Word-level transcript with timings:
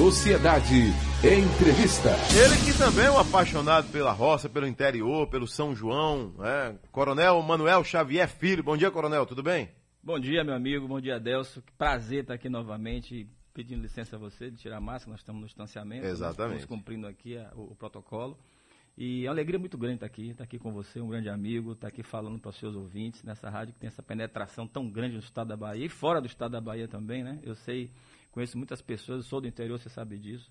Sociedade. 0.00 0.94
Entrevista. 1.22 2.08
Ele 2.34 2.56
que 2.64 2.78
também 2.78 3.04
é 3.04 3.10
um 3.10 3.18
apaixonado 3.18 3.92
pela 3.92 4.12
roça, 4.12 4.48
pelo 4.48 4.66
interior, 4.66 5.28
pelo 5.28 5.46
São 5.46 5.76
João, 5.76 6.32
né? 6.38 6.78
Coronel 6.90 7.42
Manuel 7.42 7.84
Xavier 7.84 8.26
Filho. 8.26 8.62
Bom 8.62 8.78
dia, 8.78 8.90
Coronel, 8.90 9.26
tudo 9.26 9.42
bem? 9.42 9.68
Bom 10.02 10.18
dia, 10.18 10.42
meu 10.42 10.54
amigo. 10.54 10.88
Bom 10.88 10.98
dia, 11.02 11.16
Adelso. 11.16 11.60
Que 11.60 11.70
prazer 11.72 12.22
estar 12.22 12.32
aqui 12.32 12.48
novamente. 12.48 13.28
Pedindo 13.52 13.82
licença 13.82 14.16
a 14.16 14.18
você 14.18 14.50
de 14.50 14.56
tirar 14.56 14.78
a 14.78 14.80
máscara, 14.80 15.10
nós 15.10 15.20
estamos 15.20 15.42
no 15.42 15.46
distanciamento. 15.46 16.06
Exatamente. 16.06 16.60
Estamos 16.62 16.64
cumprindo 16.64 17.06
aqui 17.06 17.36
a, 17.36 17.52
o, 17.54 17.72
o, 17.72 17.74
protocolo. 17.74 18.38
E 18.96 19.26
é 19.26 19.28
uma 19.28 19.34
alegria 19.34 19.58
muito 19.58 19.76
grande 19.76 19.96
estar 19.96 20.06
aqui, 20.06 20.30
estar 20.30 20.44
aqui 20.44 20.58
com 20.58 20.72
você, 20.72 20.98
um 20.98 21.08
grande 21.08 21.28
amigo, 21.28 21.72
estar 21.72 21.88
aqui 21.88 22.02
falando 22.02 22.38
para 22.38 22.48
os 22.48 22.56
seus 22.56 22.74
ouvintes 22.74 23.22
nessa 23.22 23.50
rádio 23.50 23.74
que 23.74 23.80
tem 23.80 23.88
essa 23.88 24.02
penetração 24.02 24.66
tão 24.66 24.88
grande 24.88 25.16
no 25.16 25.20
estado 25.20 25.48
da 25.48 25.58
Bahia 25.58 25.84
e 25.84 25.90
fora 25.90 26.22
do 26.22 26.26
estado 26.26 26.52
da 26.52 26.60
Bahia 26.60 26.88
também, 26.88 27.22
né? 27.22 27.38
Eu 27.42 27.54
sei, 27.54 27.90
conheço 28.30 28.56
muitas 28.56 28.80
pessoas, 28.80 29.26
sou 29.26 29.40
do 29.40 29.48
interior, 29.48 29.78
você 29.78 29.88
sabe 29.88 30.18
disso, 30.18 30.50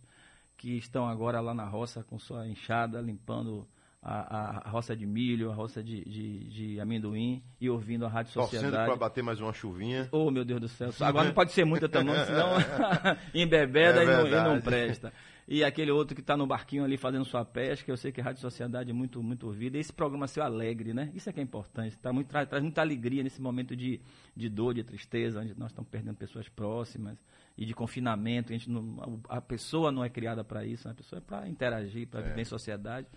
que 0.57 0.77
estão 0.77 1.07
agora 1.07 1.39
lá 1.39 1.53
na 1.53 1.65
roça 1.65 2.03
com 2.03 2.19
sua 2.19 2.47
enxada, 2.47 2.99
limpando 3.01 3.67
a, 4.01 4.59
a, 4.65 4.69
roça 4.69 4.95
de 4.95 5.05
milho, 5.05 5.51
a 5.51 5.53
roça 5.53 5.83
de, 5.83 6.03
de, 6.05 6.39
de 6.45 6.79
amendoim 6.79 7.43
e 7.59 7.69
ouvindo 7.69 8.05
a 8.05 8.09
Rádio 8.09 8.31
Sociedade. 8.31 8.71
Torcendo 8.71 8.85
para 8.85 8.95
bater 8.95 9.23
mais 9.23 9.41
uma 9.41 9.51
chuvinha. 9.51 10.07
Oh, 10.11 10.31
meu 10.31 10.45
Deus 10.45 10.61
do 10.61 10.67
céu. 10.69 10.89
Agora 11.01 11.27
não 11.27 11.33
pode 11.33 11.51
ser 11.51 11.65
muita 11.65 11.89
também, 11.89 12.15
senão 12.25 12.53
embebeda 13.33 14.01
é 14.01 14.03
e, 14.03 14.07
não, 14.07 14.27
e 14.27 14.31
não 14.31 14.61
presta. 14.61 15.11
E 15.51 15.63
aquele 15.63 15.89
outro 15.89 16.13
que 16.13 16.21
está 16.21 16.37
no 16.37 16.45
barquinho 16.45 16.83
ali 16.83 16.95
fazendo 16.95 17.25
sua 17.25 17.43
pesca, 17.43 17.91
eu 17.91 17.97
sei 17.97 18.11
que 18.11 18.21
a 18.21 18.23
Rádio 18.23 18.39
Sociedade 18.39 18.91
é 18.91 18.93
muito, 18.93 19.21
muito 19.21 19.47
ouvida. 19.47 19.77
E 19.77 19.79
esse 19.79 19.91
programa 19.91 20.27
seu 20.27 20.43
alegre, 20.43 20.93
né? 20.93 21.11
Isso 21.15 21.27
é 21.27 21.33
que 21.33 21.39
é 21.39 21.43
importante. 21.43 21.97
Tá 21.97 22.13
muito, 22.13 22.27
traz, 22.27 22.47
traz 22.47 22.63
muita 22.63 22.81
alegria 22.81 23.23
nesse 23.23 23.41
momento 23.41 23.75
de, 23.75 23.99
de 24.35 24.47
dor, 24.47 24.75
de 24.75 24.83
tristeza, 24.83 25.41
onde 25.41 25.57
nós 25.57 25.71
estamos 25.71 25.89
perdendo 25.89 26.15
pessoas 26.15 26.47
próximas 26.47 27.17
e 27.57 27.65
de 27.65 27.73
confinamento. 27.73 28.53
A, 28.53 28.57
gente 28.57 28.69
não, 28.69 29.21
a 29.27 29.41
pesua 29.41 29.91
não 29.91 30.05
é 30.05 30.09
criada 30.09 30.43
para 30.43 30.63
isso, 30.63 30.87
né? 30.87 30.91
a 30.91 30.95
pessoa 30.95 31.17
é 31.17 31.21
para 31.21 31.49
interagir, 31.49 32.07
para 32.07 32.19
é. 32.19 32.23
viver 32.23 32.41
em 32.41 32.45
sociedade. 32.45 33.07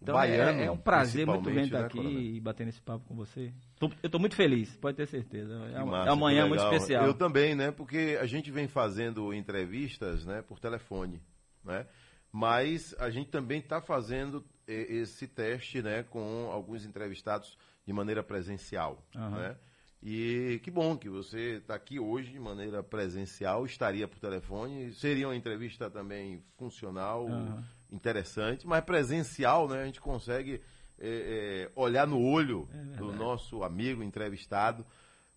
Então 0.00 0.14
Baiano, 0.14 0.60
é, 0.60 0.64
é, 0.66 0.70
um 0.70 0.76
prazer 0.76 1.26
muito 1.26 1.50
grande 1.50 1.68
estar 1.68 1.80
né, 1.80 1.86
aqui 1.86 2.36
e 2.36 2.40
bater 2.40 2.66
nesse 2.66 2.80
papo 2.80 3.04
com 3.06 3.14
você. 3.14 3.52
Tô, 3.78 3.86
eu 4.02 4.06
estou 4.06 4.20
muito 4.20 4.36
feliz, 4.36 4.76
pode 4.76 4.96
ter 4.96 5.06
certeza. 5.06 5.54
É, 5.74 5.82
massa, 5.82 6.08
é 6.08 6.12
amanhã 6.12 6.46
muito 6.46 6.62
especial. 6.62 7.06
Eu 7.06 7.14
também, 7.14 7.54
né? 7.54 7.70
Porque 7.70 8.18
a 8.20 8.26
gente 8.26 8.50
vem 8.50 8.68
fazendo 8.68 9.32
entrevistas 9.32 10.24
né, 10.24 10.42
por 10.42 10.58
telefone, 10.58 11.20
né? 11.64 11.86
Mas 12.30 12.94
a 12.98 13.08
gente 13.08 13.30
também 13.30 13.60
está 13.60 13.80
fazendo 13.80 14.44
esse 14.68 15.26
teste 15.26 15.80
né, 15.80 16.02
com 16.02 16.50
alguns 16.52 16.84
entrevistados 16.84 17.56
de 17.86 17.92
maneira 17.92 18.22
presencial. 18.22 19.02
Uhum. 19.14 19.30
Né? 19.30 19.56
E 20.02 20.60
que 20.62 20.70
bom 20.70 20.98
que 20.98 21.08
você 21.08 21.56
está 21.56 21.74
aqui 21.74 21.98
hoje 21.98 22.32
de 22.32 22.38
maneira 22.38 22.82
presencial, 22.82 23.64
estaria 23.64 24.06
por 24.06 24.18
telefone, 24.18 24.92
seria 24.92 25.28
uma 25.28 25.36
entrevista 25.36 25.88
também 25.88 26.42
funcional, 26.58 27.26
uhum 27.26 27.62
interessante, 27.90 28.66
mas 28.66 28.84
presencial, 28.84 29.68
né? 29.68 29.82
A 29.82 29.86
gente 29.86 30.00
consegue 30.00 30.60
é, 30.98 31.68
é, 31.68 31.70
olhar 31.74 32.06
no 32.06 32.20
olho 32.20 32.68
é 32.72 32.96
do 32.96 33.12
nosso 33.12 33.62
amigo 33.62 34.02
entrevistado. 34.02 34.84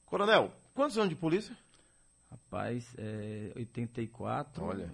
Coronel, 0.05 0.51
quantos 0.73 0.97
anos 0.97 1.09
de 1.09 1.15
polícia? 1.15 1.55
Rapaz, 2.31 2.95
é 2.97 3.51
84, 3.55 4.63
Olha. 4.63 4.93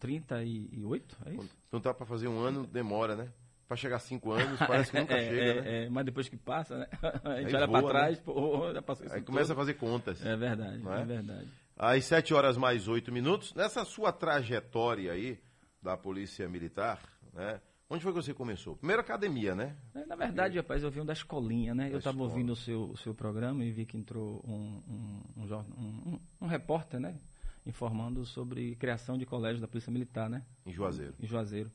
38, 0.00 1.16
é 1.26 1.34
isso? 1.34 1.56
Então 1.68 1.80
tá 1.80 1.94
para 1.94 2.04
fazer 2.04 2.26
um 2.26 2.40
ano, 2.40 2.66
demora, 2.66 3.14
né? 3.14 3.28
Para 3.68 3.76
chegar 3.76 3.96
a 3.96 4.00
cinco 4.00 4.32
anos, 4.32 4.58
parece 4.66 4.90
que 4.90 4.98
nunca 4.98 5.14
é, 5.14 5.28
chega, 5.28 5.40
é, 5.40 5.60
né? 5.60 5.84
É, 5.84 5.88
mas 5.88 6.04
depois 6.04 6.28
que 6.28 6.36
passa, 6.36 6.78
né? 6.78 6.86
A 7.22 7.40
gente 7.40 7.54
Aí 7.54 7.62
olha 7.62 7.68
para 7.68 7.82
né? 7.82 7.88
trás, 7.88 8.16
né? 8.16 8.22
pô, 8.24 8.72
já 8.72 8.82
passou 8.82 9.06
isso 9.06 9.14
Aí 9.14 9.22
começa 9.22 9.52
a 9.52 9.56
fazer 9.56 9.74
contas. 9.74 10.24
É 10.24 10.36
verdade, 10.36 10.82
é? 10.84 11.00
é 11.00 11.04
verdade. 11.04 11.48
Às 11.76 12.04
sete 12.04 12.34
horas 12.34 12.56
mais 12.56 12.88
oito 12.88 13.12
minutos, 13.12 13.54
nessa 13.54 13.84
sua 13.84 14.10
trajetória 14.10 15.12
aí, 15.12 15.38
da 15.82 15.96
Polícia 15.96 16.48
Militar, 16.48 17.00
né? 17.32 17.60
Onde 17.90 18.02
foi 18.02 18.12
que 18.12 18.22
você 18.22 18.34
começou? 18.34 18.76
Primeiro 18.76 19.00
academia, 19.00 19.54
né? 19.54 19.74
É, 19.94 20.04
na 20.04 20.14
verdade, 20.14 20.58
rapaz, 20.58 20.82
eu 20.82 20.90
vim 20.90 21.04
da 21.04 21.14
escolinha, 21.14 21.74
né? 21.74 21.84
Da 21.84 21.94
eu 21.94 21.98
estava 21.98 22.22
ouvindo 22.22 22.52
o 22.52 22.56
seu, 22.56 22.90
o 22.90 22.96
seu 22.98 23.14
programa 23.14 23.64
e 23.64 23.72
vi 23.72 23.86
que 23.86 23.96
entrou 23.96 24.44
um, 24.46 24.82
um, 24.86 25.42
um, 25.42 26.20
um, 26.42 26.46
repórter, 26.46 27.00
né? 27.00 27.16
Informando 27.64 28.26
sobre 28.26 28.76
criação 28.76 29.16
de 29.16 29.24
colégio 29.24 29.60
da 29.60 29.66
Polícia 29.66 29.90
Militar, 29.90 30.28
né? 30.28 30.44
Em 30.66 30.72
Juazeiro. 30.72 31.14
Em 31.18 31.26
Juazeiro. 31.26 31.72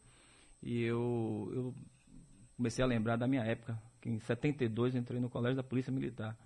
E 0.62 0.84
eu, 0.84 1.52
eu 1.52 1.76
comecei 2.56 2.84
a 2.84 2.88
lembrar 2.88 3.16
da 3.16 3.28
minha 3.28 3.44
época, 3.44 3.82
que 4.00 4.10
em 4.10 4.20
72 4.20 4.96
entrei 4.96 5.20
no 5.20 5.30
colégio 5.30 5.58
da 5.58 5.64
Polícia 5.64 5.92
Militar. 5.92 6.38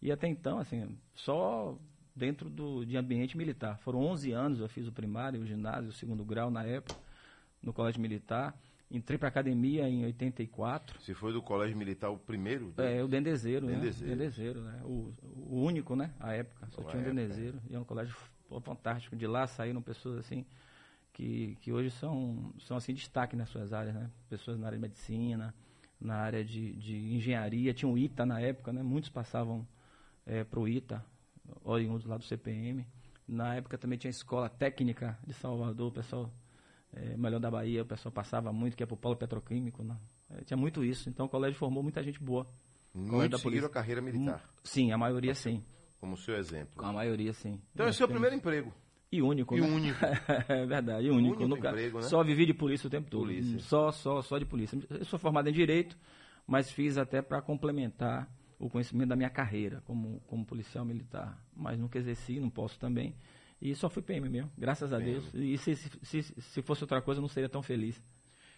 E 0.00 0.12
até 0.12 0.28
então, 0.28 0.58
assim, 0.60 0.96
só 1.14 1.76
dentro 2.14 2.48
do, 2.48 2.84
de 2.84 2.96
ambiente 2.96 3.36
militar. 3.36 3.76
Foram 3.78 4.00
11 4.00 4.32
anos, 4.32 4.60
eu 4.60 4.68
fiz 4.68 4.86
o 4.86 4.92
primário, 4.92 5.42
o 5.42 5.46
ginásio, 5.46 5.90
o 5.90 5.92
segundo 5.92 6.24
grau 6.24 6.50
na 6.50 6.64
época, 6.64 6.98
no 7.62 7.72
colégio 7.72 8.00
militar. 8.00 8.58
Entrei 8.90 9.18
para 9.18 9.28
academia 9.28 9.88
em 9.88 10.04
84. 10.04 11.00
Você 11.00 11.12
foi 11.12 11.32
do 11.32 11.42
colégio 11.42 11.76
militar 11.76 12.08
o 12.08 12.16
primeiro? 12.16 12.72
É, 12.76 13.02
o 13.02 13.08
Dendezeiro, 13.08 13.66
Dendezeiro. 13.66 14.14
né? 14.14 14.16
Dendezeiro, 14.16 14.60
né? 14.60 14.80
O, 14.84 15.12
o 15.50 15.60
único, 15.60 15.96
né? 15.96 16.12
A 16.20 16.32
época, 16.32 16.68
só 16.70 16.82
tinha 16.84 17.02
o 17.02 17.04
Dendezeiro. 17.04 17.60
E 17.68 17.74
é 17.74 17.78
um 17.78 17.84
colégio 17.84 18.14
fantástico. 18.62 19.16
De 19.16 19.26
lá 19.26 19.46
saíram 19.48 19.82
pessoas 19.82 20.18
assim 20.18 20.46
que, 21.12 21.56
que 21.62 21.72
hoje 21.72 21.90
são, 21.90 22.52
são 22.60 22.76
assim 22.76 22.94
destaque 22.94 23.34
nas 23.34 23.48
suas 23.48 23.72
áreas, 23.72 23.94
né? 23.94 24.10
Pessoas 24.28 24.58
na 24.58 24.66
área 24.66 24.78
de 24.78 24.82
medicina, 24.82 25.54
na 26.00 26.16
área 26.16 26.44
de, 26.44 26.74
de 26.74 26.96
engenharia. 27.14 27.74
Tinha 27.74 27.90
o 27.90 27.98
ITA 27.98 28.24
na 28.24 28.38
época, 28.38 28.72
né? 28.72 28.82
Muitos 28.82 29.10
passavam 29.10 29.66
é, 30.24 30.44
para 30.44 30.60
o 30.60 30.68
ITA, 30.68 31.04
oriundos 31.64 32.06
lá 32.06 32.16
do 32.16 32.24
CPM. 32.24 32.86
Na 33.26 33.54
época 33.54 33.76
também 33.76 33.98
tinha 33.98 34.10
a 34.10 34.12
escola 34.12 34.48
técnica 34.48 35.18
de 35.26 35.32
Salvador, 35.32 35.88
o 35.88 35.92
pessoal 35.92 36.30
é, 36.96 37.16
melhor 37.16 37.38
da 37.38 37.50
Bahia, 37.50 37.82
o 37.82 37.86
pessoal 37.86 38.10
passava 38.10 38.52
muito, 38.52 38.76
que 38.76 38.82
é 38.82 38.86
para 38.86 38.94
o 38.94 38.96
polo 38.96 39.16
petroquímico. 39.16 39.84
Né? 39.84 39.96
É, 40.30 40.42
tinha 40.44 40.56
muito 40.56 40.82
isso. 40.82 41.08
Então 41.08 41.26
o 41.26 41.28
colégio 41.28 41.58
formou 41.58 41.82
muita 41.82 42.02
gente 42.02 42.22
boa. 42.22 42.46
Muitos 42.94 43.42
seguiram 43.42 43.66
a 43.66 43.70
carreira 43.70 44.00
militar. 44.00 44.42
Hum, 44.42 44.60
sim, 44.64 44.92
a 44.92 44.96
maioria 44.96 45.34
sim. 45.34 45.62
Como 46.00 46.16
seu 46.16 46.36
exemplo. 46.36 46.82
A 46.82 46.92
maioria 46.92 47.32
sim. 47.34 47.60
Então 47.74 47.86
esse 47.86 48.00
é 48.00 48.04
o 48.04 48.08
primeiro 48.08 48.34
emprego. 48.34 48.72
E 49.12 49.22
único, 49.22 49.56
e 49.56 49.60
né? 49.60 49.66
único. 49.68 49.98
é 50.48 50.66
verdade, 50.66 51.06
e 51.06 51.10
único. 51.10 51.36
único 51.36 51.48
Nunca, 51.48 51.68
emprego, 51.68 51.98
né? 51.98 52.04
Só 52.04 52.24
vivi 52.24 52.46
de 52.46 52.54
polícia 52.54 52.86
o 52.86 52.90
tempo 52.90 53.10
todo. 53.10 53.24
Polícia. 53.24 53.58
Só, 53.60 53.92
só, 53.92 54.22
só 54.22 54.38
de 54.38 54.46
polícia. 54.46 54.78
Eu 54.88 55.04
sou 55.04 55.18
formado 55.18 55.48
em 55.48 55.52
Direito, 55.52 55.96
mas 56.46 56.70
fiz 56.70 56.96
até 56.96 57.20
para 57.20 57.40
complementar 57.42 58.28
o 58.58 58.70
conhecimento 58.70 59.10
da 59.10 59.16
minha 59.16 59.30
carreira 59.30 59.82
como, 59.84 60.20
como 60.26 60.44
policial 60.44 60.84
militar. 60.84 61.38
Mas 61.54 61.78
nunca 61.78 61.98
exerci, 61.98 62.40
não 62.40 62.50
posso 62.50 62.78
também. 62.78 63.14
E 63.60 63.74
só 63.74 63.88
fui 63.88 64.02
PM 64.02 64.28
mesmo, 64.28 64.52
graças 64.56 64.92
a. 64.92 64.98
Deus. 64.98 65.24
E 65.34 65.56
se, 65.58 65.74
se, 65.74 66.22
se, 66.22 66.62
fosse 66.62 66.82
outra 66.82 67.00
coisa, 67.00 67.18
eu 67.18 67.22
não 67.22 67.28
seria 67.28 67.48
tão 67.48 67.62
feliz. 67.62 68.02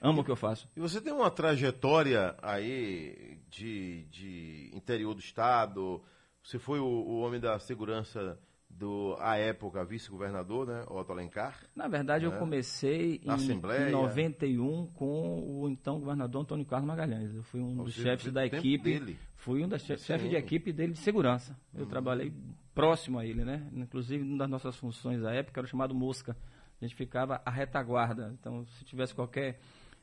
Amo 0.00 0.19
e, 0.19 0.20
o 0.20 0.25
que 0.25 0.31
eu 0.31 0.36
faço. 0.36 0.69
E 0.76 0.81
você 0.81 1.00
tem 1.00 1.12
uma 1.12 1.31
trajetória 1.31 2.36
aí 2.42 3.38
de, 3.48 4.04
de 4.10 4.70
interior 4.75 5.14
do 5.14 5.20
Estado. 5.20 6.03
Você 6.42 6.58
foi 6.58 6.81
o, 6.81 6.84
o 6.84 7.20
homem 7.20 7.41
da 7.41 7.58
segurança 7.58 8.38
do, 8.70 9.16
à 9.18 9.36
época, 9.36 9.84
vice-governador, 9.84 10.66
né, 10.66 10.84
Otto 10.88 11.12
Alencar. 11.12 11.58
Na 11.74 11.88
verdade, 11.88 12.26
né? 12.26 12.32
eu 12.32 12.38
comecei 12.38 13.20
Na 13.24 13.32
em, 13.32 13.36
Assembleia. 13.36 13.88
em 13.88 13.92
91 13.92 14.86
com 14.88 15.62
o 15.62 15.68
então 15.68 15.98
governador 15.98 16.42
Antônio 16.42 16.64
Carlos 16.64 16.86
Magalhães. 16.86 17.34
Eu 17.34 17.42
fui 17.42 17.60
um 17.60 17.76
Você 17.76 17.84
dos 17.84 17.94
chefes 17.94 18.32
da 18.32 18.46
equipe. 18.46 18.98
Dele. 18.98 19.18
Fui 19.36 19.64
um 19.64 19.68
dos 19.68 19.82
chefes 19.82 20.28
de 20.28 20.36
equipe 20.36 20.72
dele 20.72 20.92
de 20.92 20.98
segurança. 20.98 21.56
Eu 21.74 21.82
uhum. 21.84 21.88
trabalhei 21.88 22.32
próximo 22.74 23.18
a 23.18 23.26
ele, 23.26 23.44
né? 23.44 23.68
Inclusive, 23.72 24.22
uma 24.22 24.38
das 24.38 24.50
nossas 24.50 24.76
funções 24.76 25.24
à 25.24 25.32
época 25.32 25.60
era 25.60 25.66
o 25.66 25.68
chamado 25.68 25.94
mosca. 25.94 26.36
A 26.80 26.84
gente 26.84 26.94
ficava 26.94 27.42
à 27.44 27.50
retaguarda. 27.50 28.34
Então, 28.38 28.64
se 28.66 28.84
tivesse 28.84 29.14
qualquer 29.14 29.58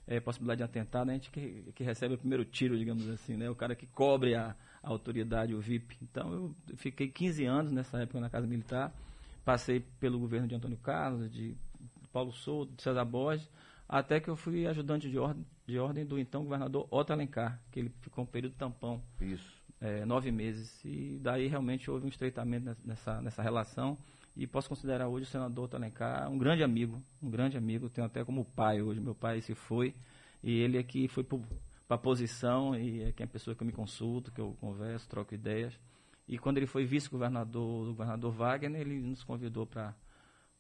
é, 0.08 0.20
possibilidade 0.20 0.60
de 0.60 0.64
atentado, 0.64 1.10
a 1.10 1.14
gente 1.14 1.32
que, 1.32 1.64
que, 1.74 1.84
recebe 1.84 2.14
o 2.14 2.18
primeiro 2.18 2.46
tiro, 2.46 2.78
digamos 2.78 3.08
assim, 3.10 3.36
né? 3.36 3.50
O 3.50 3.56
cara 3.56 3.76
que 3.76 3.88
cobre 3.88 4.36
a, 4.36 4.56
a, 4.84 4.90
autoridade, 4.90 5.56
o 5.56 5.60
VIP. 5.60 5.98
Então, 6.02 6.56
eu 6.70 6.78
fiquei 6.78 7.08
15 7.08 7.46
anos 7.46 7.72
nessa 7.72 8.02
época 8.02 8.20
na 8.20 8.30
Casa 8.30 8.46
Militar, 8.46 8.94
passei 9.44 9.80
pelo 10.00 10.20
governo 10.20 10.48
de 10.48 10.56
Antônio 10.56 10.78
Carlos, 10.78 11.32
de 11.32 11.56
Paulo 12.14 12.32
Souto, 12.32 12.74
de 12.76 12.84
César 12.84 13.06
Borges, 13.06 13.50
até 13.90 14.20
que 14.20 14.30
eu 14.30 14.36
fui 14.36 14.68
ajudante 14.68 15.10
de 15.10 15.18
ordem, 15.18 15.46
de 15.68 15.80
ordem 15.80 16.06
do 16.06 16.20
então 16.20 16.44
governador 16.44 16.88
Otto 16.92 17.12
Alencar, 17.12 17.60
que 17.72 17.80
ele 17.80 17.92
ficou 18.02 18.24
um 18.24 18.28
período 18.28 18.56
tampão. 18.56 19.02
Isso. 19.20 19.56
É, 19.82 20.06
nove 20.06 20.32
meses. 20.32 20.84
E 20.86 21.20
daí 21.22 21.48
realmente 21.48 21.90
houve 21.92 22.06
um 22.06 22.10
estreitamento 22.10 22.76
nessa, 22.84 23.22
nessa 23.22 23.42
relação. 23.42 23.98
E 24.36 24.46
posso 24.46 24.68
considerar 24.68 25.08
hoje 25.08 25.26
o 25.26 25.30
senador 25.30 25.68
Talencar 25.70 26.30
um 26.30 26.38
grande 26.38 26.64
amigo, 26.64 27.02
um 27.22 27.30
grande 27.30 27.58
amigo, 27.58 27.90
tenho 27.90 28.06
até 28.06 28.24
como 28.26 28.44
pai 28.44 28.82
hoje. 28.82 29.00
Meu 29.00 29.16
pai 29.16 29.42
se 29.42 29.56
foi 29.56 29.96
e 30.44 30.60
ele 30.60 30.78
aqui 30.78 31.08
foi 31.08 31.24
para 31.24 31.40
a 31.90 31.98
posição 31.98 32.76
e 32.76 33.04
é 33.04 33.12
quem 33.14 33.24
é 33.24 33.28
a 33.28 33.32
pessoa 33.32 33.56
que 33.56 33.64
eu 33.64 33.68
me 33.68 33.72
consulto, 33.72 34.32
que 34.32 34.42
eu 34.42 34.56
converso, 34.60 35.08
troco 35.08 35.34
ideias. 35.34 35.80
E 36.28 36.38
quando 36.38 36.58
ele 36.58 36.66
foi 36.66 36.86
vice-governador 36.86 37.86
do 37.86 37.92
governador 37.94 38.32
Wagner, 38.32 38.82
ele 38.82 39.00
nos 39.00 39.24
convidou 39.24 39.66
para 39.66 39.96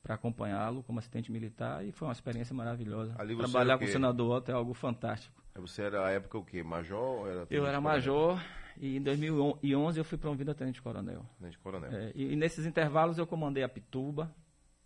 para 0.02 0.14
acompanhá-lo 0.14 0.84
como 0.84 1.00
assistente 1.00 1.32
militar 1.32 1.84
e 1.84 1.92
foi 1.92 2.08
uma 2.08 2.12
experiência 2.12 2.56
maravilhosa. 2.56 3.16
Trabalhar 3.16 3.80
com 3.80 3.86
o 3.86 3.88
senador 3.88 4.38
Otto 4.38 4.52
é 4.52 4.54
algo 4.54 4.72
fantástico. 4.76 5.44
Você 5.56 5.82
era 5.82 6.06
a 6.06 6.12
época 6.12 6.38
o 6.38 6.46
quê? 6.46 6.62
Major? 6.62 7.28
Era 7.28 7.48
eu 7.50 7.66
era 7.66 7.82
major 7.82 8.40
e 8.80 8.98
em 8.98 9.02
2011 9.02 9.98
eu 9.98 10.04
fui 10.04 10.18
promovido 10.18 10.52
a 10.52 10.54
tenente 10.54 10.82
coronel. 10.82 11.26
Tenente 11.40 11.58
coronel. 11.60 11.92
É, 11.92 12.12
e, 12.16 12.34
e, 12.34 12.36
nesses 12.36 12.66
intervalos 12.66 13.18
eu 13.18 13.26
comandei 13.26 13.64
a 13.64 13.70
Pituba, 13.70 14.34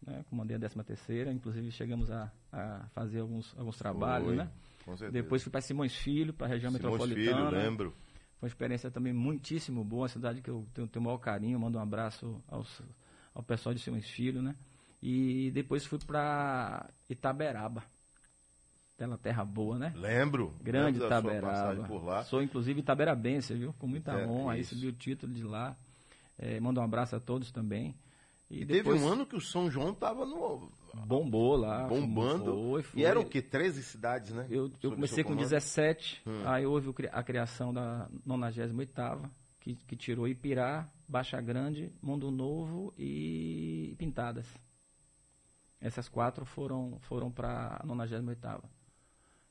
né? 0.06 0.24
comandei 0.30 0.56
a 0.56 0.60
13 0.60 0.84
terceira, 0.84 1.32
inclusive 1.32 1.72
chegamos 1.72 2.12
a, 2.12 2.32
a, 2.52 2.88
fazer 2.94 3.20
alguns, 3.20 3.58
alguns 3.58 3.78
trabalhos, 3.78 4.28
Foi, 4.28 4.36
né? 4.36 4.50
Depois 5.12 5.44
fui 5.44 5.52
para 5.52 5.62
Simões 5.62 5.96
Filho, 5.96 6.34
para 6.34 6.48
a 6.48 6.50
região 6.50 6.72
Simões 6.72 6.94
metropolitana. 6.94 7.50
Filho, 7.50 7.62
lembro. 7.62 7.96
Foi 8.40 8.48
uma 8.48 8.52
experiência 8.52 8.90
também 8.90 9.12
muitíssimo 9.12 9.84
boa, 9.84 10.04
uma 10.04 10.08
cidade 10.08 10.42
que 10.42 10.50
eu 10.50 10.66
tenho, 10.74 10.88
tenho 10.88 11.02
o 11.02 11.06
maior 11.06 11.18
carinho, 11.18 11.60
mando 11.60 11.78
um 11.78 11.82
abraço 11.82 12.42
aos, 12.48 12.82
ao 13.34 13.44
pessoal 13.44 13.76
de 13.76 13.82
Simões 13.82 14.10
Filho, 14.10 14.42
né? 14.42 14.56
E 15.02 15.52
depois 15.52 15.86
fui 15.86 16.00
para 16.00 16.90
Itaberaba. 17.10 17.84
Aquela 19.00 19.18
terra 19.18 19.46
boa, 19.46 19.80
né? 19.80 19.94
Lembro. 19.96 20.54
Grande 20.62 21.02
Itaberaba. 21.02 21.88
Por 21.88 22.04
lá. 22.04 22.22
Sou 22.26 22.44
inclusive 22.44 22.82
itaberabense, 22.82 23.54
viu? 23.54 23.74
Com 23.80 23.88
muita 23.88 24.12
é, 24.12 24.28
honra. 24.28 24.58
Isso. 24.58 24.76
Recebi 24.76 24.92
o 24.92 24.92
título 24.92 25.34
de 25.34 25.42
lá. 25.42 25.78
É, 26.38 26.60
mando 26.60 26.82
um 26.82 26.84
abraço 26.84 27.16
a 27.16 27.20
todos 27.20 27.50
também. 27.50 27.96
E, 28.50 28.64
e 28.64 28.66
depois... 28.66 29.00
teve 29.00 29.08
um 29.08 29.14
ano 29.14 29.26
que 29.26 29.38
o 29.38 29.40
São 29.40 29.72
João 29.72 29.92
estava 29.92 30.26
no. 30.26 30.70
Bombou 31.06 31.56
lá. 31.56 31.88
Bombando. 31.88 32.54
Foi, 32.72 32.84
foi. 32.84 33.00
E 33.00 33.06
eram 33.06 33.22
o 33.22 33.26
quê? 33.26 33.42
13 33.42 33.84
cidades, 33.84 34.34
né? 34.34 34.46
Eu, 34.50 34.70
eu 34.84 34.92
comecei 34.92 35.24
com 35.24 35.34
17, 35.34 36.22
hum. 36.28 36.42
aí 36.46 36.66
houve 36.66 36.94
a 37.10 37.24
criação 37.24 37.74
da 37.74 38.10
98 38.26 39.32
que, 39.62 39.76
que 39.76 39.96
tirou 39.96 40.28
Ipirá, 40.28 40.90
Baixa 41.08 41.40
Grande, 41.40 41.90
Mundo 42.02 42.30
Novo 42.32 42.94
e 42.98 43.96
Pintadas. 43.98 44.46
Essas 45.80 46.10
quatro 46.10 46.44
foram, 46.44 46.98
foram 47.00 47.32
para 47.32 47.80
a 47.82 47.86
98 47.86 48.79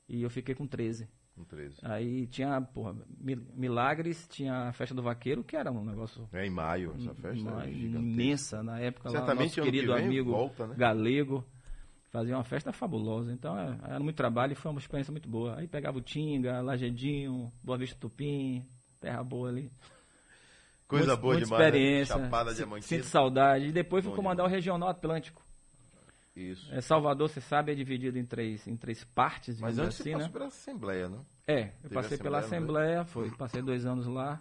E 0.08 0.22
eu 0.22 0.30
fiquei 0.30 0.54
com 0.54 0.66
13. 0.66 1.08
Com 1.36 1.44
13. 1.44 1.78
Aí 1.82 2.26
tinha, 2.26 2.60
porra, 2.60 2.96
Milagres, 3.54 4.26
tinha 4.28 4.68
a 4.68 4.72
Festa 4.72 4.94
do 4.94 5.02
Vaqueiro, 5.02 5.44
que 5.44 5.56
era 5.56 5.70
um 5.70 5.84
negócio... 5.84 6.28
É 6.32 6.46
em 6.46 6.50
maio, 6.50 6.94
essa 6.96 7.14
festa 7.14 7.48
uma, 7.48 7.66
imensa 7.66 8.62
na 8.62 8.80
época. 8.80 9.10
Certamente 9.10 9.60
lá, 9.60 9.64
nosso 9.66 9.72
querido 9.72 9.92
amigo 9.92 10.32
volta, 10.32 10.66
né? 10.66 10.74
Galego 10.76 11.44
fazia 12.10 12.34
uma 12.34 12.44
festa 12.44 12.72
fabulosa. 12.72 13.32
Então 13.32 13.56
é, 13.58 13.78
era 13.84 14.00
muito 14.00 14.16
trabalho 14.16 14.52
e 14.52 14.56
foi 14.56 14.70
uma 14.70 14.80
experiência 14.80 15.12
muito 15.12 15.28
boa. 15.28 15.58
Aí 15.58 15.68
pegava 15.68 15.98
o 15.98 16.02
Tinga, 16.02 16.60
Lagedinho, 16.60 17.52
Boa 17.62 17.78
Vista 17.78 17.96
Tupim, 17.98 18.66
terra 19.00 19.22
boa 19.22 19.48
ali. 19.48 19.70
Coisa 20.86 21.08
muito, 21.08 21.20
boa 21.20 21.34
muita 21.34 21.44
demais. 21.46 21.60
Né? 21.60 21.68
experiência. 21.68 22.16
Né? 22.16 22.24
Chapada 22.24 22.54
Sinto 22.80 23.06
saudade. 23.06 23.66
E 23.66 23.72
depois 23.72 24.04
fui 24.04 24.14
comandar 24.14 24.46
demais. 24.46 24.52
o 24.52 24.54
Regional 24.54 24.88
Atlântico. 24.88 25.47
Isso. 26.38 26.72
É, 26.72 26.80
Salvador, 26.80 27.28
você 27.28 27.40
sabe, 27.40 27.72
é 27.72 27.74
dividido 27.74 28.16
em 28.16 28.24
três, 28.24 28.66
em 28.68 28.76
três 28.76 29.02
partes. 29.02 29.60
Mas 29.60 29.76
antes 29.78 30.00
assim, 30.00 30.10
você 30.10 30.12
passou 30.12 30.26
né? 30.28 30.32
pela 30.32 30.46
Assembleia, 30.46 31.08
não? 31.08 31.26
É, 31.46 31.62
eu 31.62 31.72
Teve 31.82 31.94
passei 31.94 32.18
pela 32.18 32.38
Assembleia, 32.38 33.04
foi, 33.04 33.30
passei 33.32 33.60
dois 33.60 33.84
anos 33.84 34.06
lá 34.06 34.40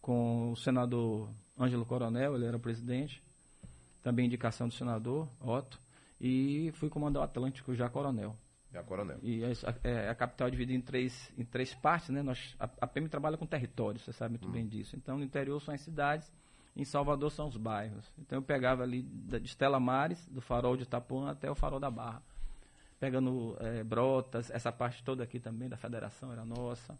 com 0.00 0.52
o 0.52 0.56
senador 0.56 1.30
Ângelo 1.58 1.86
Coronel, 1.86 2.34
ele 2.34 2.44
era 2.44 2.58
presidente. 2.58 3.22
Também 4.02 4.26
indicação 4.26 4.68
do 4.68 4.74
senador 4.74 5.28
Otto. 5.40 5.78
E 6.20 6.70
fui 6.74 6.88
comandar 6.88 7.22
o 7.22 7.24
Atlântico 7.24 7.74
já 7.74 7.88
Coronel. 7.88 8.36
Já 8.72 8.82
Coronel. 8.82 9.18
E 9.22 9.42
a, 9.44 9.48
é, 9.82 10.08
a 10.10 10.14
capital 10.14 10.48
é 10.48 10.50
dividida 10.50 10.78
em 10.78 10.82
três, 10.82 11.32
em 11.38 11.44
três 11.44 11.74
partes, 11.74 12.10
né? 12.10 12.22
Nós, 12.22 12.54
a, 12.60 12.68
a 12.82 12.86
PM 12.86 13.08
trabalha 13.08 13.36
com 13.36 13.46
território, 13.46 13.98
você 13.98 14.12
sabe 14.12 14.32
muito 14.32 14.48
hum. 14.48 14.52
bem 14.52 14.66
disso. 14.66 14.96
Então, 14.96 15.18
no 15.18 15.24
interior 15.24 15.60
são 15.60 15.74
as 15.74 15.80
cidades 15.80 16.30
em 16.78 16.84
Salvador 16.84 17.30
são 17.32 17.48
os 17.48 17.56
bairros. 17.56 18.10
Então 18.16 18.38
eu 18.38 18.42
pegava 18.42 18.84
ali 18.84 19.02
de 19.02 19.44
Estela 19.44 19.80
Mares, 19.80 20.24
do 20.28 20.40
farol 20.40 20.76
de 20.76 20.84
Itapuã 20.84 21.30
até 21.30 21.50
o 21.50 21.54
farol 21.54 21.80
da 21.80 21.90
Barra. 21.90 22.22
Pegando 23.00 23.56
é, 23.60 23.82
Brotas, 23.82 24.48
essa 24.50 24.70
parte 24.70 25.02
toda 25.02 25.24
aqui 25.24 25.40
também 25.40 25.68
da 25.68 25.76
federação 25.76 26.32
era 26.32 26.44
nossa. 26.44 26.96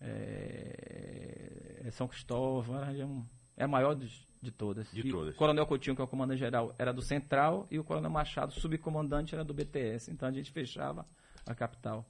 É, 0.00 1.88
São 1.92 2.08
Cristóvão, 2.08 3.24
é 3.56 3.64
a 3.64 3.68
maior 3.68 3.94
de, 3.94 4.08
de 4.42 4.50
todas. 4.50 4.90
De 4.90 5.08
todas. 5.08 5.34
O 5.34 5.38
Coronel 5.38 5.66
Coutinho, 5.66 5.94
que 5.94 6.02
é 6.02 6.04
o 6.04 6.08
comandante 6.08 6.40
geral, 6.40 6.74
era 6.76 6.92
do 6.92 7.02
Central 7.02 7.68
e 7.70 7.78
o 7.78 7.84
Coronel 7.84 8.10
Machado, 8.10 8.52
subcomandante, 8.52 9.34
era 9.34 9.44
do 9.44 9.54
BTS. 9.54 10.10
Então 10.10 10.28
a 10.28 10.32
gente 10.32 10.50
fechava 10.50 11.06
a 11.46 11.54
capital. 11.54 12.04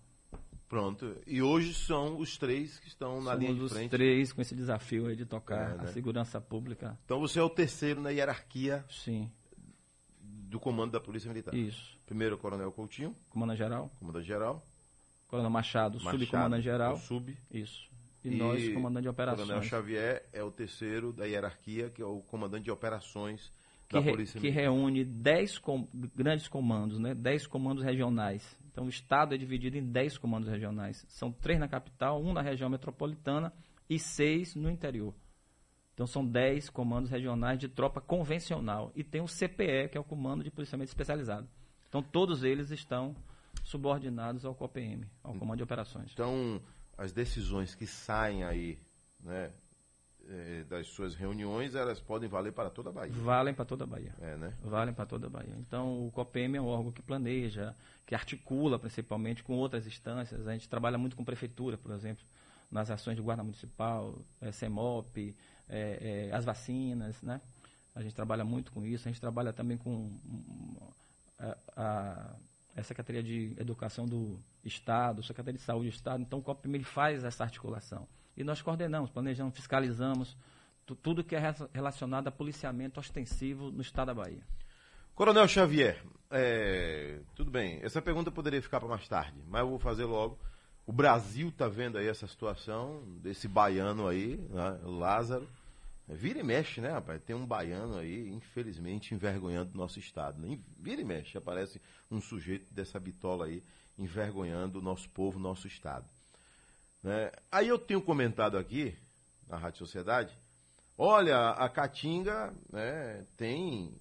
Pronto. 0.69 1.17
E 1.27 1.41
hoje 1.41 1.73
são 1.73 2.19
os 2.19 2.37
três 2.37 2.79
que 2.79 2.89
estão 2.89 3.23
na 3.23 3.33
Somos 3.33 3.39
linha 3.39 3.55
de 3.55 3.69
frente. 3.71 3.85
os 3.85 3.91
três 3.91 4.33
com 4.33 4.43
esse 4.43 4.55
desafio 4.55 5.07
aí 5.07 5.17
de 5.17 5.25
tocar 5.25 5.73
é, 5.73 5.77
né? 5.79 5.85
a 5.85 5.87
segurança 5.87 6.41
pública. 6.41 6.99
Então 7.07 7.19
você 7.19 7.39
é 7.39 7.43
o 7.43 7.49
terceiro 7.49 8.03
na 8.03 8.11
hierarquia 8.11 8.85
Sim. 8.91 9.31
do 10.21 10.61
comando 10.61 10.93
da 10.93 11.01
Polícia 11.01 11.29
Militar. 11.29 11.55
Isso. 11.55 11.99
Primeiro 12.05 12.37
o 12.37 12.39
Coronel 12.39 12.71
Coutinho. 12.71 13.17
Comandante 13.31 13.59
geral. 13.59 13.91
Comandante 13.99 14.27
geral. 14.27 14.63
Coronel 15.27 15.51
Machado, 15.51 15.99
Machado 15.99 16.19
subcomandante 16.19 16.65
geral. 16.65 16.97
Sub. 16.99 17.37
Isso. 17.51 17.89
E, 18.23 18.29
e 18.29 18.37
nós, 18.37 18.69
comandante 18.75 19.05
de 19.05 19.09
operações. 19.09 19.47
Coronel 19.47 19.63
Xavier 19.63 20.29
é 20.33 20.43
o 20.43 20.51
terceiro 20.51 21.13
da 21.15 21.25
hierarquia, 21.25 21.89
que 21.89 22.03
é 22.03 22.05
o 22.05 22.21
comandante 22.21 22.65
de 22.65 22.71
operações 22.71 23.53
da 23.91 24.03
que 24.03 24.11
Polícia 24.11 24.39
Militar. 24.39 24.61
Que 24.61 24.67
reúne 24.67 25.03
dez 25.03 25.57
com, 25.57 25.89
grandes 26.15 26.47
comandos, 26.47 26.99
né? 26.99 27.15
dez 27.15 27.47
comandos 27.47 27.83
regionais 27.83 28.59
então, 28.79 28.87
o 28.87 28.91
Estado 28.91 29.35
é 29.35 29.37
dividido 29.37 29.77
em 29.77 29.85
10 29.85 30.19
comandos 30.19 30.49
regionais. 30.49 31.05
São 31.09 31.33
três 31.33 31.59
na 31.59 31.67
capital, 31.67 32.23
um 32.23 32.33
na 32.33 32.41
região 32.41 32.71
metropolitana 32.71 33.53
e 33.91 33.99
seis 33.99 34.55
no 34.55 34.71
interior. 34.71 35.13
Então, 35.95 36.07
são 36.07 36.25
10 36.25 36.71
comandos 36.71 37.11
regionais 37.11 37.59
de 37.59 37.69
tropa 37.69 38.01
convencional. 38.01 38.93
E 38.95 39.03
tem 39.03 39.21
o 39.21 39.27
CPE, 39.27 39.89
que 39.91 39.99
é 39.99 40.01
o 40.01 40.05
Comando 40.05 40.45
de 40.45 40.51
Policiamento 40.53 40.91
Especializado. 40.91 41.49
Então, 41.89 42.01
todos 42.01 42.45
eles 42.45 42.71
estão 42.71 43.17
subordinados 43.65 44.45
ao 44.45 44.55
COPM, 44.55 45.05
ao 45.25 45.35
Comando 45.35 45.57
de 45.57 45.65
Operações. 45.65 46.13
Então, 46.13 46.63
as 46.97 47.11
decisões 47.11 47.75
que 47.75 47.85
saem 47.85 48.45
aí, 48.45 48.79
né, 49.19 49.51
eh, 50.31 50.65
das 50.69 50.87
suas 50.89 51.15
reuniões, 51.15 51.75
elas 51.75 51.99
podem 51.99 52.29
valer 52.29 52.53
para 52.53 52.69
toda 52.69 52.91
a 52.91 52.93
Bahia. 52.93 53.13
Valem 53.13 53.55
para 53.55 53.65
toda 53.65 53.85
a 53.85 53.87
Bahia. 53.87 54.15
É, 54.21 54.37
né? 54.37 54.53
Valem 54.63 54.93
para 54.93 55.07
toda 55.07 55.27
a 55.27 55.31
Bahia. 55.31 55.55
Então, 55.59 56.07
o 56.07 56.11
COPEM 56.11 56.57
é 56.57 56.61
um 56.61 56.67
órgão 56.67 56.93
que 56.93 57.01
planeja, 57.01 57.75
que 58.05 58.15
articula 58.15 58.79
principalmente 58.79 59.43
com 59.43 59.55
outras 59.55 59.87
instâncias. 59.87 60.47
A 60.47 60.53
gente 60.53 60.69
trabalha 60.69 60.99
muito 60.99 61.17
com 61.17 61.25
prefeitura, 61.25 61.79
por 61.79 61.93
exemplo, 61.93 62.25
nas 62.71 62.91
ações 62.91 63.17
de 63.17 63.23
guarda 63.23 63.43
municipal, 63.43 64.19
é, 64.41 64.53
CEMOP, 64.53 65.35
é, 65.67 66.29
é, 66.31 66.35
as 66.35 66.45
vacinas, 66.45 67.23
né? 67.23 67.41
A 67.95 68.03
gente 68.03 68.15
trabalha 68.15 68.45
muito 68.45 68.71
com 68.71 68.85
isso. 68.85 69.09
A 69.09 69.11
gente 69.11 69.21
trabalha 69.21 69.53
também 69.53 69.79
com 69.79 70.11
a, 71.39 71.57
a, 71.75 72.37
a 72.77 72.83
Secretaria 72.83 73.23
de 73.23 73.57
Educação 73.59 74.07
do 74.07 74.39
Estado, 74.63 75.23
Secretaria 75.23 75.59
de 75.59 75.65
Saúde 75.65 75.89
do 75.89 75.95
Estado. 75.95 76.23
Então, 76.23 76.39
o 76.39 76.43
COPEM 76.43 76.75
ele 76.75 76.85
faz 76.85 77.25
essa 77.25 77.45
articulação 77.45 78.07
e 78.39 78.45
nós 78.45 78.63
coordenamos, 78.63 79.11
planejamos, 79.11 79.55
fiscalizamos 79.55 80.37
tudo 81.03 81.25
que 81.25 81.35
é 81.35 81.55
relacionado 81.75 82.29
a 82.29 82.33
policiamento 82.33 82.99
ostensivo 83.01 83.71
no 83.71 83.83
estado 83.83 84.07
da 84.07 84.15
Bahia. 84.15 84.43
Coronel 85.15 85.49
Xavier, 85.49 86.01
é, 86.31 87.21
tudo 87.35 87.51
bem, 87.51 87.81
essa 87.83 88.01
pergunta 88.01 88.31
poderia 88.31 88.63
ficar 88.63 88.79
para 88.79 88.89
mais 88.89 89.07
tarde, 89.09 89.43
mas 89.49 89.61
eu 89.61 89.69
vou 89.69 89.79
fazer 89.79 90.05
logo. 90.05 90.39
O 90.87 90.93
Brasil 90.93 91.49
está 91.49 91.69
vendo 91.69 91.99
aí 91.99 92.07
essa 92.07 92.27
situação 92.29 93.03
desse 93.21 93.49
baiano 93.49 94.07
aí, 94.07 94.39
né, 94.49 94.79
Lázaro. 94.85 95.47
Vira 96.07 96.39
e 96.39 96.43
mexe, 96.43 96.81
né, 96.81 96.91
rapaz? 96.91 97.21
Tem 97.23 97.37
um 97.37 97.45
baiano 97.45 97.99
aí, 97.99 98.31
infelizmente, 98.31 99.13
envergonhando 99.13 99.73
o 99.75 99.77
nosso 99.77 99.99
Estado. 99.99 100.41
Né? 100.41 100.59
Vira 100.79 101.03
e 101.03 101.05
mexe, 101.05 101.37
aparece 101.37 101.83
um 102.11 102.21
sujeito 102.21 102.73
dessa 102.73 102.99
bitola 102.99 103.45
aí, 103.45 103.63
envergonhando 103.99 104.79
o 104.79 104.83
nosso 104.83 105.11
povo, 105.11 105.39
nosso 105.39 105.67
Estado. 105.67 106.07
Né? 107.03 107.31
Aí 107.51 107.69
eu 107.69 107.79
tenho 107.79 108.03
comentado 108.03 108.57
aqui, 108.57 108.97
na 109.49 109.57
Rádio 109.57 109.79
Sociedade, 109.79 110.37
olha, 110.97 111.51
a 111.51 111.69
Caatinga 111.69 112.55
né, 112.71 113.25
tem 113.37 113.97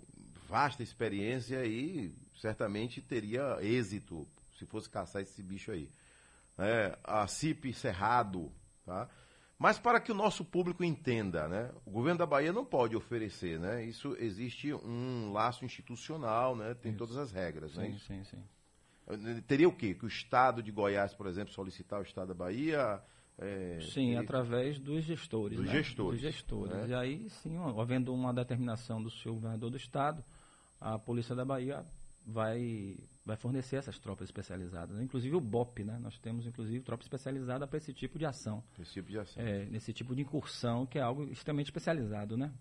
vasta 0.50 0.82
experiência 0.82 1.66
e 1.66 2.13
certamente 2.36 3.01
teria 3.01 3.58
êxito 3.62 4.27
se 4.58 4.66
fosse 4.66 4.89
caçar 4.89 5.22
esse 5.22 5.42
bicho 5.44 5.72
aí. 5.72 5.89
É, 6.58 6.98
a 7.04 7.27
CIP 7.27 7.72
Cerrado, 7.72 8.51
tá? 8.84 9.08
Mas 9.60 9.80
para 9.80 10.00
que 10.00 10.12
o 10.12 10.16
nosso 10.16 10.46
público 10.46 10.84
entenda, 10.84 11.48
né? 11.48 11.72
O 11.86 11.92
governo 11.92 12.20
da 12.20 12.25
Bahia 12.25 12.54
não 12.54 12.66
pode 12.66 12.96
oferecer, 12.96 13.60
né? 13.60 13.84
Isso 13.84 14.16
existe 14.20 14.72
um 14.74 15.32
laço 15.32 15.66
institucional, 15.66 16.56
né? 16.56 16.75
Tem 16.75 16.92
Isso. 16.92 17.00
todas 17.00 17.18
as 17.18 17.32
regras, 17.32 17.72
sim, 17.72 17.80
né? 17.80 17.98
Sim, 18.06 18.24
sim. 18.24 18.44
Teria 19.47 19.67
o 19.67 19.75
quê? 19.75 19.93
Que 19.93 20.05
o 20.05 20.07
Estado 20.07 20.61
de 20.61 20.71
Goiás, 20.71 21.13
por 21.13 21.27
exemplo, 21.27 21.53
solicitar 21.53 21.99
o 21.99 22.03
Estado 22.03 22.29
da 22.29 22.33
Bahia? 22.33 23.01
É, 23.37 23.79
sim, 23.81 24.07
teria... 24.07 24.21
através 24.21 24.79
dos 24.79 25.03
gestores. 25.03 25.57
Dos 25.57 25.67
né? 25.67 25.73
gestores. 25.73 26.21
Dos 26.21 26.33
gestores. 26.33 26.73
Né? 26.73 26.87
E 26.89 26.93
aí, 26.93 27.29
sim, 27.29 27.55
havendo 27.79 28.13
uma 28.13 28.33
determinação 28.33 29.01
do 29.01 29.09
seu 29.09 29.35
governador 29.35 29.69
do 29.69 29.77
Estado, 29.77 30.23
a 30.81 30.97
Polícia 30.99 31.35
da 31.35 31.45
Bahia 31.45 31.85
vai, 32.25 32.97
vai 33.25 33.37
fornecer 33.37 33.77
essas 33.77 33.97
tropas 33.97 34.27
especializadas. 34.27 34.99
Inclusive 34.99 35.35
o 35.35 35.39
BOP, 35.39 35.83
né? 35.83 35.97
Nós 35.99 36.19
temos, 36.19 36.45
inclusive, 36.45 36.83
tropa 36.83 37.03
especializada 37.03 37.65
para 37.65 37.77
esse 37.77 37.93
tipo 37.93 38.19
de 38.19 38.25
ação. 38.25 38.61
Esse 38.77 38.93
tipo 38.93 39.09
de 39.09 39.19
ação. 39.19 39.41
É, 39.41 39.65
nesse 39.65 39.93
tipo 39.93 40.13
de 40.13 40.21
incursão, 40.23 40.85
que 40.85 40.99
é 40.99 41.01
algo 41.01 41.23
extremamente 41.31 41.67
especializado, 41.67 42.35
né? 42.35 42.51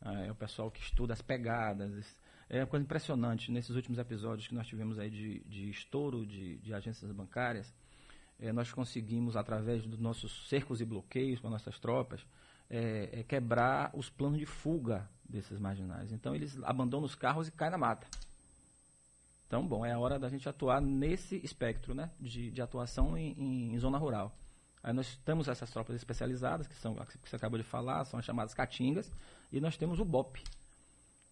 É 0.00 0.30
o 0.30 0.34
pessoal 0.34 0.70
que 0.70 0.80
estuda 0.80 1.12
as 1.12 1.22
pegadas, 1.22 2.16
é 2.48 2.60
uma 2.60 2.66
coisa 2.66 2.84
impressionante. 2.84 3.50
Nesses 3.52 3.74
últimos 3.76 3.98
episódios 3.98 4.48
que 4.48 4.54
nós 4.54 4.66
tivemos 4.66 4.98
aí 4.98 5.10
de, 5.10 5.40
de 5.40 5.70
estouro 5.70 6.24
de, 6.24 6.56
de 6.58 6.72
agências 6.72 7.10
bancárias, 7.12 7.72
é, 8.40 8.52
nós 8.52 8.72
conseguimos, 8.72 9.36
através 9.36 9.84
dos 9.84 9.98
nossos 9.98 10.48
cercos 10.48 10.80
e 10.80 10.84
bloqueios 10.84 11.40
com 11.40 11.50
nossas 11.50 11.78
tropas, 11.78 12.24
é, 12.70 13.08
é, 13.12 13.22
quebrar 13.22 13.90
os 13.94 14.08
planos 14.08 14.38
de 14.38 14.46
fuga 14.46 15.08
desses 15.28 15.58
marginais. 15.58 16.12
Então, 16.12 16.34
eles 16.34 16.58
abandonam 16.62 17.04
os 17.04 17.14
carros 17.14 17.48
e 17.48 17.52
caem 17.52 17.72
na 17.72 17.78
mata. 17.78 18.06
Então, 19.46 19.66
bom, 19.66 19.84
é 19.84 19.92
a 19.92 19.98
hora 19.98 20.18
da 20.18 20.28
gente 20.28 20.48
atuar 20.48 20.80
nesse 20.80 21.36
espectro 21.42 21.94
né, 21.94 22.10
de, 22.20 22.50
de 22.50 22.60
atuação 22.60 23.16
em, 23.16 23.72
em, 23.72 23.78
zona 23.78 23.96
rural. 23.96 24.36
Aí 24.82 24.92
nós 24.92 25.16
temos 25.24 25.48
essas 25.48 25.70
tropas 25.70 25.96
especializadas, 25.96 26.68
que 26.68 26.74
são 26.74 26.94
que 26.94 27.28
você 27.28 27.36
acabou 27.36 27.58
de 27.58 27.64
falar, 27.64 28.04
são 28.04 28.18
as 28.18 28.24
chamadas 28.24 28.54
caatingas, 28.54 29.10
e 29.50 29.58
nós 29.58 29.76
temos 29.76 29.98
o 29.98 30.04
BOP. 30.04 30.42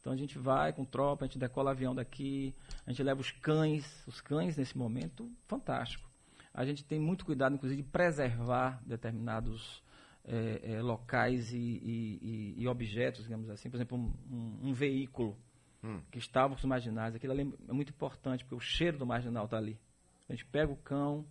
Então 0.06 0.14
a 0.14 0.16
gente 0.16 0.38
vai 0.38 0.72
com 0.72 0.84
tropa, 0.84 1.25
a 1.25 1.26
gente 1.26 1.36
decola 1.36 1.72
avião 1.72 1.92
daqui, 1.92 2.54
a 2.86 2.90
gente 2.92 3.02
leva 3.02 3.20
os 3.20 3.32
cães, 3.32 4.06
os 4.06 4.20
cães 4.20 4.56
nesse 4.56 4.78
momento, 4.78 5.28
fantástico. 5.48 6.08
A 6.54 6.64
gente 6.64 6.84
tem 6.84 7.00
muito 7.00 7.25
cuidado, 7.25 7.56
inclusive, 7.56 7.82
de 7.82 7.88
preservar 7.88 8.80
determinados 8.86 9.82
é, 10.25 10.75
é, 10.75 10.80
locais 10.80 11.52
e, 11.52 11.58
e, 11.58 12.54
e, 12.56 12.68
objetos, 12.68 13.25
digamos 13.25 13.50
assim. 13.50 13.68
Por 13.68 13.78
exemplo, 13.78 13.98
um, 13.98 14.12
um, 14.30 14.68
um 14.68 14.72
veículo 14.72 15.36
hum. 15.82 16.00
que 16.08 16.20
estava 16.20 16.50
com 16.50 16.60
os 16.60 16.64
marginais. 16.64 17.16
Aquilo 17.16 17.32
ali 17.32 17.52
é 17.68 17.72
muito 17.72 17.90
importante, 17.90 18.44
porque 18.44 18.54
o 18.54 18.60
cheiro 18.60 18.98
do 18.98 19.04
marginal 19.04 19.46
está 19.46 19.56
ali. 19.56 19.76
A 20.28 20.32
gente 20.34 20.44
pega 20.46 20.70
o 20.70 20.76
cão, 20.76 21.26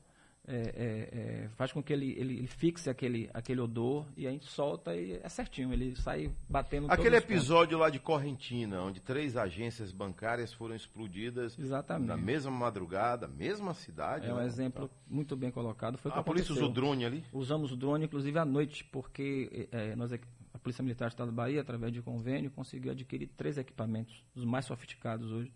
é, 0.48 0.56
é, 0.56 1.44
é, 1.46 1.50
faz 1.56 1.72
com 1.72 1.82
que 1.82 1.92
ele, 1.92 2.12
ele, 2.18 2.38
ele, 2.38 2.48
fixe 2.48 2.90
aquele, 2.90 3.30
aquele 3.34 3.60
odor 3.60 4.06
e 4.16 4.28
a 4.28 4.32
gente 4.32 4.46
solta 4.46 4.96
e 4.96 5.14
é 5.14 5.28
certinho, 5.28 5.74
ele 5.74 5.96
sai 5.96 6.32
batendo 6.48 6.92
Aquele 6.92 7.16
episódio 7.16 7.78
lá 7.80 7.90
de 7.90 8.00
Correntina, 8.00 8.82
onde 8.84 9.00
três 9.00 9.36
agências 9.36 9.92
bancárias 9.92 10.54
foram 10.54 10.76
explodidas 10.76 11.58
Exatamente. 11.58 12.08
na 12.08 12.18
mesma 12.18 12.52
madrugada, 12.52 13.28
mesma 13.28 13.74
cidade. 13.74 14.28
É 14.28 14.34
um 14.34 14.38
né? 14.38 14.46
exemplo 14.46 14.90
muito 15.08 15.36
bem 15.36 15.50
colocado. 15.50 15.98
Foi 15.98 16.12
a 16.12 16.22
polícia 16.22 16.54
usou 16.54 16.70
drone 16.70 17.06
ali? 17.06 17.24
Usamos 17.34 17.72
o 17.72 17.76
drone, 17.76 18.06
inclusive 18.06 18.38
à 18.38 18.46
noite, 18.46 18.84
porque 18.84 19.68
é, 19.72 19.96
nós, 19.96 20.14
a 20.14 20.60
Polícia 20.60 20.84
Militar 20.84 21.08
do 21.08 21.12
Estado 21.12 21.28
da 21.28 21.34
Bahia, 21.34 21.62
através 21.62 21.92
de 21.92 22.02
convênio, 22.04 22.52
conseguiu 22.52 22.92
adquirir 22.92 23.30
três 23.36 23.58
equipamentos, 23.58 24.24
os 24.36 24.46
mais 24.46 24.66
sofisticados 24.66 25.32
hoje, 25.32 25.52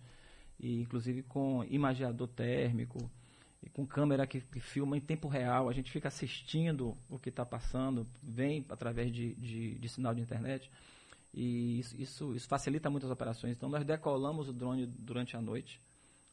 e 0.59 0.81
inclusive 0.81 1.21
com 1.23 1.63
imageador 1.69 2.27
térmico, 2.27 3.09
e 3.61 3.69
com 3.69 3.85
câmera 3.85 4.25
que, 4.25 4.39
que, 4.41 4.59
filma 4.59 4.97
em 4.97 5.01
tempo 5.01 5.27
real, 5.27 5.67
a 5.67 5.73
gente 5.73 5.91
fica 5.91 6.07
assistindo 6.07 6.97
o 7.09 7.19
que 7.19 7.29
está 7.29 7.45
passando, 7.45 8.07
vem 8.23 8.65
através 8.69 9.11
de, 9.11 9.35
de, 9.35 9.75
de, 9.75 9.89
sinal 9.89 10.13
de 10.13 10.21
internet, 10.21 10.71
e 11.33 11.79
isso, 11.79 11.95
isso, 12.01 12.35
isso 12.35 12.47
facilita 12.47 12.89
muitas 12.89 13.11
operações. 13.11 13.57
Então, 13.57 13.69
nós 13.69 13.83
decolamos 13.83 14.47
o 14.47 14.53
drone 14.53 14.85
durante 14.87 15.35
a 15.35 15.41
noite, 15.41 15.79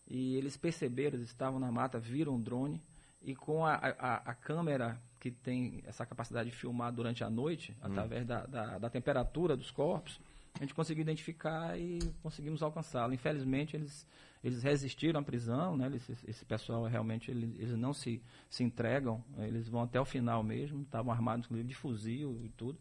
e 0.09 0.37
eles 0.37 0.56
perceberam, 0.56 1.16
eles 1.16 1.28
estavam 1.28 1.59
na 1.59 1.71
mata, 1.73 1.99
viram 1.99 2.37
o 2.37 2.40
drone, 2.40 2.80
e 3.21 3.35
com 3.35 3.66
a, 3.66 3.75
a, 3.75 4.14
a 4.30 4.35
câmera 4.35 5.00
que 5.18 5.30
tem 5.33 5.83
essa 5.85 6.06
capacidade 6.06 6.50
de 6.50 6.56
filmar 6.56 6.92
durante 6.92 7.25
a 7.25 7.30
noite, 7.30 7.73
hum. 7.73 7.87
através 7.87 8.25
da, 8.25 8.47
da, 8.47 8.78
da 8.78 8.88
temperatura 8.88 9.56
dos 9.56 9.71
corpos, 9.73 10.21
a 10.56 10.58
gente 10.60 10.75
conseguiu 10.75 11.02
identificar 11.02 11.78
e 11.78 11.98
conseguimos 12.22 12.62
alcançá-lo. 12.62 13.12
Infelizmente, 13.12 13.76
eles, 13.76 14.06
eles 14.42 14.62
resistiram 14.62 15.20
à 15.20 15.22
prisão, 15.22 15.76
né? 15.76 15.90
Esse 16.26 16.44
pessoal 16.44 16.84
realmente 16.84 17.30
eles, 17.30 17.58
eles 17.58 17.76
não 17.76 17.92
se, 17.92 18.22
se 18.48 18.64
entregam, 18.64 19.22
eles 19.38 19.68
vão 19.68 19.82
até 19.82 20.00
o 20.00 20.04
final 20.04 20.42
mesmo, 20.42 20.82
estavam 20.82 21.12
armados 21.12 21.44
inclusive 21.44 21.68
de 21.68 21.75
fuzil 21.75 22.40
e 22.42 22.48
tudo, 22.48 22.78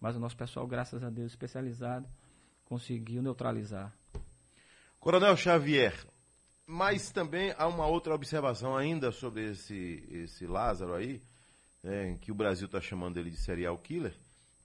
mas 0.00 0.14
o 0.14 0.20
nosso 0.20 0.36
pessoal, 0.36 0.66
graças 0.66 1.02
a 1.02 1.10
Deus, 1.10 1.32
especializado, 1.32 2.08
conseguiu 2.64 3.20
neutralizar. 3.20 3.92
Coronel 5.00 5.36
Xavier, 5.36 5.94
mas 6.66 7.10
também 7.10 7.52
há 7.56 7.66
uma 7.66 7.86
outra 7.86 8.14
observação 8.14 8.76
ainda 8.76 9.10
sobre 9.10 9.50
esse, 9.50 10.04
esse 10.10 10.46
Lázaro 10.46 10.94
aí, 10.94 11.20
né, 11.82 12.16
que 12.20 12.30
o 12.30 12.34
Brasil 12.34 12.66
está 12.66 12.80
chamando 12.80 13.16
ele 13.16 13.30
de 13.30 13.38
serial 13.38 13.76
killer. 13.78 14.14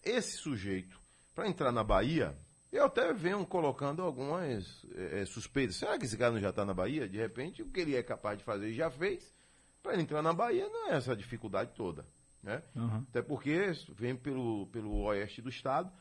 Esse 0.04 0.38
sujeito 0.38 1.03
para 1.34 1.48
entrar 1.48 1.72
na 1.72 1.84
Bahia, 1.84 2.38
eu 2.72 2.86
até 2.86 3.14
venho 3.14 3.46
colocando 3.46 4.02
algumas 4.02 4.86
é, 4.96 5.26
suspeitas. 5.26 5.76
Será 5.76 5.98
que 5.98 6.06
esse 6.06 6.18
cara 6.18 6.32
não 6.32 6.40
já 6.40 6.50
está 6.50 6.66
na 6.66 6.74
Bahia? 6.74 7.08
De 7.08 7.18
repente, 7.18 7.62
o 7.62 7.68
que 7.68 7.82
ele 7.82 7.96
é 7.96 8.02
capaz 8.02 8.38
de 8.38 8.44
fazer, 8.44 8.66
ele 8.66 8.74
já 8.74 8.90
fez. 8.90 9.34
Para 9.82 9.94
ele 9.94 10.04
entrar 10.04 10.22
na 10.22 10.34
Bahia 10.34 10.68
não 10.70 10.90
é 10.90 10.96
essa 10.96 11.16
dificuldade 11.16 11.72
toda. 11.76 12.06
Né? 12.42 12.62
Uhum. 12.76 13.06
Até 13.10 13.22
porque 13.22 13.72
vem 13.96 14.16
pelo, 14.16 14.68
pelo 14.68 15.04
oeste 15.04 15.42
do 15.42 15.50
estado. 15.50 15.92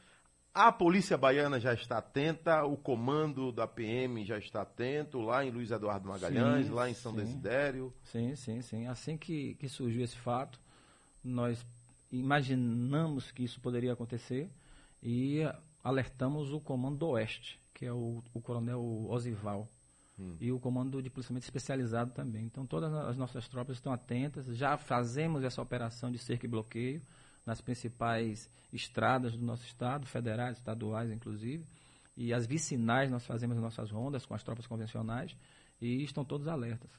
A 0.54 0.70
polícia 0.70 1.16
baiana 1.16 1.58
já 1.58 1.72
está 1.72 1.98
atenta, 1.98 2.64
o 2.64 2.76
comando 2.76 3.50
da 3.50 3.66
PM 3.66 4.24
já 4.24 4.36
está 4.38 4.62
atento, 4.62 5.18
lá 5.20 5.44
em 5.44 5.50
Luiz 5.50 5.70
Eduardo 5.70 6.08
Magalhães, 6.08 6.66
sim, 6.66 6.72
lá 6.72 6.90
em 6.90 6.94
São 6.94 7.12
sim. 7.12 7.18
Desidério. 7.18 7.92
Sim, 8.04 8.36
sim, 8.36 8.60
sim. 8.60 8.86
Assim 8.86 9.16
que, 9.16 9.54
que 9.54 9.68
surgiu 9.68 10.04
esse 10.04 10.16
fato, 10.16 10.60
nós 11.24 11.64
imaginamos 12.10 13.30
que 13.30 13.44
isso 13.44 13.60
poderia 13.60 13.94
acontecer 13.94 14.50
e 15.02 15.40
alertamos 15.82 16.52
o 16.52 16.60
Comando 16.60 16.98
do 16.98 17.08
Oeste, 17.08 17.58
que 17.74 17.84
é 17.84 17.92
o, 17.92 18.22
o 18.32 18.40
Coronel 18.40 18.80
Osival, 19.08 19.68
hum. 20.18 20.36
e 20.40 20.52
o 20.52 20.60
Comando 20.60 21.02
de 21.02 21.10
Policiamento 21.10 21.44
Especializado 21.44 22.12
também. 22.12 22.44
Então, 22.44 22.64
todas 22.64 22.92
as 22.92 23.16
nossas 23.16 23.48
tropas 23.48 23.76
estão 23.76 23.92
atentas, 23.92 24.46
já 24.56 24.76
fazemos 24.76 25.42
essa 25.42 25.60
operação 25.60 26.10
de 26.10 26.18
cerco 26.18 26.46
e 26.46 26.48
bloqueio 26.48 27.02
nas 27.44 27.60
principais 27.60 28.48
estradas 28.72 29.36
do 29.36 29.44
nosso 29.44 29.64
estado, 29.64 30.06
federais, 30.06 30.58
estaduais, 30.58 31.10
inclusive, 31.10 31.64
e 32.16 32.32
as 32.32 32.46
vicinais 32.46 33.10
nós 33.10 33.26
fazemos 33.26 33.56
as 33.56 33.62
nossas 33.62 33.90
rondas 33.90 34.24
com 34.24 34.34
as 34.34 34.42
tropas 34.42 34.66
convencionais 34.66 35.36
e 35.80 36.04
estão 36.04 36.24
todos 36.24 36.46
alertas. 36.46 36.90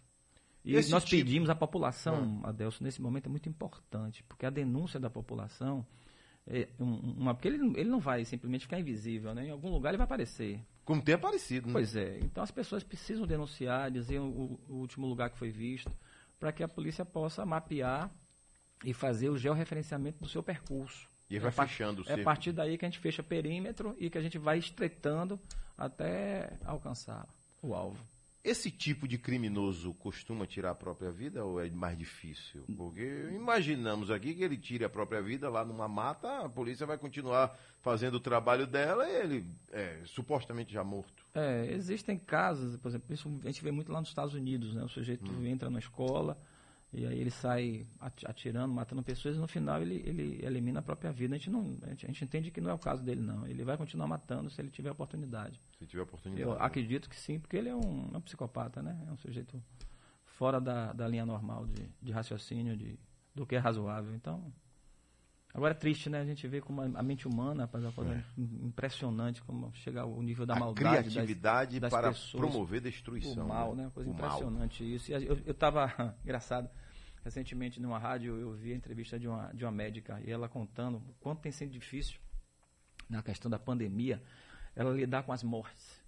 E 0.65 0.75
Esse 0.75 0.91
nós 0.91 1.03
tipo... 1.03 1.23
pedimos 1.23 1.49
à 1.49 1.55
população, 1.55 2.41
ah. 2.43 2.49
Adelson, 2.49 2.83
nesse 2.83 3.01
momento 3.01 3.27
é 3.27 3.29
muito 3.29 3.49
importante, 3.49 4.23
porque 4.23 4.45
a 4.45 4.49
denúncia 4.49 4.99
da 4.99 5.09
população 5.09 5.85
uma, 6.79 7.33
porque 7.33 7.47
ele, 7.47 7.79
ele 7.79 7.89
não 7.89 7.99
vai 7.99 8.25
simplesmente 8.25 8.65
ficar 8.65 8.79
invisível, 8.79 9.33
né? 9.33 9.47
Em 9.47 9.51
algum 9.51 9.69
lugar 9.69 9.91
ele 9.91 9.97
vai 9.97 10.05
aparecer. 10.05 10.59
Como 10.83 11.01
tem 11.01 11.15
aparecido, 11.15 11.67
né? 11.67 11.73
Pois 11.73 11.95
é. 11.95 12.19
Então 12.19 12.43
as 12.43 12.51
pessoas 12.51 12.83
precisam 12.83 13.25
denunciar, 13.25 13.89
dizer 13.89 14.19
o, 14.19 14.59
o 14.67 14.75
último 14.75 15.07
lugar 15.07 15.29
que 15.29 15.37
foi 15.37 15.49
visto, 15.49 15.91
para 16.39 16.51
que 16.51 16.61
a 16.61 16.67
polícia 16.67 17.05
possa 17.05 17.45
mapear 17.45 18.11
e 18.83 18.93
fazer 18.93 19.29
o 19.29 19.37
georreferenciamento 19.37 20.19
do 20.19 20.27
seu 20.27 20.43
percurso. 20.43 21.09
E 21.29 21.39
vai 21.39 21.49
é 21.49 21.51
fechando 21.51 22.03
o 22.03 22.09
É 22.09 22.15
a 22.15 22.23
partir 22.23 22.51
daí 22.51 22.77
que 22.77 22.85
a 22.85 22.89
gente 22.89 22.99
fecha 22.99 23.23
perímetro 23.23 23.95
e 23.97 24.09
que 24.09 24.17
a 24.17 24.21
gente 24.21 24.37
vai 24.37 24.57
estreitando 24.57 25.39
até 25.77 26.57
alcançar 26.65 27.27
o 27.61 27.73
alvo. 27.73 28.05
Esse 28.43 28.69
tipo 28.69 29.07
de 29.07 29.17
criminoso 29.17 29.93
costuma 29.93 30.45
tirar 30.45 30.71
a 30.71 30.75
própria 30.75 31.09
vida 31.09 31.45
ou 31.45 31.63
é 31.63 31.69
mais 31.69 31.97
difícil? 31.97 32.65
Porque 32.75 33.29
imaginamos 33.33 34.11
aqui 34.11 34.33
que 34.33 34.43
ele 34.43 34.57
tire 34.57 34.83
a 34.83 34.89
própria 34.89 35.21
vida 35.21 35.49
lá 35.49 35.63
numa 35.63 35.87
mata, 35.87 36.39
a 36.39 36.49
polícia 36.49 36.85
vai 36.85 36.97
continuar 36.97 37.57
fazendo 37.81 38.15
o 38.15 38.19
trabalho 38.19 38.67
dela 38.67 39.07
e 39.07 39.15
ele 39.15 39.45
é 39.71 40.01
supostamente 40.03 40.73
já 40.73 40.83
morto. 40.83 41.25
É, 41.33 41.67
existem 41.71 42.17
casos, 42.17 42.75
por 42.75 42.89
exemplo, 42.89 43.13
isso 43.13 43.31
a 43.43 43.47
gente 43.47 43.63
vê 43.63 43.71
muito 43.71 43.93
lá 43.93 44.01
nos 44.01 44.09
Estados 44.09 44.33
Unidos, 44.33 44.73
né? 44.73 44.83
O 44.83 44.89
sujeito 44.89 45.31
hum. 45.31 45.45
entra 45.45 45.69
na 45.69 45.79
escola, 45.79 46.37
e 46.93 47.07
aí 47.07 47.19
ele 47.19 47.31
sai 47.31 47.87
atirando, 48.23 48.71
matando 48.71 49.01
pessoas 49.01 49.35
e 49.35 49.39
no 49.39 49.47
final 49.47 49.81
ele, 49.81 50.03
ele 50.05 50.45
elimina 50.45 50.79
a 50.79 50.83
própria 50.83 51.11
vida. 51.11 51.33
A 51.33 51.37
gente, 51.37 51.49
não, 51.49 51.61
a 51.81 51.89
gente, 51.89 52.05
a, 52.05 52.07
gente, 52.07 52.23
entende 52.23 52.51
que 52.51 52.61
não 52.61 52.69
é 52.69 52.73
o 52.73 52.77
caso 52.77 53.03
dele, 53.03 53.19
não. 53.19 53.47
Ele 53.47 53.63
vai 53.63 53.75
continuar 53.77 54.07
matando 54.07 54.49
se 54.49 54.61
ele 54.61 54.69
tiver 54.69 54.91
oportunidade. 54.91 55.59
Se 55.79 55.87
tiver 55.87 56.03
oportunidade. 56.03 56.47
Eu 56.47 56.53
né? 56.53 56.57
acredito 56.59 57.09
que 57.09 57.15
sim, 57.15 57.39
porque 57.39 57.57
ele 57.57 57.69
é 57.69 57.75
um, 57.75 58.11
é 58.13 58.17
um 58.17 58.21
psicopata, 58.21 58.81
né? 58.83 58.95
É 59.07 59.11
um 59.11 59.17
sujeito 59.17 59.61
fora 60.23 60.61
da, 60.61 60.93
da 60.93 61.07
linha 61.07 61.25
normal 61.25 61.65
de, 61.65 61.89
de 61.99 62.11
raciocínio, 62.11 62.77
de, 62.77 62.99
do 63.33 63.45
que 63.45 63.55
é 63.55 63.59
razoável. 63.59 64.13
Então, 64.13 64.53
agora 65.53 65.73
é 65.73 65.77
triste, 65.77 66.09
né? 66.09 66.19
A 66.19 66.25
gente 66.25 66.47
vê 66.47 66.59
como 66.59 66.81
a, 66.81 67.03
mente 67.03 67.27
humana, 67.27 67.63
rapaz, 67.63 67.83
é 67.83 68.23
impressionante, 68.37 69.41
como 69.43 69.71
chega 69.75 70.01
ao 70.01 70.21
nível 70.21 70.45
da 70.45 70.55
a 70.55 70.59
maldade. 70.59 71.09
criatividade 71.09 71.79
das, 71.79 71.91
das 71.91 71.99
para 71.99 72.09
pessoas, 72.09 72.41
promover 72.41 72.81
destruição. 72.81 73.45
O 73.45 73.47
mal, 73.47 73.75
né? 73.75 73.83
né? 73.83 73.83
Uma 73.83 73.91
coisa 73.91 74.09
o 74.09 74.13
impressionante 74.13 74.83
mal. 74.83 74.91
isso. 74.93 75.11
E 75.11 75.13
eu 75.13 75.51
estava, 75.51 76.15
engraçado, 76.23 76.69
Recentemente, 77.23 77.81
numa 77.81 77.97
rádio, 77.97 78.37
eu 78.37 78.51
vi 78.51 78.73
a 78.73 78.75
entrevista 78.75 79.17
de 79.17 79.29
uma, 79.29 79.49
de 79.53 79.63
uma 79.63 79.71
médica 79.71 80.21
e 80.25 80.29
ela 80.29 80.49
contando 80.49 80.97
o 80.97 81.13
quanto 81.21 81.39
tem 81.39 81.53
sido 81.53 81.71
difícil 81.71 82.19
na 83.09 83.23
questão 83.23 83.49
da 83.49 83.57
pandemia 83.57 84.21
ela 84.75 84.91
lidar 84.93 85.23
com 85.23 85.31
as 85.31 85.41
mortes. 85.41 86.02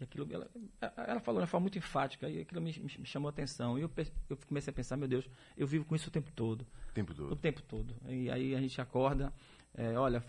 E 0.00 0.04
aquilo, 0.04 0.28
ela, 0.32 0.48
ela 0.80 1.20
falou 1.20 1.40
de 1.40 1.42
uma 1.42 1.46
forma 1.46 1.64
muito 1.64 1.78
enfática 1.78 2.28
e 2.28 2.40
aquilo 2.40 2.60
me, 2.60 2.72
me, 2.78 3.06
chamou 3.06 3.28
a 3.28 3.30
atenção. 3.30 3.78
E 3.78 3.82
eu, 3.82 3.90
eu 4.30 4.36
comecei 4.46 4.70
a 4.70 4.74
pensar, 4.74 4.96
meu 4.96 5.08
Deus, 5.08 5.28
eu 5.56 5.66
vivo 5.66 5.84
com 5.84 5.96
isso 5.96 6.08
o 6.08 6.12
tempo 6.12 6.30
todo. 6.32 6.62
O 6.90 6.92
tempo 6.92 7.14
todo. 7.14 7.32
O 7.32 7.36
tempo 7.36 7.62
todo. 7.62 7.94
E 8.06 8.30
aí 8.30 8.54
a 8.54 8.60
gente 8.60 8.80
acorda, 8.80 9.32
é, 9.74 9.98
olha, 9.98 10.22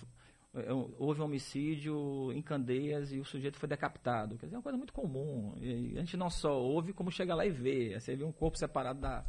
é, 0.56 0.74
houve 0.98 1.22
um 1.22 1.26
homicídio 1.26 2.32
em 2.34 2.42
Candeias 2.42 3.14
e 3.14 3.20
o 3.20 3.26
sujeito 3.26 3.58
foi 3.58 3.70
decapitado. 3.70 4.38
Quer 4.38 4.48
dizer, 4.48 4.56
é 4.56 4.58
uma 4.58 4.64
coisa 4.64 4.78
muito 4.78 4.94
comum. 4.94 5.54
E 5.58 5.96
a 5.98 6.00
gente 6.00 6.18
não 6.18 6.30
só 6.30 6.60
ouve, 6.60 6.92
como 6.92 7.12
chega 7.12 7.36
lá 7.36 7.46
e 7.46 7.52
vê. 7.52 8.00
Você 8.00 8.16
vê 8.16 8.24
um 8.24 8.32
corpo 8.32 8.58
separado 8.58 9.00
da, 9.00 9.24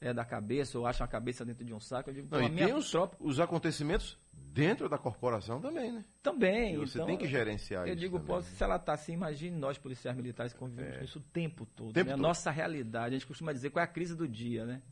é 0.00 0.12
da 0.12 0.24
cabeça 0.24 0.78
ou 0.78 0.86
acha 0.86 1.04
a 1.04 1.08
cabeça 1.08 1.44
dentro 1.44 1.64
de 1.64 1.74
um 1.74 1.80
saco. 1.80 2.10
Eu 2.10 2.14
digo, 2.14 2.28
Não, 2.30 2.42
e 2.42 2.50
tem 2.50 2.72
os, 2.74 2.90
tropa... 2.90 3.16
os 3.20 3.40
acontecimentos 3.40 4.18
dentro 4.32 4.88
da 4.88 4.98
corporação 4.98 5.60
também, 5.60 5.92
né? 5.92 6.04
Também. 6.22 6.74
E 6.74 6.76
você 6.76 6.98
então, 6.98 7.06
tem 7.06 7.16
que 7.16 7.26
gerenciar 7.26 7.82
eu 7.82 7.94
isso. 7.94 7.94
Eu 7.94 7.96
digo, 7.96 8.20
também, 8.20 8.42
se 8.42 8.62
ela 8.62 8.76
está 8.76 8.92
assim, 8.92 9.12
imagine 9.12 9.56
nós 9.56 9.78
policiais 9.78 10.16
militares 10.16 10.52
convivemos 10.52 10.94
é. 10.94 10.98
com 10.98 11.04
isso 11.04 11.18
o 11.18 11.22
tempo 11.22 11.66
todo. 11.66 11.92
Tempo 11.92 12.10
né? 12.10 12.16
todo. 12.16 12.24
A 12.24 12.28
nossa 12.28 12.50
realidade. 12.50 13.14
A 13.14 13.18
gente 13.18 13.26
costuma 13.26 13.52
dizer 13.52 13.70
qual 13.70 13.80
é 13.80 13.84
a 13.84 13.90
crise 13.90 14.16
do 14.16 14.26
dia, 14.26 14.64
né? 14.64 14.82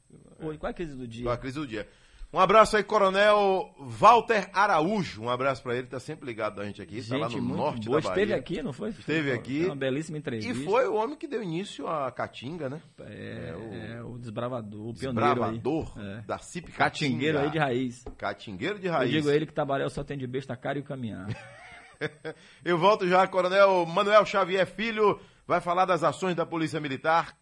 Ou, 0.41 0.57
qual 0.59 0.69
é 0.69 0.71
a 0.71 0.75
crise 0.75 0.97
do 0.97 1.07
dia? 1.07 1.25
Qual 1.25 1.33
é 1.33 1.37
a 1.37 1.41
crise 1.41 1.59
do 1.59 1.67
dia? 1.67 1.89
Um 2.37 2.39
abraço 2.39 2.77
aí, 2.77 2.85
Coronel 2.85 3.75
Walter 3.79 4.51
Araújo. 4.53 5.23
Um 5.23 5.31
abraço 5.31 5.63
para 5.63 5.75
ele, 5.75 5.87
tá 5.87 5.99
sempre 5.99 6.27
ligado 6.27 6.61
a 6.61 6.67
gente 6.67 6.83
aqui. 6.83 7.01
Gente, 7.01 7.09
tá 7.09 7.17
lá 7.17 7.31
no 7.31 7.41
norte 7.41 7.87
boa. 7.87 7.99
da 7.99 8.11
Bahia. 8.11 8.25
Esteve 8.25 8.39
aqui, 8.39 8.63
não 8.63 8.75
foi? 8.75 8.91
Esteve 8.91 9.33
aqui. 9.33 9.65
uma 9.65 9.75
belíssima 9.75 10.19
entrevista. 10.19 10.53
E 10.53 10.65
foi 10.67 10.87
o 10.87 10.97
homem 10.97 11.17
que 11.17 11.27
deu 11.27 11.43
início 11.43 11.89
à 11.89 12.13
Caatinga, 12.13 12.69
né? 12.69 12.83
É, 13.01 13.05
é, 13.49 13.57
o, 13.57 13.75
é 13.75 14.03
o, 14.03 14.19
desbravador, 14.19 14.89
o 14.89 14.93
pioneiro 14.93 15.31
desbravador 15.31 15.93
aí. 15.97 16.21
da 16.27 16.37
CIP 16.37 16.73
Catingueiro 16.73 17.39
aí 17.39 17.51
de 17.51 17.59
raiz. 17.59 18.05
Catingueiro 18.19 18.79
de 18.79 18.89
raiz. 18.89 19.15
Eu 19.15 19.21
digo 19.23 19.31
ele 19.31 19.47
que 19.47 19.55
trabalhou 19.55 19.89
só 19.89 20.05
tem 20.05 20.19
de 20.19 20.27
besta, 20.27 20.55
cara 20.59 20.77
e 20.77 20.83
o 20.83 20.85
caminhar. 20.85 21.29
Eu 22.63 22.77
volto 22.77 23.09
já, 23.09 23.27
Coronel 23.27 23.87
Manuel 23.87 24.27
Xavier 24.27 24.67
Filho 24.67 25.19
vai 25.47 25.63
falar 25.63 25.87
das 25.87 26.05
ações 26.05 26.37
da 26.37 26.45
Polícia 26.45 26.81
Militar. 26.81 27.35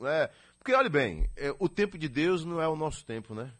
Né? 0.00 0.28
Porque, 0.58 0.74
olhe 0.74 0.88
bem, 0.88 1.30
é, 1.36 1.54
o 1.56 1.68
tempo 1.68 1.96
de 1.96 2.08
Deus 2.08 2.44
não 2.44 2.60
é 2.60 2.66
o 2.66 2.74
nosso 2.74 3.06
tempo, 3.06 3.32
né? 3.32 3.52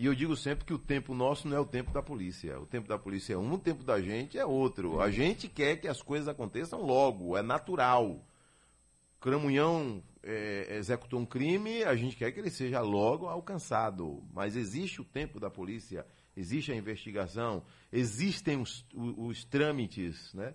E 0.00 0.06
eu 0.06 0.14
digo 0.14 0.34
sempre 0.34 0.64
que 0.64 0.72
o 0.72 0.78
tempo 0.78 1.12
nosso 1.12 1.46
não 1.46 1.58
é 1.58 1.60
o 1.60 1.66
tempo 1.66 1.92
da 1.92 2.02
polícia. 2.02 2.58
O 2.58 2.64
tempo 2.64 2.88
da 2.88 2.98
polícia 2.98 3.34
é 3.34 3.36
um, 3.36 3.52
o 3.52 3.58
tempo 3.58 3.84
da 3.84 4.00
gente 4.00 4.38
é 4.38 4.46
outro. 4.46 4.98
A 4.98 5.10
gente 5.10 5.46
quer 5.46 5.76
que 5.76 5.86
as 5.86 6.00
coisas 6.00 6.26
aconteçam 6.26 6.80
logo, 6.80 7.36
é 7.36 7.42
natural. 7.42 8.24
Cramunhão 9.20 10.02
é, 10.22 10.74
executou 10.78 11.20
um 11.20 11.26
crime, 11.26 11.84
a 11.84 11.94
gente 11.96 12.16
quer 12.16 12.32
que 12.32 12.40
ele 12.40 12.48
seja 12.48 12.80
logo 12.80 13.28
alcançado. 13.28 14.26
Mas 14.32 14.56
existe 14.56 15.02
o 15.02 15.04
tempo 15.04 15.38
da 15.38 15.50
polícia, 15.50 16.06
existe 16.34 16.72
a 16.72 16.76
investigação, 16.76 17.62
existem 17.92 18.58
os, 18.58 18.86
os, 18.94 19.14
os 19.18 19.44
trâmites, 19.44 20.32
né? 20.32 20.54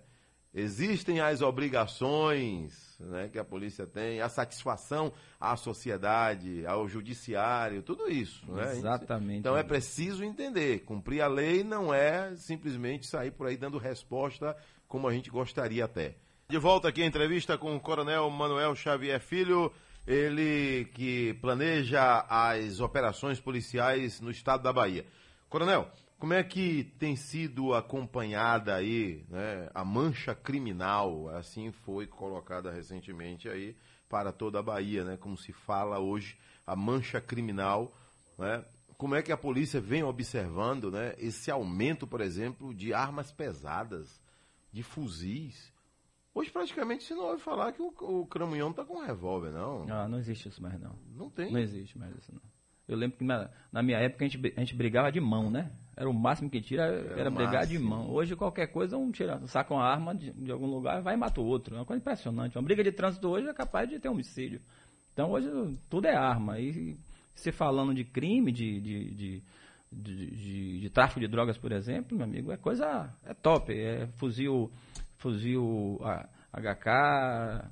Existem 0.52 1.20
as 1.20 1.40
obrigações 1.40 2.85
né, 2.98 3.28
que 3.28 3.38
a 3.38 3.44
polícia 3.44 3.86
tem, 3.86 4.20
a 4.20 4.28
satisfação 4.28 5.12
à 5.40 5.56
sociedade, 5.56 6.66
ao 6.66 6.88
judiciário, 6.88 7.82
tudo 7.82 8.08
isso. 8.08 8.50
Né? 8.50 8.72
Exatamente. 8.72 9.40
Então 9.40 9.56
é 9.56 9.62
preciso 9.62 10.24
entender. 10.24 10.80
Cumprir 10.80 11.20
a 11.20 11.28
lei 11.28 11.62
não 11.62 11.92
é 11.92 12.34
simplesmente 12.36 13.06
sair 13.06 13.30
por 13.30 13.46
aí 13.46 13.56
dando 13.56 13.78
resposta 13.78 14.56
como 14.88 15.08
a 15.08 15.12
gente 15.12 15.30
gostaria 15.30 15.84
até. 15.84 16.14
De 16.48 16.58
volta 16.58 16.88
aqui 16.88 17.02
a 17.02 17.06
entrevista 17.06 17.58
com 17.58 17.74
o 17.74 17.80
Coronel 17.80 18.30
Manuel 18.30 18.74
Xavier 18.74 19.20
Filho, 19.20 19.72
ele 20.06 20.84
que 20.94 21.34
planeja 21.34 22.24
as 22.28 22.80
operações 22.80 23.40
policiais 23.40 24.20
no 24.20 24.30
estado 24.30 24.62
da 24.62 24.72
Bahia. 24.72 25.04
Coronel, 25.48 25.90
como 26.18 26.32
é 26.32 26.42
que 26.42 26.84
tem 26.98 27.14
sido 27.14 27.74
acompanhada 27.74 28.74
aí 28.74 29.24
né, 29.28 29.70
a 29.74 29.84
mancha 29.84 30.34
criminal? 30.34 31.28
Assim 31.28 31.70
foi 31.70 32.06
colocada 32.06 32.70
recentemente 32.70 33.48
aí 33.48 33.76
para 34.08 34.32
toda 34.32 34.58
a 34.58 34.62
Bahia, 34.62 35.04
né? 35.04 35.16
Como 35.16 35.36
se 35.36 35.52
fala 35.52 35.98
hoje, 35.98 36.38
a 36.66 36.74
mancha 36.74 37.20
criminal, 37.20 37.92
né? 38.38 38.64
Como 38.96 39.14
é 39.14 39.22
que 39.22 39.30
a 39.30 39.36
polícia 39.36 39.78
vem 39.80 40.02
observando, 40.02 40.90
né? 40.90 41.14
Esse 41.18 41.50
aumento, 41.50 42.06
por 42.06 42.22
exemplo, 42.22 42.72
de 42.74 42.94
armas 42.94 43.30
pesadas, 43.30 44.20
de 44.72 44.82
fuzis. 44.82 45.70
Hoje 46.34 46.50
praticamente 46.50 47.04
você 47.04 47.14
não 47.14 47.24
ouve 47.24 47.42
falar 47.42 47.72
que 47.72 47.82
o, 47.82 47.88
o 47.88 48.26
Cramunhão 48.26 48.70
está 48.70 48.84
com 48.84 48.98
um 48.98 49.04
revólver, 49.04 49.50
não. 49.50 49.86
Ah, 49.90 50.08
não 50.08 50.18
existe 50.18 50.48
isso 50.48 50.62
mais 50.62 50.80
não. 50.80 50.98
Não 51.14 51.28
tem? 51.28 51.52
Não 51.52 51.60
existe 51.60 51.98
mais 51.98 52.16
isso 52.16 52.32
não. 52.32 52.55
Eu 52.88 52.96
lembro 52.96 53.18
que 53.18 53.24
na, 53.24 53.50
na, 53.72 53.82
minha 53.82 53.98
época 53.98 54.24
a 54.24 54.28
gente, 54.28 54.54
a 54.56 54.60
gente 54.60 54.74
brigava 54.76 55.10
de 55.10 55.20
mão, 55.20 55.50
né? 55.50 55.70
Era 55.96 56.08
o 56.08 56.14
máximo 56.14 56.48
que 56.48 56.60
tira, 56.60 56.84
era, 56.84 57.20
era 57.20 57.30
brigar 57.30 57.54
máximo. 57.54 57.78
de 57.78 57.84
mão. 57.84 58.10
Hoje 58.10 58.36
qualquer 58.36 58.68
coisa, 58.68 58.96
um 58.96 59.10
tira, 59.10 59.44
saca 59.46 59.74
uma 59.74 59.84
arma 59.84 60.14
de, 60.14 60.30
de 60.32 60.52
algum 60.52 60.66
lugar 60.66 61.02
vai 61.02 61.14
e 61.14 61.16
mata 61.16 61.40
o 61.40 61.44
outro. 61.44 61.74
É 61.74 61.78
uma 61.78 61.84
coisa 61.84 62.00
impressionante. 62.00 62.56
Uma 62.56 62.64
briga 62.64 62.84
de 62.84 62.92
trânsito 62.92 63.28
hoje 63.28 63.48
é 63.48 63.54
capaz 63.54 63.88
de 63.88 63.98
ter 63.98 64.08
homicídio. 64.08 64.60
Então 65.12 65.32
hoje 65.32 65.48
tudo 65.90 66.06
é 66.06 66.14
arma. 66.14 66.60
E 66.60 66.96
se 67.34 67.50
falando 67.50 67.92
de 67.92 68.04
crime, 68.04 68.52
de, 68.52 68.80
de, 68.80 69.14
de, 69.14 69.42
de, 69.90 70.80
de 70.80 70.90
tráfico 70.90 71.18
de 71.18 71.26
drogas, 71.26 71.58
por 71.58 71.72
exemplo, 71.72 72.16
meu 72.16 72.24
amigo, 72.24 72.52
é 72.52 72.56
coisa. 72.56 73.12
é 73.24 73.34
top. 73.34 73.72
É 73.72 74.06
fuzil, 74.18 74.70
fuzil 75.16 75.98
HK, 76.52 77.68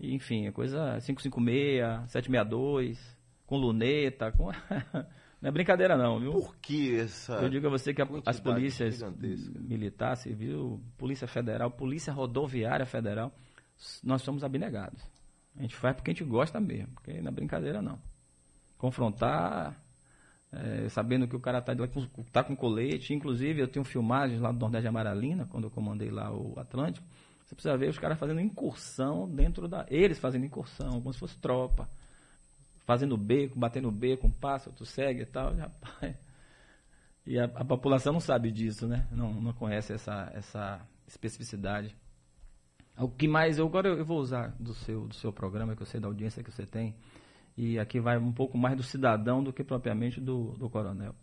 enfim, 0.00 0.46
é 0.46 0.50
coisa 0.50 0.98
556, 1.00 2.10
762 2.10 3.15
com 3.46 3.56
luneta, 3.56 4.32
com. 4.32 4.50
não 5.40 5.48
é 5.48 5.50
brincadeira 5.50 5.96
não, 5.96 6.18
viu? 6.18 6.32
Por 6.32 6.56
que 6.56 6.98
essa. 6.98 7.34
Eu 7.34 7.48
digo 7.48 7.66
a 7.68 7.70
você 7.70 7.94
que 7.94 8.02
a, 8.02 8.08
as 8.26 8.40
polícias 8.40 9.00
militar, 9.60 10.16
civil, 10.16 10.82
polícia 10.98 11.26
federal, 11.26 11.70
polícia 11.70 12.12
rodoviária 12.12 12.84
federal, 12.84 13.32
nós 14.02 14.22
somos 14.22 14.42
abnegados. 14.42 15.00
A 15.56 15.62
gente 15.62 15.76
faz 15.76 15.94
porque 15.94 16.10
a 16.10 16.14
gente 16.14 16.24
gosta 16.24 16.60
mesmo, 16.60 16.92
porque 16.94 17.20
não 17.20 17.28
é 17.28 17.34
brincadeira 17.34 17.80
não. 17.80 17.98
Confrontar, 18.76 19.80
é, 20.52 20.88
sabendo 20.90 21.26
que 21.26 21.34
o 21.34 21.40
cara 21.40 21.60
está 21.60 21.72
tá 22.30 22.44
com 22.44 22.54
colete, 22.54 23.14
inclusive 23.14 23.62
eu 23.62 23.68
tenho 23.68 23.84
filmagens 23.84 24.38
lá 24.40 24.52
do 24.52 24.58
Nordeste 24.58 24.82
de 24.82 24.88
Amaralina, 24.88 25.46
quando 25.46 25.64
eu 25.64 25.70
comandei 25.70 26.10
lá 26.10 26.30
o 26.30 26.58
Atlântico, 26.58 27.06
você 27.42 27.54
precisa 27.54 27.76
ver 27.76 27.88
os 27.88 27.98
caras 27.98 28.18
fazendo 28.18 28.40
incursão 28.40 29.26
dentro 29.28 29.66
da. 29.66 29.86
Eles 29.88 30.18
fazendo 30.18 30.44
incursão, 30.44 31.00
como 31.00 31.12
se 31.12 31.20
fosse 31.20 31.38
tropa 31.38 31.88
fazendo 32.86 33.16
beco, 33.16 33.58
batendo 33.58 33.90
beco, 33.90 34.28
um 34.28 34.30
passo, 34.30 34.70
outro 34.70 34.86
segue 34.86 35.22
e 35.22 35.26
tal. 35.26 35.54
Rapaz. 35.54 36.16
E 37.26 37.38
a, 37.38 37.44
a, 37.44 37.64
população 37.64 38.12
não 38.12 38.20
sabe 38.20 38.52
disso, 38.52 38.86
né? 38.86 39.06
Não, 39.10 39.34
não 39.34 39.52
conhece 39.52 39.92
essa, 39.92 40.30
essa 40.32 40.80
especificidade. 41.08 41.94
O 42.96 43.08
que 43.08 43.26
mais, 43.26 43.58
eu, 43.58 43.66
agora 43.66 43.88
eu 43.88 44.04
vou 44.04 44.20
usar 44.20 44.54
do 44.60 44.72
seu, 44.72 45.08
do 45.08 45.14
seu 45.14 45.32
programa, 45.32 45.74
que 45.74 45.82
eu 45.82 45.86
sei 45.86 46.00
da 46.00 46.06
audiência 46.06 46.42
que 46.42 46.50
você 46.50 46.64
tem, 46.64 46.94
e 47.56 47.78
aqui 47.78 47.98
vai 47.98 48.16
um 48.16 48.32
pouco 48.32 48.56
mais 48.56 48.76
do 48.76 48.82
cidadão 48.82 49.42
do 49.42 49.52
que 49.52 49.64
propriamente 49.64 50.20
do, 50.20 50.52
do 50.52 50.70
coronel. 50.70 51.14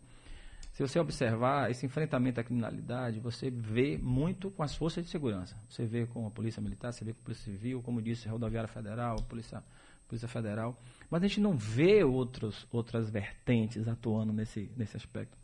Se 0.72 0.82
você 0.82 0.98
observar 0.98 1.70
esse 1.70 1.86
enfrentamento 1.86 2.40
à 2.40 2.44
criminalidade, 2.44 3.18
você 3.18 3.48
vê 3.48 3.96
muito 3.96 4.50
com 4.50 4.62
as 4.62 4.74
forças 4.74 5.04
de 5.04 5.10
segurança. 5.10 5.56
Você 5.70 5.86
vê 5.86 6.04
com 6.04 6.26
a 6.26 6.30
Polícia 6.30 6.60
Militar, 6.60 6.92
você 6.92 7.04
vê 7.04 7.12
com 7.12 7.20
a 7.20 7.24
Polícia 7.24 7.50
Civil, 7.50 7.80
como 7.80 8.02
disse, 8.02 8.28
Rodoviária 8.28 8.68
Federal, 8.68 9.16
Polícia 9.22 9.62
Polícia 10.08 10.28
Federal, 10.28 10.78
mas 11.10 11.22
a 11.22 11.26
gente 11.26 11.40
não 11.40 11.56
vê 11.56 12.04
outros, 12.04 12.66
outras 12.70 13.10
vertentes 13.10 13.88
atuando 13.88 14.32
nesse, 14.32 14.70
nesse 14.76 14.96
aspecto. 14.96 15.36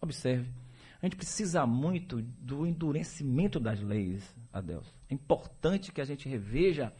Observe, 0.00 0.50
a 1.00 1.06
gente 1.06 1.16
precisa 1.16 1.64
muito 1.64 2.20
do 2.22 2.66
endurecimento 2.66 3.60
das 3.60 3.80
leis, 3.80 4.22
Adelson. 4.52 4.90
É 5.08 5.14
importante 5.14 5.92
que 5.92 6.00
a 6.00 6.04
gente 6.04 6.28
reveja 6.28 6.92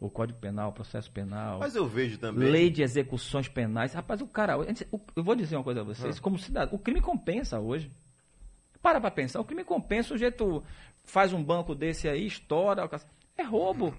o 0.00 0.08
Código 0.08 0.38
Penal, 0.38 0.70
o 0.70 0.72
processo 0.72 1.10
penal. 1.10 1.58
Mas 1.58 1.76
eu 1.76 1.86
vejo 1.86 2.18
também. 2.18 2.48
Lei 2.48 2.70
de 2.70 2.82
execuções 2.82 3.48
penais. 3.48 3.92
Rapaz, 3.92 4.22
o 4.22 4.26
cara. 4.26 4.54
Eu 5.14 5.22
vou 5.22 5.34
dizer 5.34 5.56
uma 5.56 5.64
coisa 5.64 5.82
a 5.82 5.84
vocês, 5.84 6.18
ah. 6.18 6.20
como 6.22 6.38
cidadão. 6.38 6.74
O 6.74 6.78
crime 6.78 7.02
compensa 7.02 7.60
hoje. 7.60 7.92
Para 8.80 8.98
para 8.98 9.10
pensar. 9.10 9.40
O 9.40 9.44
crime 9.44 9.62
compensa. 9.62 10.14
O 10.14 10.18
jeito 10.18 10.64
faz 11.04 11.34
um 11.34 11.44
banco 11.44 11.74
desse 11.74 12.08
aí, 12.08 12.26
estoura. 12.26 12.88
É 13.36 13.42
roubo. 13.42 13.94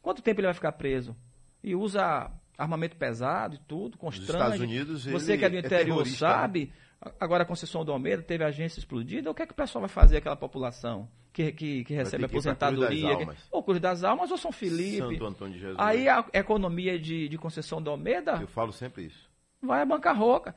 Quanto 0.00 0.22
tempo 0.22 0.40
ele 0.40 0.46
vai 0.46 0.54
ficar 0.54 0.72
preso? 0.72 1.16
E 1.62 1.74
usa 1.74 2.30
armamento 2.56 2.96
pesado 2.96 3.54
e 3.54 3.58
tudo, 3.58 3.96
constrange. 3.96 4.32
Nos 4.32 4.42
Estados 4.42 4.60
Unidos, 4.60 5.06
Você 5.06 5.38
que 5.38 5.44
é 5.44 5.48
do 5.48 5.56
é 5.56 5.60
interior 5.60 6.02
é 6.02 6.10
sabe, 6.10 6.72
agora 7.18 7.42
a 7.42 7.46
concessão 7.46 7.84
do 7.84 7.92
Almeida 7.92 8.22
teve 8.22 8.44
agência 8.44 8.78
explodida, 8.78 9.30
o 9.30 9.34
que 9.34 9.42
é 9.42 9.46
que 9.46 9.52
o 9.52 9.56
pessoal 9.56 9.80
vai 9.80 9.88
fazer 9.88 10.18
aquela 10.18 10.36
população 10.36 11.08
que, 11.32 11.52
que, 11.52 11.84
que 11.84 11.94
recebe 11.94 12.24
aposentadoria? 12.24 13.16
Que, 13.16 13.36
ou 13.50 13.62
Cruz 13.62 13.80
das 13.80 14.04
Almas 14.04 14.30
ou 14.30 14.36
São 14.36 14.52
Felipe. 14.52 14.98
Santo 14.98 15.26
Antônio 15.26 15.54
de 15.54 15.60
Jesus. 15.60 15.78
Aí 15.78 16.08
a 16.08 16.24
economia 16.32 16.98
de, 16.98 17.28
de 17.28 17.38
concessão 17.38 17.80
do 17.80 17.90
Almeida... 17.90 18.38
Eu 18.40 18.48
falo 18.48 18.72
sempre 18.72 19.04
isso. 19.06 19.30
Vai 19.62 19.82
à 19.82 19.86
bancarrota. 19.86 20.54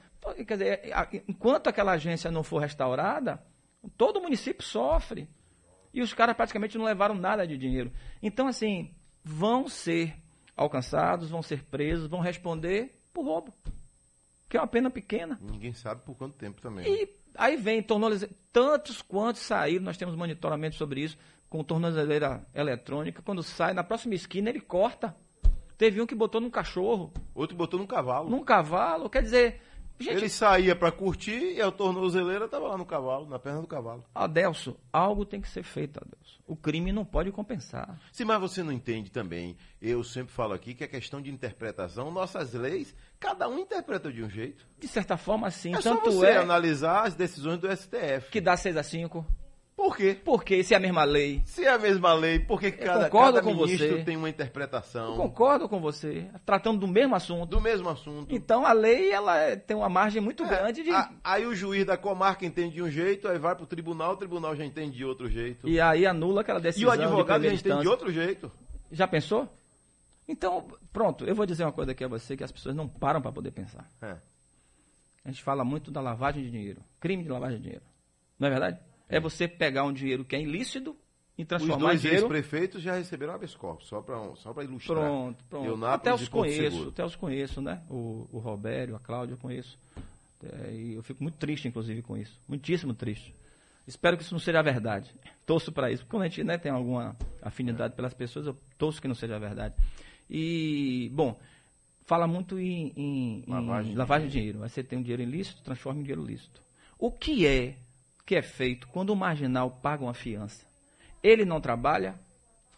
Quer 0.48 0.54
dizer, 0.58 0.82
enquanto 1.28 1.68
aquela 1.68 1.94
agência 1.94 2.32
não 2.32 2.44
for 2.44 2.60
restaurada, 2.60 3.44
todo 3.98 4.18
o 4.18 4.22
município 4.22 4.64
sofre. 4.64 5.28
E 5.94 6.02
os 6.02 6.14
caras 6.14 6.36
praticamente 6.36 6.78
não 6.78 6.86
levaram 6.86 7.14
nada 7.14 7.46
de 7.46 7.58
dinheiro. 7.58 7.92
Então, 8.22 8.48
assim, 8.48 8.96
vão 9.24 9.68
ser 9.68 10.16
alcançados, 10.56 11.30
vão 11.30 11.42
ser 11.42 11.64
presos, 11.64 12.08
vão 12.08 12.20
responder 12.20 12.92
por 13.14 13.26
roubo. 13.26 13.54
Que 14.50 14.58
é 14.58 14.60
uma 14.60 14.68
pena 14.68 14.90
pequena. 14.90 15.40
Ninguém 15.42 15.74
sabe 15.74 16.02
por 16.04 16.16
quanto 16.16 16.36
tempo 16.36 16.62
também. 16.62 16.86
E 16.86 17.10
aí 17.36 17.58
vem 17.58 17.82
tornozeleira. 17.82 18.36
Tantos 18.52 19.02
quantos 19.02 19.42
saíram, 19.42 19.84
nós 19.84 19.98
temos 19.98 20.16
monitoramento 20.16 20.76
sobre 20.76 21.02
isso, 21.02 21.18
com 21.50 21.64
tornozeleira 21.64 22.46
eletrônica. 22.54 23.22
Quando 23.24 23.42
sai, 23.42 23.74
na 23.74 23.84
próxima 23.84 24.14
esquina 24.14 24.50
ele 24.50 24.62
corta. 24.62 25.16
Teve 25.76 26.00
um 26.02 26.06
que 26.06 26.14
botou 26.14 26.40
num 26.40 26.52
cachorro. 26.52 27.12
Outro 27.34 27.58
botou 27.58 27.80
num 27.80 27.88
cavalo. 27.88 28.30
Num 28.30 28.44
cavalo. 28.44 29.10
Quer 29.10 29.24
dizer, 29.24 29.62
Gente, 30.00 30.18
ele 30.18 30.30
saía 30.30 30.76
para 30.76 30.92
curtir 30.92 31.54
e 31.56 31.62
a 31.62 31.72
tornozeleira 31.72 32.46
estava 32.46 32.68
lá 32.68 32.78
no 32.78 32.86
cavalo, 32.86 33.28
na 33.28 33.40
perna 33.40 33.62
do 33.62 33.68
cavalo. 33.68 34.04
Adelso, 34.14 34.76
algo 34.92 35.26
tem 35.26 35.40
que 35.40 35.48
ser 35.48 35.64
feito, 35.64 35.98
Adelso. 35.98 36.42
O 36.46 36.56
crime 36.56 36.92
não 36.92 37.06
pode 37.06 37.32
compensar. 37.32 38.00
Sim, 38.12 38.26
mas 38.26 38.40
você 38.40 38.62
não 38.64 38.72
entende 38.72 39.10
também. 39.10 39.56
Eu 39.82 40.04
sempre 40.04 40.34
falo 40.34 40.54
aqui 40.54 40.74
que 40.74 40.84
é 40.84 40.88
questão 40.88 41.22
de 41.22 41.32
interpretação. 41.32 42.12
Nossas 42.12 42.54
leis, 42.54 42.94
cada 43.20 43.48
um 43.48 43.60
interpreta 43.60 44.12
de 44.12 44.24
um 44.24 44.30
jeito. 44.30 44.66
De 44.78 44.88
certa 44.88 45.16
forma, 45.16 45.50
sim. 45.50 45.74
É 45.74 45.80
Tanto 45.80 46.12
só 46.12 46.12
você 46.12 46.28
é 46.28 46.38
analisar 46.38 47.08
as 47.08 47.16
decisões 47.16 47.60
do 47.60 47.72
STF. 47.72 48.30
Que 48.30 48.42
dá 48.42 48.58
6 48.58 48.76
a 48.76 48.84
5. 48.84 49.26
Por 49.76 49.98
quê? 49.98 50.16
Porque 50.24 50.64
se 50.64 50.74
é 50.74 50.78
a 50.78 50.80
mesma 50.80 51.04
lei. 51.04 51.42
Se 51.46 51.66
é 51.66 51.70
a 51.70 51.78
mesma 51.80 52.14
lei, 52.14 52.40
porque 52.40 52.72
cada, 52.72 53.06
concordo 53.10 53.34
cada 53.40 53.42
com 53.48 53.56
ministro 53.56 53.98
você. 53.98 54.04
tem 54.04 54.16
uma 54.16 54.30
interpretação. 54.30 55.12
Eu 55.12 55.18
concordo 55.18 55.68
com 55.68 55.82
você. 55.82 56.30
Tratando 56.46 56.80
do 56.80 56.88
mesmo 56.88 57.16
assunto. 57.16 57.50
Do 57.50 57.60
mesmo 57.60 57.90
assunto. 57.90 58.34
Então 58.34 58.66
a 58.66 58.72
lei 58.72 59.12
ela 59.12 59.36
é- 59.38 59.56
tem 59.56 59.76
uma 59.76 59.90
margem 59.90 60.22
muito 60.22 60.44
É, 60.44 60.48
grande 60.48 60.84
de. 60.84 60.92
a- 60.92 61.12
aí 61.24 61.46
o 61.46 61.56
juiz 61.56 61.86
da 61.86 61.98
comarca 61.98 62.46
entende 62.46 62.76
de 62.76 62.84
um 62.84 62.90
jeito, 62.90 63.28
aí 63.28 63.38
vai 63.40 63.56
pro 63.56 63.66
tribunal, 63.66 64.14
o 64.14 64.18
tribunal 64.18 64.56
já 64.56 64.64
entende 64.64 64.96
de 64.96 65.04
outro 65.04 65.28
jeito. 65.28 65.68
E 65.68 65.82
aí 65.82 66.06
anula 66.06 66.42
aquela 66.42 66.60
E 66.60 66.64
decisão. 66.64 66.90
o 66.90 66.92
advogado 66.92 67.42
de 67.42 67.48
já 67.50 67.54
entende 67.56 67.82
de 67.82 67.88
outro 67.88 68.12
jeito. 68.12 68.52
Já 68.92 69.08
pensou? 69.08 69.50
Então, 70.28 70.66
pronto, 70.94 71.26
eu 71.26 71.34
vou 71.36 71.46
dizer 71.48 71.64
uma 71.66 71.72
coisa 71.74 71.92
aqui 71.92 72.04
a 72.04 72.08
você 72.08 72.38
que 72.38 72.44
as 72.44 72.52
pessoas 72.52 72.76
não 72.76 72.88
param 72.88 73.22
para 73.22 73.32
poder 73.32 73.52
pensar. 73.52 73.90
É. 74.02 74.16
A 75.26 75.30
gente 75.32 75.42
fala 75.44 75.66
muito 75.66 75.90
da 75.92 76.00
lavagem 76.00 76.44
de 76.44 76.52
dinheiro, 76.52 76.82
crime 77.00 77.24
de 77.24 77.30
lavagem 77.30 77.58
de 77.58 77.64
dinheiro. 77.64 77.84
Não 78.40 78.48
é 78.48 78.52
verdade? 78.52 78.80
É 79.16 79.20
você 79.20 79.48
pegar 79.48 79.84
um 79.86 79.94
dinheiro 79.94 80.24
que 80.26 80.36
é 80.36 80.42
ilícito 80.42 80.96
e 81.38 81.42
Os 81.44 81.48
transformar 81.48 81.76
em 81.76 81.80
dois 81.80 82.02
dinheiro. 82.02 82.24
ex-prefeitos 82.26 82.82
já 82.82 82.96
receberam 82.96 83.34
habeas 83.34 83.56
corpus, 83.56 83.88
só 83.88 84.02
para 84.02 84.18
só 84.36 84.54
ilustrar. 84.62 84.98
Pronto, 85.00 85.44
pronto. 85.50 85.64
Leonápolis 85.66 85.94
até 86.00 86.14
os 86.14 86.28
conheço, 86.28 86.90
até 86.90 87.06
os 87.06 87.16
conheço, 87.16 87.62
né? 87.62 87.82
O, 87.90 88.28
o 88.32 88.40
Robério, 88.40 88.96
a 88.96 89.00
Cláudia, 89.00 89.34
eu 89.34 89.38
conheço. 89.38 89.78
É, 90.44 90.72
e 90.74 90.94
eu 90.96 91.04
fico 91.04 91.24
muito 91.24 91.36
triste, 91.38 91.68
inclusive, 91.68 92.02
com 92.02 92.18
isso. 92.18 92.38
Muitíssimo 92.48 92.94
triste. 92.94 93.34
Espero 93.88 94.16
que 94.18 94.24
isso 94.24 94.34
não 94.34 94.40
seja 94.40 94.62
verdade. 94.62 95.14
Torço 95.46 95.72
para 95.72 95.92
isso. 95.92 96.04
Porque 96.04 96.12
quando 96.12 96.24
a 96.24 96.28
gente 96.28 96.44
né, 96.44 96.58
tem 96.58 96.72
alguma 96.72 97.16
afinidade 97.42 97.96
pelas 97.96 98.14
pessoas, 98.14 98.46
eu 98.48 98.56
torço 98.78 99.02
que 99.02 99.08
não 99.08 99.16
seja 99.16 99.38
verdade. 99.40 99.74
E, 100.30 101.10
bom, 101.14 101.38
fala 102.06 102.28
muito 102.28 102.58
em, 102.60 102.94
em- 102.96 103.44
em 103.46 103.52
Lavagem 103.52 103.92
de 103.92 103.98
lavagem 103.98 104.28
de 104.28 104.34
dinheiro. 104.34 104.64
Aí 104.64 104.70
você 104.70 104.84
tem 104.84 105.00
um 105.00 105.02
dinheiro 105.02 105.22
ilícito, 105.24 105.62
transforma 105.64 106.00
em 106.00 106.04
dinheiro 106.04 106.24
lícito. 106.26 106.62
O 106.98 107.12
que 107.12 107.46
é 107.46 107.76
que 108.26 108.36
é 108.36 108.42
feito 108.42 108.88
quando 108.88 109.10
o 109.12 109.16
marginal 109.16 109.70
paga 109.70 110.04
uma 110.04 110.14
fiança? 110.14 110.66
Ele 111.22 111.46
não 111.46 111.60
trabalha, 111.62 112.16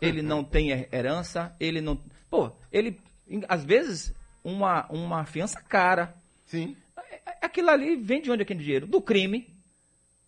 ele 0.01 0.21
não 0.21 0.43
tem 0.43 0.69
her- 0.71 0.89
herança, 0.91 1.55
ele 1.59 1.81
não. 1.81 1.99
Pô, 2.29 2.51
ele. 2.71 2.99
Às 3.47 3.63
vezes, 3.63 4.13
uma, 4.43 4.85
uma 4.91 5.25
fiança 5.25 5.59
cara. 5.61 6.13
Sim. 6.45 6.75
É- 7.11 7.45
Aquilo 7.45 7.69
ali 7.69 7.95
vem 7.95 8.21
de 8.21 8.29
onde 8.31 8.41
aquele 8.43 8.63
dinheiro? 8.63 8.85
Do 8.87 9.01
crime. 9.01 9.47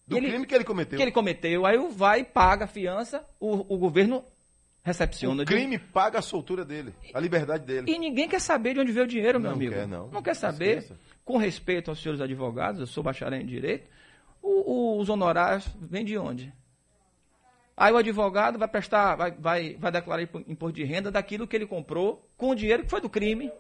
Do 0.08 0.18
Ele- 0.18 0.30
crime 0.30 0.46
que 0.48 0.56
ele 0.56 0.64
cometeu. 0.64 0.98
Que 0.98 1.04
ele 1.04 1.12
cometeu. 1.12 1.66
Aí 1.66 1.78
o 1.78 1.90
vai, 1.90 2.24
paga 2.24 2.64
a 2.66 2.68
fiança, 2.68 3.24
o, 3.40 3.76
o 3.76 3.78
governo 3.78 4.24
recepciona. 4.84 5.42
O 5.44 5.46
de- 5.46 5.52
crime 5.54 5.78
paga 5.78 6.20
a 6.20 6.22
soltura 6.22 6.64
dele, 6.64 6.94
a 7.14 7.20
liberdade 7.20 7.66
dele. 7.66 7.92
E 7.92 8.00
ninguém 8.00 8.28
quer 8.28 8.40
saber 8.40 8.74
de 8.74 8.80
onde 8.80 8.92
veio 8.92 9.06
o 9.06 9.10
dinheiro, 9.10 9.40
meu 9.40 9.50
Não 9.52 9.58
amigo. 9.58 9.74
quer, 9.74 9.88
não. 9.88 10.08
Não 10.08 10.22
quer 10.22 10.34
saber. 10.36 10.78
Esqueça. 10.78 11.00
Com 11.26 11.38
respeito 11.38 11.92
aos 11.92 12.02
senhores 12.02 12.22
advogados, 12.22 12.80
eu 12.80 12.88
sou 12.88 13.04
bacharel 13.04 13.42
em 13.42 13.46
direito, 13.46 13.86
o- 14.48 15.00
os 15.00 15.10
honorários 15.10 15.68
vêm 15.82 16.06
de 16.06 16.18
onde? 16.18 16.54
Aí 17.76 17.92
o 17.94 17.98
advogado 17.98 18.58
vai 18.58 18.68
prestar, 18.68 19.16
vai, 19.16 19.32
vai, 19.32 19.76
vai 19.76 19.92
declarar 19.92 20.24
impo- 20.24 20.44
imposto 20.48 20.76
de 20.76 20.84
renda 20.84 21.12
daquilo 21.12 21.48
que 21.48 21.56
ele 21.56 21.68
comprou 21.68 22.28
com 22.36 22.50
o 22.50 22.56
dinheiro 22.56 22.84
que 22.84 22.90
foi 22.90 23.00
do 23.02 23.10
crime. 23.10 23.52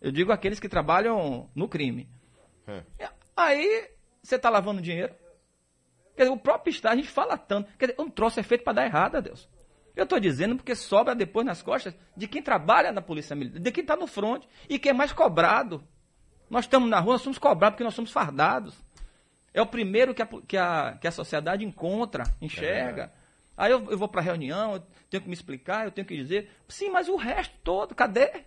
Eu 0.00 0.10
digo 0.10 0.32
aqueles 0.32 0.58
que 0.58 0.68
trabalham 0.68 1.50
no 1.54 1.68
crime. 1.68 2.08
É. 2.66 2.82
Aí 3.36 3.90
você 4.22 4.36
está 4.36 4.48
lavando 4.48 4.80
dinheiro. 4.80 5.14
Quer 6.16 6.22
dizer, 6.24 6.34
o 6.34 6.38
próprio 6.38 6.70
Estado, 6.70 6.92
a 6.92 6.96
gente 6.96 7.08
fala 7.10 7.36
tanto. 7.36 7.70
Quer 7.76 7.86
dizer, 7.90 8.00
um 8.00 8.08
troço 8.08 8.40
é 8.40 8.42
feito 8.42 8.64
para 8.64 8.72
dar 8.74 8.86
errado, 8.86 9.20
Deus. 9.20 9.48
Eu 9.94 10.04
estou 10.04 10.18
dizendo 10.18 10.56
porque 10.56 10.74
sobra 10.74 11.14
depois 11.14 11.44
nas 11.44 11.60
costas 11.62 11.94
de 12.16 12.26
quem 12.26 12.42
trabalha 12.42 12.90
na 12.90 13.02
Polícia 13.02 13.36
Militar, 13.36 13.60
de 13.60 13.70
quem 13.72 13.82
está 13.82 13.94
no 13.96 14.06
front 14.06 14.44
e 14.68 14.78
quem 14.78 14.90
é 14.90 14.94
mais 14.94 15.12
cobrado. 15.12 15.84
Nós 16.48 16.64
estamos 16.64 16.88
na 16.88 16.98
rua, 17.00 17.14
nós 17.14 17.22
somos 17.22 17.38
cobrados 17.38 17.74
porque 17.74 17.84
nós 17.84 17.94
somos 17.94 18.10
fardados. 18.10 18.82
É 19.54 19.60
o 19.60 19.66
primeiro 19.66 20.14
que 20.14 20.22
a, 20.22 20.26
que 20.26 20.56
a, 20.56 20.98
que 21.00 21.06
a 21.06 21.12
sociedade 21.12 21.64
encontra, 21.64 22.24
enxerga. 22.40 23.12
Aí 23.56 23.70
eu, 23.70 23.90
eu 23.90 23.98
vou 23.98 24.08
para 24.08 24.20
a 24.20 24.24
reunião, 24.24 24.74
eu 24.74 24.82
tenho 25.10 25.22
que 25.22 25.28
me 25.28 25.34
explicar, 25.34 25.84
eu 25.84 25.90
tenho 25.90 26.06
que 26.06 26.16
dizer. 26.16 26.50
Sim, 26.68 26.90
mas 26.90 27.08
o 27.08 27.16
resto 27.16 27.54
todo, 27.62 27.94
cadê? 27.94 28.44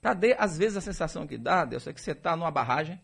Cadê? 0.00 0.34
Às 0.38 0.56
vezes 0.56 0.76
a 0.76 0.80
sensação 0.80 1.26
que 1.26 1.36
dá, 1.36 1.64
Deus, 1.64 1.86
é 1.86 1.92
que 1.92 2.00
você 2.00 2.12
está 2.12 2.36
numa 2.36 2.50
barragem. 2.50 3.00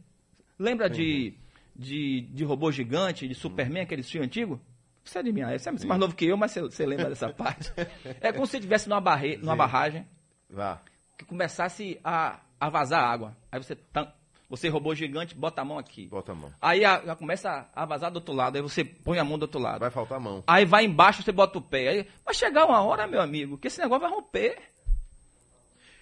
Lembra 0.59 0.89
de, 0.89 1.35
de, 1.75 2.23
de 2.23 2.45
robô 2.45 2.71
gigante, 2.73 3.29
de 3.29 3.35
Superman, 3.35 3.83
aquele 3.83 4.03
filme 4.03 4.27
antigo? 4.27 4.61
Você 5.05 5.19
é 5.21 5.23
de 5.23 5.31
você 5.33 5.69
é 5.69 5.73
mais 5.87 6.01
novo 6.01 6.15
que 6.17 6.27
eu, 6.27 6.37
mas 6.37 6.51
você, 6.51 6.61
você 6.63 6.87
lembra 6.87 7.09
dessa 7.09 7.29
parte. 7.35 7.73
É 8.21 8.33
como 8.33 8.47
se 8.47 8.53
você 8.53 8.57
estivesse 8.59 8.89
numa, 8.89 9.01
barre, 9.01 9.37
numa 9.37 9.53
Sim. 9.53 9.59
barragem 9.59 10.07
Vá. 10.51 10.81
que 11.17 11.25
começasse 11.25 12.01
a, 12.03 12.41
a 12.59 12.69
vazar 12.69 13.05
água. 13.05 13.37
Aí 13.53 13.63
você, 13.63 13.77
tam- 13.77 14.13
você 14.49 14.69
robô 14.69 14.95
gigante, 14.95 15.35
bota 15.35 15.63
a 15.63 15.65
mão 15.65 15.79
aqui. 15.79 16.07
Bota 16.07 16.33
a 16.33 16.35
mão. 16.35 16.53
Aí 16.63 16.85
a- 16.85 17.03
já 17.05 17.17
começa 17.17 17.69
a 17.75 17.85
vazar 17.85 18.11
do 18.11 18.17
outro 18.17 18.33
lado, 18.35 18.57
aí 18.57 18.63
você 18.63 18.85
põe 18.85 19.19
a 19.19 19.25
mão 19.25 19.39
do 19.39 19.43
outro 19.43 19.61
lado. 19.61 19.81
Vai 19.81 19.91
faltar 19.91 20.19
a 20.19 20.21
mão. 20.21 20.45
Aí 20.47 20.65
vai 20.65 20.85
embaixo, 20.85 21.23
você 21.23 21.33
bota 21.33 21.59
o 21.59 21.63
pé. 21.63 21.89
Aí 21.89 22.07
vai 22.25 22.35
chegar 22.35 22.65
uma 22.67 22.81
hora, 22.83 23.07
meu 23.07 23.21
amigo, 23.21 23.59
que 23.59 23.67
esse 23.69 23.81
negócio 23.81 24.03
vai 24.03 24.11
romper. 24.11 24.59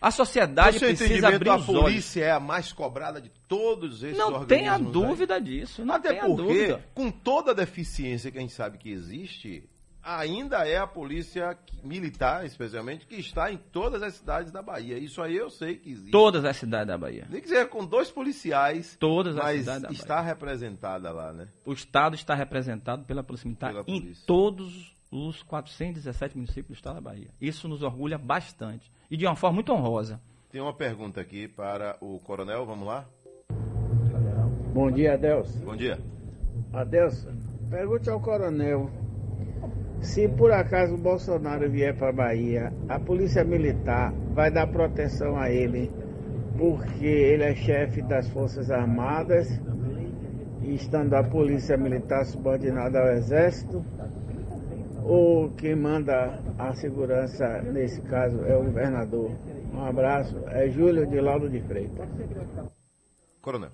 A 0.01 0.11
sociedade 0.11 0.75
No 0.75 0.79
seu 0.81 0.89
precisa 0.89 1.29
abrir 1.29 1.49
a 1.49 1.57
os 1.57 1.67
olhos. 1.67 1.81
polícia 1.83 2.25
é 2.25 2.31
a 2.31 2.39
mais 2.41 2.71
cobrada 2.75 3.23
de 3.23 3.31
todos 3.49 4.03
esses 4.03 4.19
Não 4.19 4.45
tenha 4.45 4.75
aí? 4.75 4.83
dúvida 4.83 5.41
disso. 5.41 5.83
Não 5.83 5.95
Até 5.95 6.13
porque, 6.17 6.37
dúvida. 6.43 6.85
com 6.95 7.11
toda 7.11 7.53
a 7.53 7.55
deficiência 7.55 8.31
que 8.31 8.37
a 8.37 8.41
gente 8.43 8.53
sabe 8.53 8.77
que 8.77 8.91
existe, 8.91 9.67
ainda 10.05 10.69
é 10.69 10.77
a 10.77 10.87
polícia 10.87 11.57
militar, 11.83 12.45
especialmente, 12.45 13.07
que 13.07 13.17
está 13.17 13.51
em 13.51 13.57
todas 13.57 14.03
as 14.03 14.15
cidades 14.15 14.53
da 14.53 14.61
Bahia. 14.63 14.99
Isso 14.99 15.23
aí 15.23 15.35
eu 15.37 15.49
sei 15.49 15.77
que 15.77 15.91
existe. 15.91 16.11
Todas 16.11 16.45
as 16.45 16.57
cidades 16.57 16.89
da 16.89 16.99
Bahia. 16.99 17.27
Nem 17.31 17.41
que 17.41 17.49
seja 17.49 17.67
com 17.67 17.85
dois 17.85 18.11
policiais, 18.11 18.97
Todas 18.97 19.37
as 19.39 19.59
cidades 19.61 19.83
da 19.83 19.91
está 19.91 20.21
representada 20.21 21.11
lá, 21.11 21.33
né? 21.33 21.49
O 21.65 21.73
Estado 21.73 22.15
está 22.15 22.35
representado 22.35 23.05
pela 23.05 23.23
Polícia 23.23 23.47
Militar 23.47 23.71
Pela 23.71 23.85
em 23.87 24.01
polícia. 24.01 24.25
todos 24.27 24.95
os 25.11 25.43
417 25.45 26.37
municípios 26.37 26.69
do 26.69 26.75
Estado 26.75 26.97
da 26.97 27.01
Bahia. 27.01 27.31
Isso 27.41 27.67
nos 27.69 27.83
orgulha 27.83 28.19
bastante. 28.19 28.93
E 29.11 29.17
de 29.17 29.25
uma 29.27 29.37
forma 29.37 29.55
muito 29.55 29.73
honrosa. 29.73 30.21
Tem 30.51 30.61
uma 30.61 30.75
pergunta 30.75 31.21
aqui 31.21 31.49
para 31.49 31.97
o 32.01 32.19
coronel, 32.21 32.67
vamos 32.67 32.87
lá? 32.87 33.07
Bom 34.73 34.91
dia, 34.91 35.15
Adelson. 35.15 35.61
Bom 35.65 35.77
dia. 35.77 35.99
Adelson, 36.73 37.33
pergunte 37.71 38.11
ao 38.11 38.21
coronel 38.21 38.91
se 40.05 40.29
por 40.29 40.53
acaso 40.53 40.95
o 40.95 40.99
Bolsonaro 40.99 41.69
vier 41.71 41.97
para 41.97 42.13
Bahia, 42.13 42.73
a 42.89 43.01
polícia 43.01 43.43
militar 43.43 44.13
vai 44.35 44.51
dar 44.51 44.67
proteção 44.67 45.37
a 45.37 45.51
ele, 45.51 45.91
porque 46.59 47.07
ele 47.07 47.43
é 47.43 47.55
chefe 47.55 48.03
das 48.03 48.29
Forças 48.29 48.71
Armadas 48.71 49.49
e 50.63 50.75
estando 50.75 51.15
a 51.15 51.25
polícia 51.25 51.77
militar 51.77 52.25
subordinada 52.27 53.01
ao 53.01 53.09
Exército, 53.17 53.85
ou 55.03 55.51
quem 55.53 55.75
manda 55.75 56.39
a 56.59 56.75
segurança 56.75 57.63
nesse 57.63 58.01
caso 58.03 58.45
é 58.45 58.57
o 58.57 58.65
governador. 58.65 59.31
Um 59.73 59.85
abraço, 59.85 60.37
é 60.49 60.69
Júlio 60.69 61.07
de 61.07 61.21
Laudo 61.21 61.49
de 61.49 61.61
Freitas. 61.61 62.09
Coronel. 63.41 63.71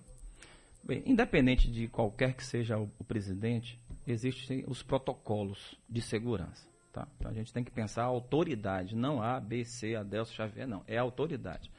Bem, 0.82 1.02
independente 1.06 1.70
de 1.70 1.86
qualquer 1.88 2.34
que 2.34 2.44
seja 2.44 2.78
o, 2.78 2.88
o 2.98 3.04
presidente, 3.04 3.80
existem 4.10 4.64
os 4.66 4.82
protocolos 4.82 5.76
de 5.88 6.00
segurança. 6.02 6.68
Tá? 6.92 7.06
Então 7.16 7.30
a 7.30 7.34
gente 7.34 7.52
tem 7.52 7.62
que 7.62 7.70
pensar 7.70 8.02
a 8.02 8.06
autoridade, 8.06 8.96
não 8.96 9.22
A, 9.22 9.38
B, 9.38 9.64
C, 9.64 9.94
Adelso 9.94 10.34
Xavier, 10.34 10.66
não. 10.66 10.82
É 10.86 10.98
a 10.98 11.02
autoridade. 11.02 11.70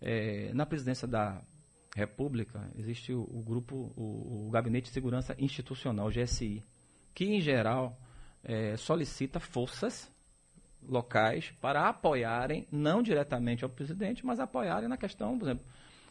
É, 0.00 0.52
na 0.54 0.64
presidência 0.64 1.08
da 1.08 1.42
República, 1.94 2.70
existe 2.76 3.12
o, 3.12 3.22
o 3.22 3.42
grupo, 3.42 3.92
o, 3.96 4.46
o 4.46 4.50
Gabinete 4.50 4.84
de 4.84 4.90
Segurança 4.90 5.34
Institucional, 5.38 6.08
GSI, 6.08 6.62
que, 7.14 7.24
em 7.24 7.40
geral, 7.40 7.98
é, 8.42 8.76
solicita 8.76 9.40
forças 9.40 10.12
locais 10.86 11.52
para 11.60 11.88
apoiarem, 11.88 12.66
não 12.70 13.02
diretamente 13.02 13.64
ao 13.64 13.70
presidente, 13.70 14.24
mas 14.24 14.38
apoiarem 14.38 14.88
na 14.88 14.96
questão, 14.96 15.38
por 15.38 15.46
exemplo, 15.46 15.64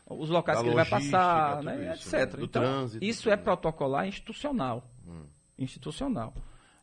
os 0.06 0.30
locais 0.30 0.58
Da 0.58 0.64
que 0.64 0.70
ele 0.70 0.76
vai 0.76 0.90
passar, 0.90 1.64
né, 1.64 1.94
isso, 1.94 2.16
né? 2.16 2.24
etc. 2.24 2.38
Do 2.38 2.46
então, 2.46 2.62
trânsito, 2.62 3.06
isso 3.06 3.30
é 3.30 3.38
protocolar 3.38 4.08
institucional. 4.08 4.90
Hum. 5.08 5.26
Institucional. 5.58 6.34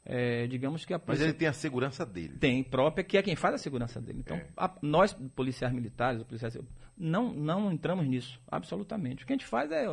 É, 0.04 0.46
digamos 0.46 0.84
que 0.86 0.94
a 0.94 0.96
Mas 0.98 1.04
polícia 1.06 1.24
ele 1.24 1.34
tem 1.34 1.46
a 1.46 1.52
segurança 1.52 2.06
dele. 2.06 2.38
tem 2.38 2.62
própria, 2.64 3.04
que 3.04 3.18
é 3.18 3.22
quem 3.22 3.36
faz 3.36 3.54
a 3.54 3.58
segurança 3.58 4.00
dele. 4.00 4.20
Então, 4.20 4.36
É. 4.36 4.46
a- 4.56 4.74
nós, 4.80 5.12
policiais 5.36 5.72
militares, 5.74 6.22
policiais, 6.22 6.56
não, 6.96 7.32
não 7.34 7.70
entramos 7.70 8.06
nisso, 8.06 8.40
absolutamente. 8.50 9.22
O 9.24 9.26
que 9.26 9.32
a 9.32 9.36
gente 9.36 9.46
faz 9.46 9.70
é, 9.70 9.86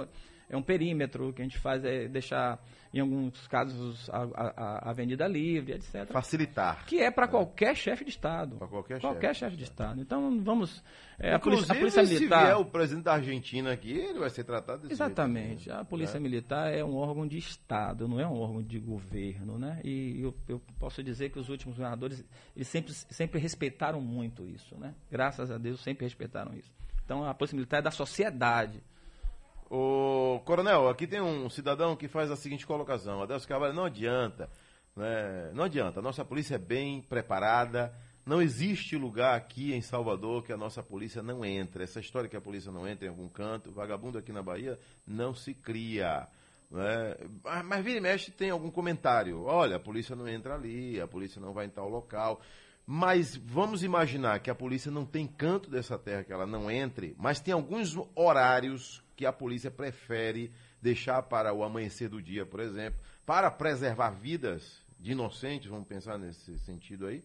é 0.50 0.56
um 0.56 0.62
perímetro, 0.62 1.34
que 1.34 1.42
a 1.42 1.46
gente 1.46 1.58
faz 1.58 1.84
é 1.84 2.08
deixar, 2.08 2.64
em 2.94 3.00
alguns 3.02 3.46
casos, 3.48 4.10
a, 4.10 4.24
a- 4.24 4.80
a 4.88 4.90
avenida 4.92 5.28
livre, 5.28 5.74
etc. 5.74 6.08
Facilitar. 6.12 6.86
Que 6.86 7.02
é 7.02 7.12
para 7.12 7.28
qualquer 7.28 7.76
chefe 7.76 8.06
de 8.06 8.12
Estado. 8.12 8.56
Pra 8.58 8.68
qualquer 8.68 9.02
Qualquer 9.02 9.36
chefe. 9.36 9.40
chefe 9.40 9.58
de 9.58 9.64
Estado. 9.64 10.00
Então, 10.02 10.42
vamos. 10.42 10.82
é, 11.20 11.34
a, 11.34 11.40
polícia, 11.40 11.74
a 11.74 11.76
polícia 11.76 12.06
se 12.06 12.14
militar. 12.14 12.46
vier 12.46 12.58
o 12.58 12.66
presidente 12.66 13.04
da 13.04 13.14
Argentina 13.14 13.72
aqui, 13.74 13.92
ele 13.92 14.20
vai 14.20 14.30
ser 14.30 14.44
tratado 14.46 14.84
desse 14.84 14.94
Exatamente. 14.94 15.66
jeito. 15.66 15.78
A 15.80 15.84
Polícia 15.84 16.18
É. 16.18 16.20
Militar 16.20 16.74
é 16.74 16.84
um 16.84 16.96
órgão 16.96 17.28
de 17.28 17.38
Estado, 17.38 18.08
não 18.08 18.20
é 18.20 18.26
um 18.28 18.40
órgão 18.40 18.64
de 18.64 18.80
governo, 18.80 19.60
né? 19.60 19.82
E 19.84 20.22
eu, 20.22 20.34
eu 20.48 20.62
posso 20.80 21.04
dizer 21.04 21.30
que 21.30 21.40
os 21.40 21.50
últimos 21.50 21.76
governadores, 21.76 22.24
eles 22.56 22.68
sempre, 22.70 22.94
sempre 22.94 23.40
respeitaram 23.40 24.00
muito 24.00 24.48
isso, 24.48 24.78
né? 24.78 24.94
Graças 25.12 25.52
a 25.52 25.58
Deus, 25.58 25.82
sempre 25.82 26.06
respeitaram 26.06 26.54
isso. 26.56 26.72
Então, 27.04 27.24
a 27.26 27.34
Polícia 27.34 27.56
Militar 27.56 27.80
é 27.80 27.82
da 27.82 27.92
sociedade. 27.92 28.82
O 29.70 30.40
Coronel, 30.46 30.88
aqui 30.88 31.06
tem 31.06 31.20
um 31.20 31.50
cidadão 31.50 31.96
que 31.96 32.08
faz 32.08 32.32
a 32.32 32.36
seguinte 32.38 32.66
colocação. 32.66 33.22
Adelso 33.22 33.48
Carvalho, 33.48 33.74
não 33.74 33.84
adianta. 33.84 34.50
Né? 34.96 35.52
Não 35.54 35.66
adianta. 35.66 36.00
A 36.00 36.04
nossa 36.04 36.24
polícia 36.24 36.56
é 36.56 36.60
bem 36.60 37.02
preparada. 37.02 37.94
Não 38.26 38.42
existe 38.42 38.98
lugar 38.98 39.36
aqui 39.36 39.74
em 39.74 39.82
Salvador 39.82 40.44
que 40.44 40.54
a 40.54 40.58
nossa 40.58 40.82
polícia 40.82 41.22
não 41.22 41.44
entre. 41.46 41.84
Essa 41.84 42.00
história 42.00 42.30
que 42.30 42.38
a 42.38 42.42
polícia 42.42 42.72
não 42.72 42.88
entra 42.88 43.06
em 43.06 43.10
algum 43.10 43.28
canto, 43.28 43.72
vagabundo 43.72 44.18
aqui 44.18 44.32
na 44.32 44.42
Bahia, 44.42 44.80
não 45.06 45.34
se 45.34 45.54
cria. 45.54 46.28
Né? 46.72 47.16
Mas 47.66 47.84
vira 47.84 47.98
e 47.98 48.02
mexe 48.02 48.32
tem 48.32 48.50
algum 48.50 48.72
comentário. 48.72 49.44
Olha, 49.44 49.76
a 49.76 49.80
polícia 49.80 50.16
não 50.16 50.28
entra 50.28 50.56
ali, 50.56 51.00
a 51.00 51.08
polícia 51.08 51.42
não 51.42 51.54
vai 51.54 51.66
em 51.66 51.70
tal 51.70 51.90
local. 51.90 52.42
Mas 52.90 53.36
vamos 53.36 53.84
imaginar 53.84 54.40
que 54.40 54.50
a 54.50 54.56
polícia 54.56 54.90
não 54.90 55.06
tem 55.06 55.28
canto 55.28 55.70
dessa 55.70 56.00
terra 56.00 56.24
que 56.24 56.32
ela 56.32 56.48
não 56.48 56.72
entre, 56.72 57.14
mas 57.20 57.38
tem 57.42 57.54
alguns 57.54 57.98
horários 58.16 59.04
que 59.14 59.26
a 59.26 59.34
polícia 59.34 59.70
prefere 59.70 60.54
deixar 60.82 61.22
para 61.24 61.54
o 61.54 61.66
amanhecer 61.66 62.08
do 62.08 62.22
dia, 62.22 62.46
por 62.46 62.62
exemplo, 62.62 62.98
para 63.26 63.52
preservar 63.52 64.12
vidas 64.12 64.82
de 64.98 65.12
inocentes, 65.12 65.70
vamos 65.70 65.86
pensar 65.86 66.18
nesse 66.18 66.58
sentido 66.60 67.08
aí? 67.08 67.22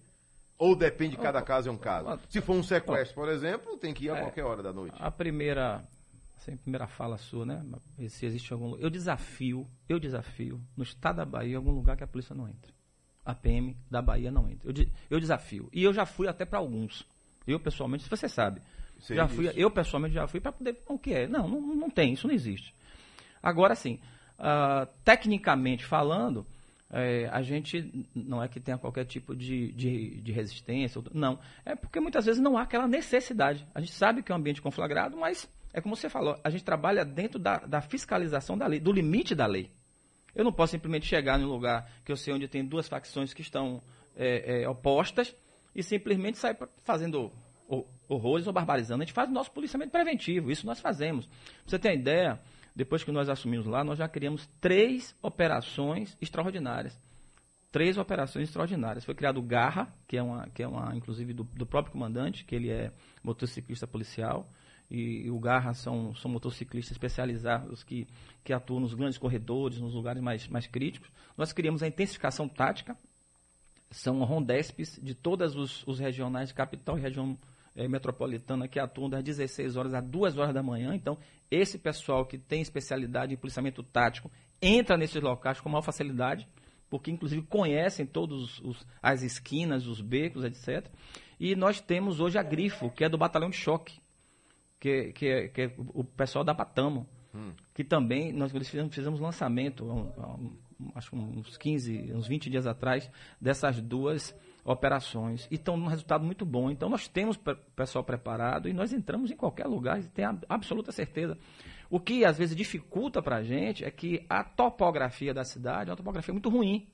Ou 0.59 0.75
depende 0.75 1.17
de 1.17 1.23
cada 1.23 1.41
caso 1.41 1.69
é 1.69 1.73
um 1.73 1.79
caso? 1.79 2.21
Se 2.29 2.41
for 2.41 2.57
um 2.57 2.63
sequestro, 2.65 3.15
por 3.15 3.29
exemplo, 3.29 3.79
tem 3.79 3.95
que 3.95 4.07
ir 4.07 4.11
a 4.11 4.17
é, 4.17 4.21
qualquer 4.21 4.43
hora 4.43 4.65
da 4.65 4.73
noite. 4.73 4.97
A 4.99 5.13
primeira, 5.13 5.85
assim, 6.39 6.55
a 6.55 6.57
primeira 6.57 6.89
fala 6.89 7.17
sua, 7.19 7.47
né? 7.47 7.65
Se 8.09 8.27
existe 8.27 8.53
algum 8.53 8.77
eu 8.79 8.91
desafio, 8.91 9.71
eu 9.89 10.01
desafio 10.01 10.61
no 10.77 10.83
estado 10.83 11.17
da 11.17 11.25
Bahia 11.25 11.57
algum 11.57 11.71
lugar 11.71 11.97
que 11.97 12.03
a 12.03 12.09
polícia 12.09 12.35
não 12.35 12.49
entre 12.49 12.73
a 13.25 13.35
PM 13.35 13.77
da 13.91 14.03
Bahia 14.03 14.31
não 14.31 14.49
entra. 14.49 14.71
Eu, 14.71 14.87
eu 15.11 15.21
desafio. 15.21 15.69
E 15.73 15.83
eu 15.83 15.93
já 15.93 16.05
fui 16.05 16.29
até 16.29 16.45
para 16.45 16.59
alguns. 16.59 17.07
Eu, 17.47 17.59
pessoalmente, 17.59 18.09
você 18.09 18.29
sabe. 18.29 18.61
já 19.09 19.29
fui, 19.29 19.51
eu, 19.55 19.71
pessoalmente, 19.71 20.15
já 20.15 20.27
fui 20.27 20.41
para 20.41 20.53
poder. 20.53 20.79
O 20.87 20.99
que 20.99 21.13
é? 21.13 21.27
Não, 21.27 21.49
não, 21.49 21.61
não 21.61 21.91
tem, 21.91 22.13
isso 22.13 22.27
não 22.27 22.35
existe. 22.35 22.75
Agora, 23.43 23.75
sim, 23.75 23.99
uh, 24.39 24.87
tecnicamente 25.05 25.85
falando, 25.85 26.47
é, 26.91 27.29
a 27.33 27.43
gente 27.43 28.07
não 28.15 28.43
é 28.43 28.47
que 28.47 28.61
tenha 28.61 28.79
qualquer 28.79 29.05
tipo 29.05 29.35
de, 29.35 29.73
de, 29.73 30.21
de, 30.21 30.31
resistência, 30.31 31.03
não. 31.13 31.39
É 31.65 31.75
porque 31.75 31.99
muitas 31.99 32.27
vezes 32.27 32.41
não 32.41 32.57
há 32.57 32.63
aquela 32.63 32.87
necessidade. 32.87 33.67
A 33.75 33.81
gente 33.81 33.93
sabe 33.93 34.23
que 34.23 34.31
é 34.31 34.35
um 34.35 34.39
ambiente 34.39 34.61
conflagrado, 34.61 35.17
mas 35.17 35.49
é 35.73 35.81
como 35.81 35.97
você 35.97 36.09
falou, 36.09 36.39
a 36.45 36.51
gente 36.51 36.63
trabalha 36.63 37.05
dentro 37.05 37.39
da, 37.39 37.59
da 37.59 37.81
fiscalização 37.81 38.59
da 38.59 38.67
lei, 38.67 38.79
do 38.79 38.93
limite 38.93 39.35
da 39.35 39.47
lei. 39.47 39.71
Eu 40.35 40.45
não 40.45 40.53
posso 40.53 40.73
simplesmente 40.73 41.07
chegar 41.07 41.39
em 41.39 41.45
um 41.45 41.49
lugar 41.49 41.91
que 42.05 42.11
eu 42.11 42.17
sei 42.17 42.33
onde 42.33 42.49
tem 42.49 42.65
duas 42.65 42.89
facções 42.89 43.35
que 43.35 43.43
estão 43.43 43.83
é, 44.17 44.63
é, 44.63 44.69
opostas 44.69 45.35
e 45.75 45.83
simplesmente 45.83 46.39
sair 46.39 46.57
fazendo 46.85 47.31
horrores 48.09 48.47
ou 48.47 48.53
barbarizando. 48.53 49.03
A 49.03 49.07
gente 49.07 49.15
faz 49.15 49.29
o 49.29 49.33
nosso 49.33 49.51
policiamento 49.51 49.91
preventivo, 49.91 50.51
isso 50.51 50.67
nós 50.67 50.81
fazemos. 50.81 51.27
Pra 51.27 51.37
você 51.67 51.89
uma 51.89 51.95
ideia, 51.95 52.41
depois 52.75 53.05
que 53.05 53.13
nós 53.13 53.29
assumimos 53.29 53.67
lá, 53.67 53.83
nós 53.85 53.99
já 53.99 54.09
criamos 54.09 54.49
três 54.61 55.15
operações 55.23 56.17
extraordinárias. 56.21 56.99
Três 57.71 57.97
operações 57.97 58.49
extraordinárias. 58.49 59.05
Foi 59.05 59.15
criado 59.15 59.39
o 59.39 59.43
Garra, 59.43 59.89
que 60.07 60.19
é 60.19 60.23
uma, 60.23 60.47
que 60.51 60.63
é 60.63 60.69
uma 60.69 60.95
inclusive, 60.95 61.33
do, 61.33 61.45
do 61.45 61.65
próprio 61.65 61.93
comandante, 61.93 62.45
que 62.45 62.55
ele 62.55 62.71
é 62.71 62.93
motociclista 63.23 63.87
policial 63.87 64.47
e, 64.93 65.23
e 65.25 65.31
o 65.31 65.39
Garra 65.39 65.73
são, 65.73 66.15
são 66.15 66.31
motociclistas 66.31 66.93
especializados 66.93 67.83
que, 67.83 68.07
que 68.45 68.53
atuam 68.53 68.81
nos 68.81 68.93
grandes 68.93 69.17
corredores, 69.17 69.79
nos 69.79 69.95
lugares 69.95 70.23
mais, 70.23 70.47
mais 70.49 70.67
críticos. 70.67 71.11
Nós 71.37 71.51
criamos 71.51 71.83
a 71.83 71.89
intensificação 71.89 72.47
tática, 72.47 72.95
são 73.91 74.23
rondespes 74.23 75.01
de 75.03 75.15
todos 75.15 75.57
os, 75.57 75.87
os 75.87 75.99
regionais 75.99 76.53
capital 76.53 76.99
e 76.99 77.01
região 77.01 77.39
é, 77.75 77.89
metropolitana 77.89 78.69
que 78.69 78.79
atuam 78.79 79.09
das 79.09 79.25
16 79.25 79.77
horas 79.77 79.95
às 79.95 80.05
2 80.05 80.37
horas 80.37 80.53
da 80.53 80.63
manhã. 80.63 80.95
Então, 80.95 81.17
esse 81.51 81.79
pessoal 81.79 82.27
que 82.27 82.37
tem 82.37 82.61
especialidade 82.61 83.33
em 83.33 83.37
policiamento 83.37 83.83
tático 83.83 84.31
entra 84.61 84.99
nesses 84.99 85.23
locais 85.23 85.59
com 85.59 85.71
maior 85.71 85.83
facilidade, 85.83 86.47
porque 86.91 87.11
inclusive 87.11 87.41
conhecem 87.47 88.05
todas 88.05 88.61
as 89.03 89.23
esquinas, 89.23 89.87
os 89.87 90.03
becos, 90.03 90.45
etc. 90.45 90.87
E 91.41 91.57
nós 91.57 91.81
temos 91.81 92.21
hoje 92.21 92.37
a 92.37 92.43
Grifo, 92.43 92.91
que 92.91 93.05
é 93.05 93.09
do 93.09 93.17
batalhão 93.17 93.49
de 93.49 93.57
choque, 93.57 94.02
que, 94.83 95.13
que, 95.13 95.27
é, 95.29 95.47
que 95.47 95.63
é 95.63 95.73
o 95.95 96.03
pessoal 96.03 96.43
da 96.43 96.53
Patamo, 96.53 97.07
hum. 97.33 97.53
que 97.73 97.85
também 97.85 98.33
nós 98.33 98.51
fizemos, 98.51 98.93
fizemos 98.93 99.21
lançamento, 99.21 99.85
um, 99.85 100.09
um, 100.19 100.91
acho 100.97 101.15
uns 101.15 101.57
15, 101.57 102.13
uns 102.13 102.27
20 102.27 102.51
dias 102.51 102.67
atrás, 102.67 103.09
dessas 103.41 103.81
duas 103.81 104.35
operações. 104.65 105.47
E 105.53 105.55
estão 105.55 105.77
num 105.77 105.87
resultado 105.87 106.25
muito 106.25 106.45
bom. 106.45 106.69
Então 106.69 106.89
nós 106.89 107.07
temos 107.07 107.39
pessoal 107.77 108.03
preparado 108.03 108.69
e 108.69 108.73
nós 108.73 108.93
entramos 108.93 109.31
em 109.31 109.37
qualquer 109.37 109.69
lugar 109.69 110.01
e 110.01 110.09
tem 110.09 110.25
absoluta 110.49 110.91
certeza. 110.91 111.39
O 111.89 112.01
que 112.01 112.25
às 112.25 112.37
vezes 112.37 112.57
dificulta 112.57 113.23
para 113.23 113.37
a 113.37 113.43
gente 113.45 113.85
é 113.85 113.91
que 113.91 114.27
a 114.29 114.43
topografia 114.43 115.33
da 115.33 115.45
cidade 115.45 115.91
é 115.91 115.93
uma 115.93 115.97
topografia 115.97 116.35
muito 116.35 116.49
ruim 116.49 116.89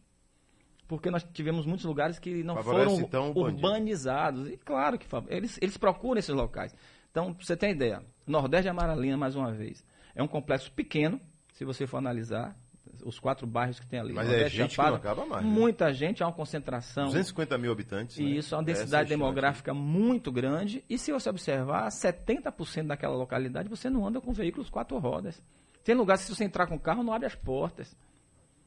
porque 0.88 1.10
nós 1.10 1.22
tivemos 1.22 1.66
muitos 1.66 1.84
lugares 1.84 2.18
que 2.18 2.42
não 2.42 2.54
Favorece, 2.56 2.84
foram 2.86 3.00
então, 3.00 3.32
urbanizados. 3.36 4.48
E 4.48 4.56
claro 4.56 4.98
que 4.98 5.06
eles, 5.28 5.58
eles 5.60 5.76
procuram 5.76 6.18
esses 6.18 6.34
locais. 6.34 6.74
Então, 7.10 7.32
pra 7.32 7.44
você 7.44 7.56
ter 7.56 7.70
ideia, 7.70 8.02
Nordeste 8.26 8.64
de 8.64 8.68
Amaralina, 8.68 9.16
mais 9.16 9.34
uma 9.34 9.52
vez, 9.52 9.84
é 10.14 10.22
um 10.22 10.28
complexo 10.28 10.70
pequeno, 10.72 11.20
se 11.52 11.64
você 11.64 11.86
for 11.86 11.98
analisar, 11.98 12.56
os 13.04 13.18
quatro 13.18 13.46
bairros 13.46 13.78
que 13.78 13.86
tem 13.86 14.00
ali. 14.00 14.12
Mas 14.12 14.28
é 14.28 14.30
Nordeste 14.30 14.56
é 14.56 14.62
gente 14.62 14.74
Chapada, 14.74 14.98
que 14.98 15.04
não 15.04 15.12
acaba 15.12 15.28
mais. 15.28 15.44
Né? 15.44 15.50
Muita 15.50 15.92
gente, 15.92 16.22
há 16.22 16.26
uma 16.26 16.32
concentração. 16.32 17.06
250 17.06 17.58
mil 17.58 17.72
habitantes. 17.72 18.18
E 18.18 18.22
né? 18.22 18.30
isso, 18.30 18.54
é 18.54 18.58
uma 18.58 18.64
densidade 18.64 19.08
demográfica 19.08 19.72
muito 19.72 20.30
grande. 20.30 20.84
E 20.88 20.98
se 20.98 21.12
você 21.12 21.30
observar, 21.30 21.88
70% 21.88 22.86
daquela 22.86 23.16
localidade 23.16 23.68
você 23.68 23.88
não 23.88 24.06
anda 24.06 24.20
com 24.20 24.32
veículos 24.32 24.70
quatro 24.70 24.98
rodas. 24.98 25.42
Tem 25.84 25.94
lugares 25.94 26.22
que 26.22 26.28
se 26.28 26.36
você 26.36 26.44
entrar 26.44 26.66
com 26.66 26.78
carro, 26.78 27.02
não 27.02 27.12
abre 27.12 27.26
as 27.26 27.34
portas. 27.34 27.96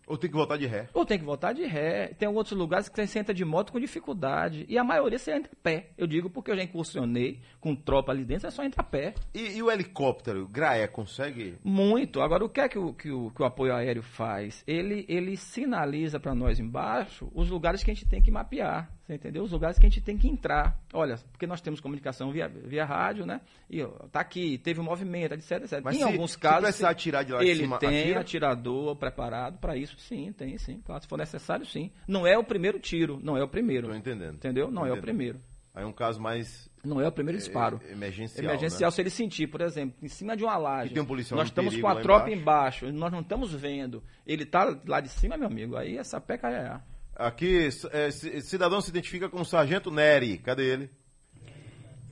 Ou 0.08 0.18
tem 0.18 0.30
que 0.30 0.36
voltar 0.36 0.58
de 0.58 0.66
ré. 0.66 0.90
Ou 0.94 1.06
tem 1.06 1.18
que 1.18 1.26
voltar 1.26 1.54
de 1.54 1.66
ré. 1.66 2.08
Tem 2.18 2.28
outros 2.28 2.58
lugares 2.58 2.90
que 2.90 3.08
você 3.08 3.20
entra 3.20 3.34
de 3.34 3.46
moto 3.46 3.72
com 3.72 3.80
dificuldade. 3.80 4.66
E 4.68 4.78
a 4.78 4.84
maioria 4.84 5.18
você 5.18 5.32
entra 5.32 5.52
a 5.52 5.64
pé. 5.64 5.92
Eu 5.98 6.08
digo 6.08 6.30
porque 6.30 6.52
eu 6.52 6.56
já 6.56 6.64
incursionei 6.64 7.40
com 7.60 7.76
tropa 7.76 8.12
ali 8.12 8.26
dentro, 8.26 8.48
é 8.48 8.52
só 8.52 8.64
entrar 8.64 8.82
a 8.82 8.86
pé. 8.86 9.14
E, 9.34 9.58
e 9.58 9.64
o 9.64 9.72
helicóptero, 9.72 10.44
o 10.44 10.48
Graé, 10.48 10.88
consegue? 10.88 11.56
Muito. 11.64 12.22
Agora, 12.22 12.44
o 12.44 12.50
que 12.50 12.60
é 12.60 12.68
que 12.68 12.78
o, 12.78 12.94
que 12.94 13.12
o, 13.12 13.32
que 13.32 13.42
o 13.42 13.46
apoio 13.46 13.74
aéreo 13.74 14.04
faz? 14.04 14.64
Ele, 14.68 15.06
ele 15.08 15.38
sinaliza 15.38 16.20
para 16.20 16.36
nós 16.36 16.60
embaixo 16.60 17.32
os 17.34 17.50
lugares 17.50 17.84
que 17.84 17.92
a 17.92 17.94
gente 17.94 18.08
tem 18.08 18.22
que 18.22 18.32
mapear. 18.32 18.92
Entendeu? 19.16 19.44
Os 19.44 19.52
lugares 19.52 19.78
que 19.78 19.86
a 19.86 19.90
gente 19.90 20.02
tem 20.02 20.18
que 20.18 20.28
entrar. 20.28 20.80
Olha, 20.94 21.18
porque 21.32 21.46
nós 21.46 21.62
temos 21.62 21.80
comunicação 21.80 22.32
via, 22.32 22.48
via 22.48 22.86
rádio, 22.86 23.26
né? 23.26 23.42
E 23.70 23.82
ó, 23.82 23.90
tá 24.12 24.20
aqui, 24.20 24.58
teve 24.58 24.80
um 24.80 24.84
movimento, 24.84 25.34
etc, 25.34 25.64
etc. 25.64 25.82
Mas 25.84 25.96
em 25.96 26.00
se, 26.00 26.04
alguns 26.04 26.36
casos. 26.36 26.60
Se 26.60 26.66
precisar 26.66 26.90
atirar 26.90 27.26
de 27.26 27.34
lá 27.34 27.42
ele 27.42 27.54
de 27.54 27.60
cima, 27.60 27.78
tem 27.80 28.00
atira? 28.00 28.20
atirador 28.20 28.96
preparado 28.96 29.58
para 29.60 29.76
isso, 29.76 29.98
sim, 30.00 30.32
tem, 30.32 30.58
sim. 30.58 30.82
Claro, 30.86 31.02
se 31.02 31.08
for 31.08 31.18
necessário, 31.18 31.66
sim. 31.66 31.92
Não 32.08 32.26
é 32.26 32.38
o 32.38 32.44
primeiro 32.44 32.80
tiro, 32.80 33.20
não 33.22 33.38
é 33.38 33.44
o 33.44 33.48
primeiro. 33.48 33.88
Estou 33.88 33.98
entendendo. 33.98 34.36
Entendeu? 34.36 34.72
Não 34.72 34.84
Tô 34.84 34.88
é 34.88 34.94
o 34.94 35.02
primeiro. 35.02 35.40
Aí 35.74 35.84
é 35.84 35.88
um 35.88 35.94
caso 35.94 36.20
mais. 36.20 36.70
Não 36.84 37.00
é 37.00 37.08
o 37.08 37.12
primeiro 37.12 37.38
disparo. 37.38 37.80
É, 37.88 37.94
emergencial. 37.94 38.44
Emergencial, 38.44 38.90
né? 38.90 38.92
se 38.92 39.02
ele 39.02 39.10
sentir, 39.10 39.48
por 39.48 39.62
exemplo, 39.62 39.96
em 40.02 40.08
cima 40.10 40.36
de 40.36 40.44
uma 40.44 40.58
laje. 40.58 40.94
tem 40.94 41.02
um 41.02 41.06
policial 41.06 41.38
nós 41.38 41.48
estamos 41.48 41.78
com 41.78 41.88
a 41.88 42.02
tropa 42.02 42.30
embaixo. 42.30 42.86
embaixo. 42.86 43.00
nós 43.00 43.12
não 43.12 43.22
estamos 43.22 43.54
vendo. 43.54 44.04
Ele 44.26 44.44
está 44.44 44.78
lá 44.86 45.00
de 45.00 45.08
cima, 45.08 45.38
meu 45.38 45.48
amigo. 45.48 45.78
Aí 45.78 45.98
essa 45.98 46.20
peca 46.20 46.50
é. 46.50 46.82
Aqui, 47.16 47.70
é, 47.92 48.12
cidadão 48.12 48.82
se 48.82 48.90
identifica 48.90 49.30
como 49.30 49.46
Sargento 49.46 49.92
Nery. 49.92 50.38
Cadê 50.38 50.64
ele? 50.64 50.90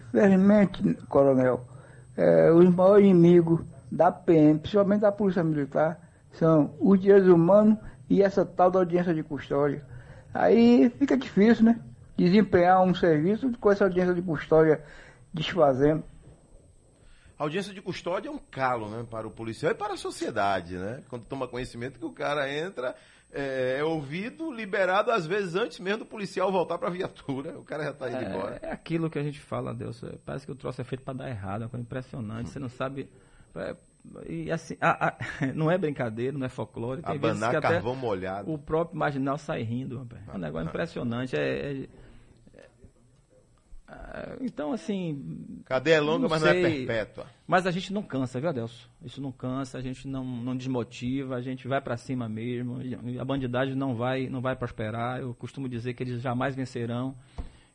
Infelizmente, 0.10 0.94
coronel, 1.08 1.68
é, 2.18 2.52
os 2.52 2.68
maiores 2.74 3.06
inimigos 3.06 3.62
da 3.92 4.12
PM, 4.12 4.60
principalmente 4.60 5.02
da 5.02 5.12
Polícia 5.12 5.44
Militar, 5.44 6.00
são 6.32 6.76
os 6.80 7.00
direitos 7.00 7.30
humanos 7.30 7.78
e 8.10 8.22
essa 8.22 8.46
tal 8.46 8.72
da 8.72 8.80
audiência 8.80 9.14
de 9.14 9.24
custódia. 9.24 9.86
Aí 10.34 10.90
fica 10.98 11.18
difícil, 11.18 11.66
né? 11.66 11.80
Desempenhar 12.18 12.84
um 12.84 12.94
serviço 12.94 13.52
com 13.60 13.72
essa 13.72 13.86
audiência 13.86 14.14
de 14.14 14.22
custódia 14.22 14.84
desfazendo. 15.34 16.04
A 17.38 17.44
audiência 17.44 17.74
de 17.74 17.82
custódia 17.82 18.28
é 18.28 18.32
um 18.32 18.40
calo, 18.52 18.90
né, 18.90 19.06
para 19.10 19.26
o 19.26 19.32
policial 19.32 19.72
e 19.72 19.76
para 19.76 19.94
a 19.94 19.98
sociedade, 19.98 20.76
né? 20.76 21.02
Quando 21.08 21.24
toma 21.24 21.48
conhecimento 21.48 21.98
que 21.98 22.06
o 22.06 22.12
cara 22.12 22.52
entra 22.52 22.94
é, 23.32 23.78
é, 23.80 23.84
ouvido, 23.84 24.52
liberado, 24.52 25.12
às 25.12 25.26
vezes 25.26 25.56
antes 25.56 25.80
mesmo 25.80 26.00
do 26.00 26.06
policial 26.06 26.52
voltar 26.52 26.78
para 26.78 26.88
a 26.88 26.92
viatura. 26.92 27.58
O 27.60 27.63
cara 27.63 27.84
já 27.84 27.92
está 27.92 28.10
indo 28.10 28.18
é, 28.18 28.30
embora. 28.30 28.60
É 28.62 28.72
aquilo 28.72 29.10
que 29.10 29.20
a 29.20 29.24
gente 29.24 29.39
fala, 29.39 29.74
Deus. 29.74 30.04
É, 30.04 30.18
parece 30.26 30.46
que 30.46 30.52
o 30.52 30.56
troço 30.56 30.82
é 30.82 30.84
feito 30.84 31.04
para 31.04 31.13
dar 31.13 31.30
errado, 31.30 31.62
é 31.62 31.65
uma 31.65 31.70
coisa 31.70 31.84
impressionante. 31.84 32.50
Você 32.50 32.60
não 32.60 32.70
sabe. 32.70 33.10
É, 33.56 33.76
e 34.28 34.52
assim, 34.52 34.76
a, 34.82 35.10
a, 35.10 35.18
não 35.54 35.70
é 35.70 35.78
brincadeira, 35.78 36.38
não 36.38 36.46
é 36.46 36.50
folclore. 36.50 37.02
Tem 37.02 37.20
vezes 37.20 37.48
que 37.48 37.62
carvão 37.62 37.96
molhado. 37.96 38.52
O 38.52 38.58
próprio 38.58 38.98
marginal 38.98 39.38
sai 39.38 39.62
rindo. 39.62 40.00
Rapaz. 40.00 40.22
É 40.28 40.36
um 40.36 40.39
negócio 40.39 40.68
impressionante. 40.68 41.36
é, 41.36 41.84
é 41.84 41.84
ah, 41.84 42.09
então, 44.41 44.71
assim. 44.71 45.62
Cadeia 45.65 45.95
é 45.95 45.99
longa, 45.99 46.28
mas 46.28 46.41
sei. 46.41 46.62
não 46.62 46.67
é 46.67 46.71
perpétua. 46.71 47.25
Mas 47.47 47.65
a 47.65 47.71
gente 47.71 47.91
não 47.91 48.04
cansa, 48.04 48.39
viu, 48.39 48.49
Adelso? 48.49 48.89
Isso 49.04 49.21
não 49.21 49.32
cansa, 49.32 49.78
a 49.78 49.82
gente 49.82 50.08
não, 50.08 50.23
não 50.23 50.56
desmotiva, 50.56 51.36
a 51.36 51.41
gente 51.41 51.67
vai 51.67 51.82
para 51.82 51.97
cima 51.97 52.28
mesmo. 52.28 52.80
A 53.19 53.25
bandidagem 53.25 53.75
não 53.75 53.95
vai, 53.95 54.28
não 54.28 54.41
vai 54.41 54.56
prosperar. 54.56 55.19
Eu 55.19 55.34
costumo 55.34 55.67
dizer 55.67 55.93
que 55.93 56.04
eles 56.04 56.21
jamais 56.21 56.56
vencerão. 56.56 57.15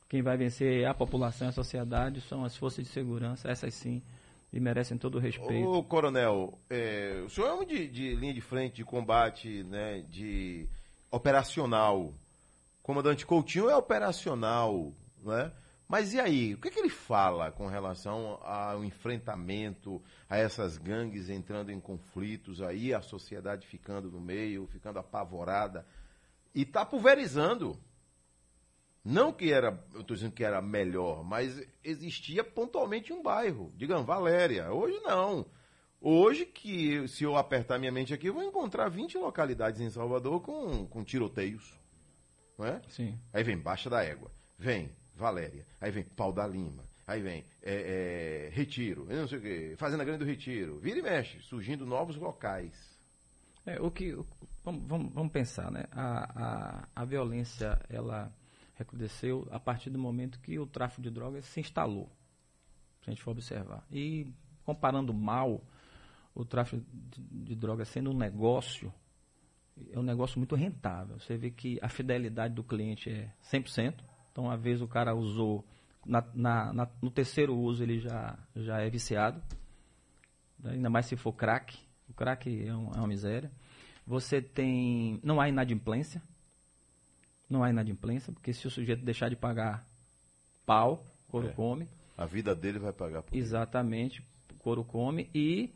Quem 0.08 0.22
vai 0.22 0.36
vencer 0.36 0.82
é 0.82 0.86
a 0.86 0.94
população, 0.94 1.48
a 1.48 1.52
sociedade, 1.52 2.20
são 2.20 2.44
as 2.44 2.56
forças 2.56 2.84
de 2.84 2.90
segurança, 2.90 3.50
essas 3.50 3.74
sim. 3.74 4.02
e 4.52 4.60
merecem 4.60 4.96
todo 4.96 5.16
o 5.16 5.18
respeito. 5.18 5.68
Ô, 5.68 5.82
coronel, 5.82 6.58
é, 6.70 7.22
o 7.24 7.28
senhor 7.28 7.48
é 7.48 7.54
um 7.54 7.64
de, 7.64 7.88
de 7.88 8.14
linha 8.14 8.32
de 8.32 8.40
frente, 8.40 8.76
de 8.76 8.84
combate, 8.84 9.64
né, 9.64 10.04
de 10.08 10.68
operacional. 11.10 12.12
O 12.80 12.82
comandante 12.82 13.26
Coutinho 13.26 13.68
é 13.68 13.76
operacional, 13.76 14.92
né? 15.24 15.50
Mas 15.86 16.14
e 16.14 16.20
aí, 16.20 16.54
o 16.54 16.58
que, 16.58 16.68
é 16.68 16.70
que 16.70 16.78
ele 16.78 16.88
fala 16.88 17.52
com 17.52 17.66
relação 17.66 18.38
ao 18.42 18.84
enfrentamento 18.84 20.02
a 20.28 20.38
essas 20.38 20.78
gangues 20.78 21.28
entrando 21.28 21.70
em 21.70 21.78
conflitos 21.78 22.62
aí, 22.62 22.94
a 22.94 23.02
sociedade 23.02 23.66
ficando 23.66 24.10
no 24.10 24.20
meio, 24.20 24.66
ficando 24.66 24.98
apavorada 24.98 25.86
e 26.54 26.62
está 26.62 26.86
pulverizando? 26.86 27.78
Não 29.04 29.30
que 29.30 29.52
era, 29.52 29.84
eu 29.92 30.00
estou 30.00 30.16
dizendo 30.16 30.32
que 30.32 30.42
era 30.42 30.62
melhor, 30.62 31.22
mas 31.22 31.62
existia 31.82 32.42
pontualmente 32.42 33.12
um 33.12 33.22
bairro, 33.22 33.70
digamos, 33.76 34.06
Valéria. 34.06 34.72
Hoje 34.72 34.98
não. 35.00 35.44
Hoje 36.00 36.46
que, 36.46 37.06
se 37.08 37.24
eu 37.24 37.36
apertar 37.36 37.78
minha 37.78 37.92
mente 37.92 38.14
aqui, 38.14 38.28
eu 38.28 38.34
vou 38.34 38.42
encontrar 38.42 38.88
20 38.88 39.18
localidades 39.18 39.82
em 39.82 39.90
Salvador 39.90 40.40
com, 40.40 40.86
com 40.86 41.04
tiroteios. 41.04 41.78
Não 42.56 42.66
é? 42.66 42.80
Sim. 42.88 43.18
Aí 43.30 43.44
vem 43.44 43.58
Baixa 43.58 43.90
da 43.90 44.02
Égua, 44.02 44.30
vem 44.58 44.90
Valéria, 45.14 45.64
aí 45.80 45.90
vem 45.90 46.04
Pau 46.04 46.32
da 46.32 46.46
Lima, 46.46 46.82
aí 47.06 47.22
vem 47.22 47.44
é, 47.62 48.48
é, 48.48 48.50
Retiro, 48.52 49.06
não 49.08 49.28
sei 49.28 49.38
o 49.38 49.40
quê, 49.40 49.74
Fazenda 49.76 50.04
Grande 50.04 50.20
do 50.20 50.24
Retiro. 50.24 50.78
Vira 50.80 50.98
e 50.98 51.02
mexe, 51.02 51.40
surgindo 51.40 51.86
novos 51.86 52.16
locais. 52.16 52.94
É, 53.66 53.80
o 53.80 53.90
que, 53.90 54.12
vamos, 54.62 54.86
vamos, 54.86 55.12
vamos 55.14 55.32
pensar, 55.32 55.70
né? 55.70 55.84
A, 55.90 56.42
a, 56.42 56.88
a 56.94 57.04
violência, 57.04 57.80
ela 57.88 58.32
recrudesceu 58.74 59.46
a 59.50 59.58
partir 59.58 59.90
do 59.90 59.98
momento 59.98 60.40
que 60.40 60.58
o 60.58 60.66
tráfico 60.66 61.00
de 61.00 61.10
drogas 61.10 61.46
se 61.46 61.60
instalou, 61.60 62.10
se 63.02 63.10
a 63.10 63.12
gente 63.12 63.22
for 63.22 63.30
observar. 63.30 63.86
E 63.90 64.26
comparando 64.64 65.14
mal 65.14 65.62
o 66.34 66.44
tráfico 66.44 66.84
de, 66.92 67.22
de 67.22 67.54
drogas 67.54 67.88
sendo 67.88 68.10
um 68.10 68.16
negócio, 68.16 68.92
é 69.92 69.98
um 69.98 70.02
negócio 70.02 70.38
muito 70.38 70.54
rentável. 70.54 71.18
Você 71.18 71.36
vê 71.36 71.50
que 71.50 71.78
a 71.80 71.88
fidelidade 71.88 72.54
do 72.54 72.64
cliente 72.64 73.10
é 73.10 73.32
100%. 73.50 73.94
Então, 74.34 74.50
às 74.50 74.60
vezes, 74.60 74.82
o 74.82 74.88
cara 74.88 75.14
usou, 75.14 75.64
na, 76.04 76.22
na, 76.34 76.72
na, 76.72 76.88
no 77.00 77.10
terceiro 77.10 77.56
uso 77.56 77.82
ele 77.82 78.00
já, 78.00 78.36
já 78.54 78.80
é 78.80 78.90
viciado. 78.90 79.40
Ainda 80.64 80.90
mais 80.90 81.06
se 81.06 81.16
for 81.16 81.32
crack. 81.32 81.78
O 82.10 82.12
crack 82.12 82.66
é, 82.66 82.74
um, 82.74 82.90
é 82.92 82.98
uma 82.98 83.06
miséria. 83.06 83.50
Você 84.06 84.42
tem. 84.42 85.18
Não 85.22 85.40
há 85.40 85.48
inadimplência 85.48 86.20
não 87.48 87.62
há 87.62 87.70
inadimplência, 87.70 88.32
porque 88.32 88.52
se 88.52 88.66
o 88.66 88.70
sujeito 88.70 89.04
deixar 89.04 89.28
de 89.28 89.36
pagar 89.36 89.84
pau, 90.66 91.04
couro 91.28 91.48
é. 91.48 91.52
come. 91.52 91.88
A 92.16 92.26
vida 92.26 92.54
dele 92.54 92.78
vai 92.78 92.92
pagar 92.92 93.22
por 93.22 93.36
Exatamente, 93.36 94.22
couro 94.58 94.84
come. 94.84 95.30
E 95.34 95.72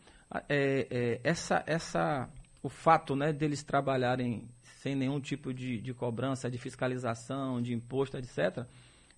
é, 0.49 0.87
é, 0.90 1.21
essa, 1.23 1.62
essa, 1.66 2.29
o 2.62 2.68
fato 2.68 3.14
né, 3.16 3.33
deles 3.33 3.62
trabalharem 3.62 4.49
sem 4.79 4.95
nenhum 4.95 5.21
tipo 5.21 5.53
de, 5.53 5.81
de 5.81 5.93
cobrança, 5.93 6.51
de 6.51 6.57
fiscalização, 6.57 7.61
de 7.61 7.75
imposto, 7.75 8.17
etc., 8.17 8.64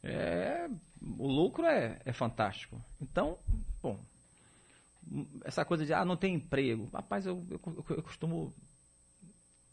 é, 0.03 0.67
o 1.19 1.29
lucro 1.29 1.67
é, 1.67 2.01
é 2.07 2.13
fantástico. 2.13 2.83
Então, 3.01 3.39
bom, 3.83 4.01
essa 5.45 5.63
coisa 5.63 5.85
de, 5.85 5.93
ah, 5.93 6.05
não 6.05 6.17
tem 6.17 6.35
emprego. 6.35 6.89
Rapaz, 6.93 7.27
eu, 7.27 7.45
eu, 7.51 7.61
eu 7.91 8.03
costumo 8.03 8.55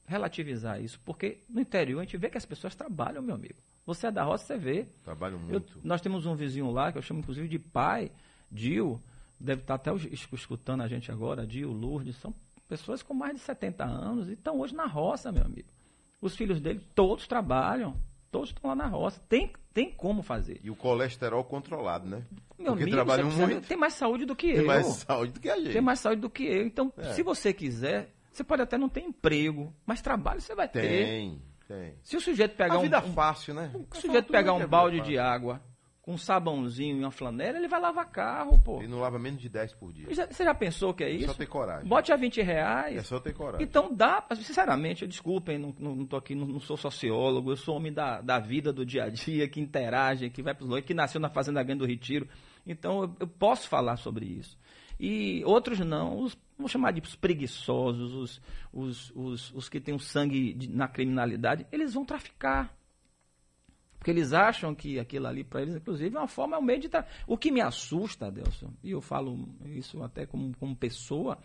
relativizar 0.06 0.82
isso, 0.82 1.00
porque 1.06 1.40
no 1.50 1.62
interior 1.62 2.00
a 2.00 2.04
gente 2.04 2.18
vê 2.18 2.30
que 2.30 2.38
as 2.38 2.46
pessoas 2.46 2.76
trabalham, 2.76 3.22
meu 3.22 3.36
amigo. 3.36 3.56
Você 3.86 4.08
é 4.08 4.12
da 4.12 4.24
roça, 4.24 4.46
você 4.46 4.58
vê. 4.58 4.86
Trabalham 5.06 5.40
muito. 5.40 5.78
Eu, 5.78 5.82
nós 5.84 6.02
temos 6.02 6.26
um 6.26 6.36
vizinho 6.36 6.70
lá, 6.72 6.92
que 6.92 6.98
eu 6.98 7.02
chamo 7.02 7.22
inclusive 7.22 7.48
de 7.48 7.60
pai, 7.60 8.12
Dio, 8.52 9.02
deve 9.40 9.62
estar 9.62 9.76
até 9.76 9.94
escutando 10.12 10.82
a 10.82 10.88
gente 10.90 11.10
agora, 11.10 11.48
Dio, 11.48 11.72
Lourdes, 11.72 12.18
são 12.18 12.34
pessoas 12.68 13.02
com 13.02 13.14
mais 13.14 13.36
de 13.36 13.40
70 13.40 13.86
anos 13.86 14.28
e 14.28 14.34
estão 14.34 14.60
hoje 14.60 14.76
na 14.76 14.86
roça, 14.86 15.32
meu 15.32 15.46
amigo. 15.46 15.77
Os 16.22 16.36
filhos 16.36 16.60
dele 16.60 16.82
todos 16.96 17.28
trabalham, 17.28 17.96
todos 18.32 18.50
estão 18.50 18.70
lá 18.70 18.76
na 18.76 18.88
roça. 18.88 19.22
Tem, 19.30 19.54
tem 19.74 19.92
como 19.92 20.24
fazer. 20.24 20.60
E 20.64 20.70
o 20.70 20.76
colesterol 20.76 21.44
controlado, 21.44 22.08
né? 22.08 22.24
Meu 22.58 22.72
Porque 22.72 22.84
amigo, 22.84 22.92
trabalham 22.92 23.30
muito. 23.30 23.68
Tem 23.68 23.78
mais 23.78 23.94
saúde 23.94 24.26
do 24.26 24.36
que 24.36 24.48
tem 24.48 24.56
eu. 24.56 24.60
Tem 24.60 24.68
mais 24.68 24.86
saúde 24.88 25.32
do 25.34 25.40
que 25.40 25.50
a 25.50 25.58
gente. 25.58 25.74
Tem 25.74 25.82
mais 25.82 26.00
saúde 26.00 26.22
do 26.22 26.30
que 26.30 26.44
eu. 26.44 26.66
Então, 26.66 26.92
é. 26.98 27.14
se 27.14 27.22
você 27.22 27.54
quiser, 27.54 28.10
você 28.32 28.44
pode 28.44 28.62
até 28.62 28.78
não 28.78 28.90
ter 28.90 29.02
emprego, 29.02 29.74
mas 29.86 30.02
trabalho 30.02 30.42
você 30.42 30.56
vai 30.56 30.68
tem, 30.68 30.82
ter. 30.82 31.06
Tem, 31.06 31.42
tem. 31.68 31.96
Se 32.04 32.18
o 32.18 32.22
sujeito 32.22 32.56
pegar 32.56 32.76
a 32.76 32.82
vida 32.82 33.00
um, 33.00 33.14
fácil, 33.14 33.54
né? 33.54 33.72
O 33.74 33.96
sujeito 33.96 34.32
pegar 34.32 34.54
um 34.54 34.68
balde 34.68 35.02
de 35.02 35.18
água, 35.20 35.62
com 36.08 36.14
um 36.14 36.18
sabãozinho 36.18 36.96
e 36.96 37.00
uma 37.02 37.12
flanela, 37.12 37.58
ele 37.58 37.68
vai 37.68 37.82
lavar 37.82 38.10
carro, 38.10 38.58
pô. 38.64 38.78
Ele 38.78 38.88
não 38.88 39.02
lava 39.02 39.20
menos 39.20 39.42
de 39.42 39.50
10 39.50 39.74
por 39.74 39.92
dia. 39.92 40.08
Você 40.08 40.42
já 40.42 40.56
pensou 40.56 40.94
que 40.94 41.04
é 41.04 41.10
isso? 41.10 41.26
É 41.26 41.28
só 41.28 41.34
ter 41.34 41.48
coragem. 41.48 41.86
Bote 41.86 42.14
a 42.14 42.16
20 42.16 42.42
reais. 42.44 42.96
É 42.96 43.04
só 43.04 43.20
ter 43.20 43.34
coragem. 43.34 43.68
Então 43.68 43.94
dá, 43.94 44.26
sinceramente, 44.34 45.06
desculpem, 45.06 45.58
não, 45.58 45.76
não, 45.78 45.96
não 45.98 46.06
tô 46.06 46.16
aqui, 46.16 46.34
não, 46.34 46.48
não, 46.48 46.62
sou 46.62 46.78
sociólogo, 46.78 47.52
eu 47.52 47.58
sou 47.58 47.76
homem 47.76 47.92
da, 47.92 48.22
da 48.22 48.40
vida, 48.40 48.72
do 48.72 48.86
dia 48.86 49.04
a 49.04 49.10
dia, 49.10 49.50
que 49.50 49.60
interage, 49.60 50.30
que 50.30 50.42
vai 50.42 50.56
para 50.56 50.66
os 50.66 50.80
que 50.86 50.94
nasceu 50.94 51.20
na 51.20 51.28
Fazenda 51.28 51.62
Grande 51.62 51.80
do 51.80 51.86
Retiro. 51.86 52.26
Então 52.66 53.02
eu, 53.04 53.16
eu 53.20 53.28
posso 53.28 53.68
falar 53.68 53.98
sobre 53.98 54.26
isso. 54.26 54.58
E 54.98 55.44
outros 55.44 55.78
não, 55.80 56.22
os 56.22 56.38
vamos 56.58 56.72
chamar 56.72 56.92
de 56.92 57.02
os 57.02 57.18
preguiçosos, 57.18 58.14
os, 58.14 58.42
os, 58.72 59.12
os, 59.14 59.54
os 59.54 59.68
que 59.68 59.82
têm 59.82 59.94
o 59.94 60.00
sangue 60.00 60.54
de, 60.54 60.70
na 60.70 60.88
criminalidade, 60.88 61.68
eles 61.70 61.94
vão 61.94 62.06
traficar. 62.06 62.74
Porque 64.08 64.18
eles 64.18 64.32
acham 64.32 64.74
que 64.74 64.98
aquilo 65.02 65.28
ali, 65.28 65.44
para 65.44 65.62
eles, 65.62 65.76
inclusive, 65.76 66.16
é 66.16 66.20
uma 66.20 66.30
forma, 66.30 66.56
é 66.56 66.60
um 66.60 66.64
meio 66.64 66.80
de. 66.80 66.88
Tra... 66.88 67.06
O 67.28 67.38
que 67.38 67.52
me 67.52 67.60
assusta, 67.60 68.28
Adelson, 68.28 68.72
e 68.82 68.92
eu 68.92 69.02
falo 69.02 69.50
isso 69.66 70.02
até 70.02 70.26
como, 70.26 70.56
como 70.56 70.74
pessoa, 70.78 71.38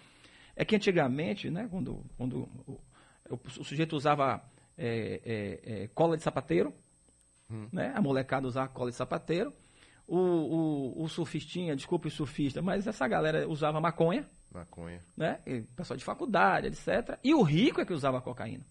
é 0.54 0.64
que 0.64 0.76
antigamente, 0.76 1.50
né, 1.50 1.66
quando, 1.68 2.06
quando 2.16 2.48
o, 2.64 2.80
o, 3.28 3.40
o 3.58 3.64
sujeito 3.64 3.96
usava 3.96 4.40
é, 4.78 5.20
é, 5.24 5.82
é, 5.82 5.88
cola 5.88 6.16
de 6.16 6.22
sapateiro, 6.22 6.72
hum. 7.50 7.66
né, 7.72 7.92
a 7.96 8.00
molecada 8.00 8.46
usava 8.46 8.68
cola 8.68 8.92
de 8.92 8.96
sapateiro, 8.96 9.52
o, 10.06 10.16
o, 10.16 11.02
o 11.02 11.08
surfistinha, 11.08 11.74
desculpe 11.74 12.06
o 12.06 12.12
surfista, 12.12 12.62
mas 12.62 12.86
essa 12.86 13.08
galera 13.08 13.48
usava 13.48 13.80
maconha. 13.80 14.24
Maconha. 14.54 15.00
Né? 15.16 15.40
E 15.44 15.62
pessoal 15.62 15.96
de 15.96 16.04
faculdade, 16.04 16.68
etc. 16.68 17.18
E 17.24 17.34
o 17.34 17.42
rico 17.42 17.80
é 17.80 17.84
que 17.84 17.92
usava 17.92 18.20
cocaína. 18.20 18.64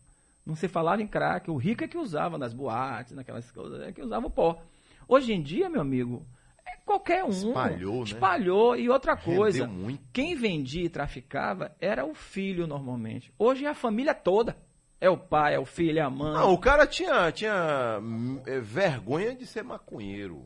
Não 0.46 0.56
se 0.56 0.68
falava 0.68 1.02
em 1.02 1.08
crack, 1.08 1.50
o 1.52 1.58
rico 1.58 1.84
é 1.84 1.88
que 1.88 1.98
usava 1.98 2.38
nas 2.38 2.54
boates, 2.54 3.14
naquelas 3.14 3.50
coisas, 3.52 3.82
é 3.82 3.92
que 3.92 4.02
usava 4.02 4.28
o 4.28 4.32
pó. 4.32 4.62
Hoje 5.08 5.34
em 5.34 5.42
dia, 5.42 5.70
meu 5.70 5.82
amigo, 5.82 6.26
é 6.66 6.78
qualquer 6.86 7.24
um. 7.24 7.30
Espalhou, 7.30 7.98
né? 7.98 8.04
Espalhou. 8.04 8.76
E 8.76 8.90
outra 8.90 9.16
coisa, 9.16 9.70
quem 10.12 10.36
vendia 10.36 10.86
e 10.86 10.90
traficava 10.90 11.76
era 11.80 12.06
o 12.06 12.14
filho 12.14 12.66
normalmente. 12.66 13.32
Hoje 13.38 13.66
é 13.66 13.70
a 13.70 13.76
família 13.76 14.14
toda. 14.14 14.58
É 15.00 15.10
o 15.10 15.18
pai, 15.18 15.56
é 15.56 15.60
o 15.60 15.66
filho, 15.66 15.98
é 15.98 16.02
a 16.04 16.10
mãe. 16.12 16.34
Não, 16.34 16.54
o 16.54 16.60
cara 16.60 16.86
tinha, 16.86 17.32
tinha 17.32 18.00
é, 18.46 18.60
vergonha 18.60 19.36
de 19.36 19.48
ser 19.48 19.64
maconheiro. 19.64 20.46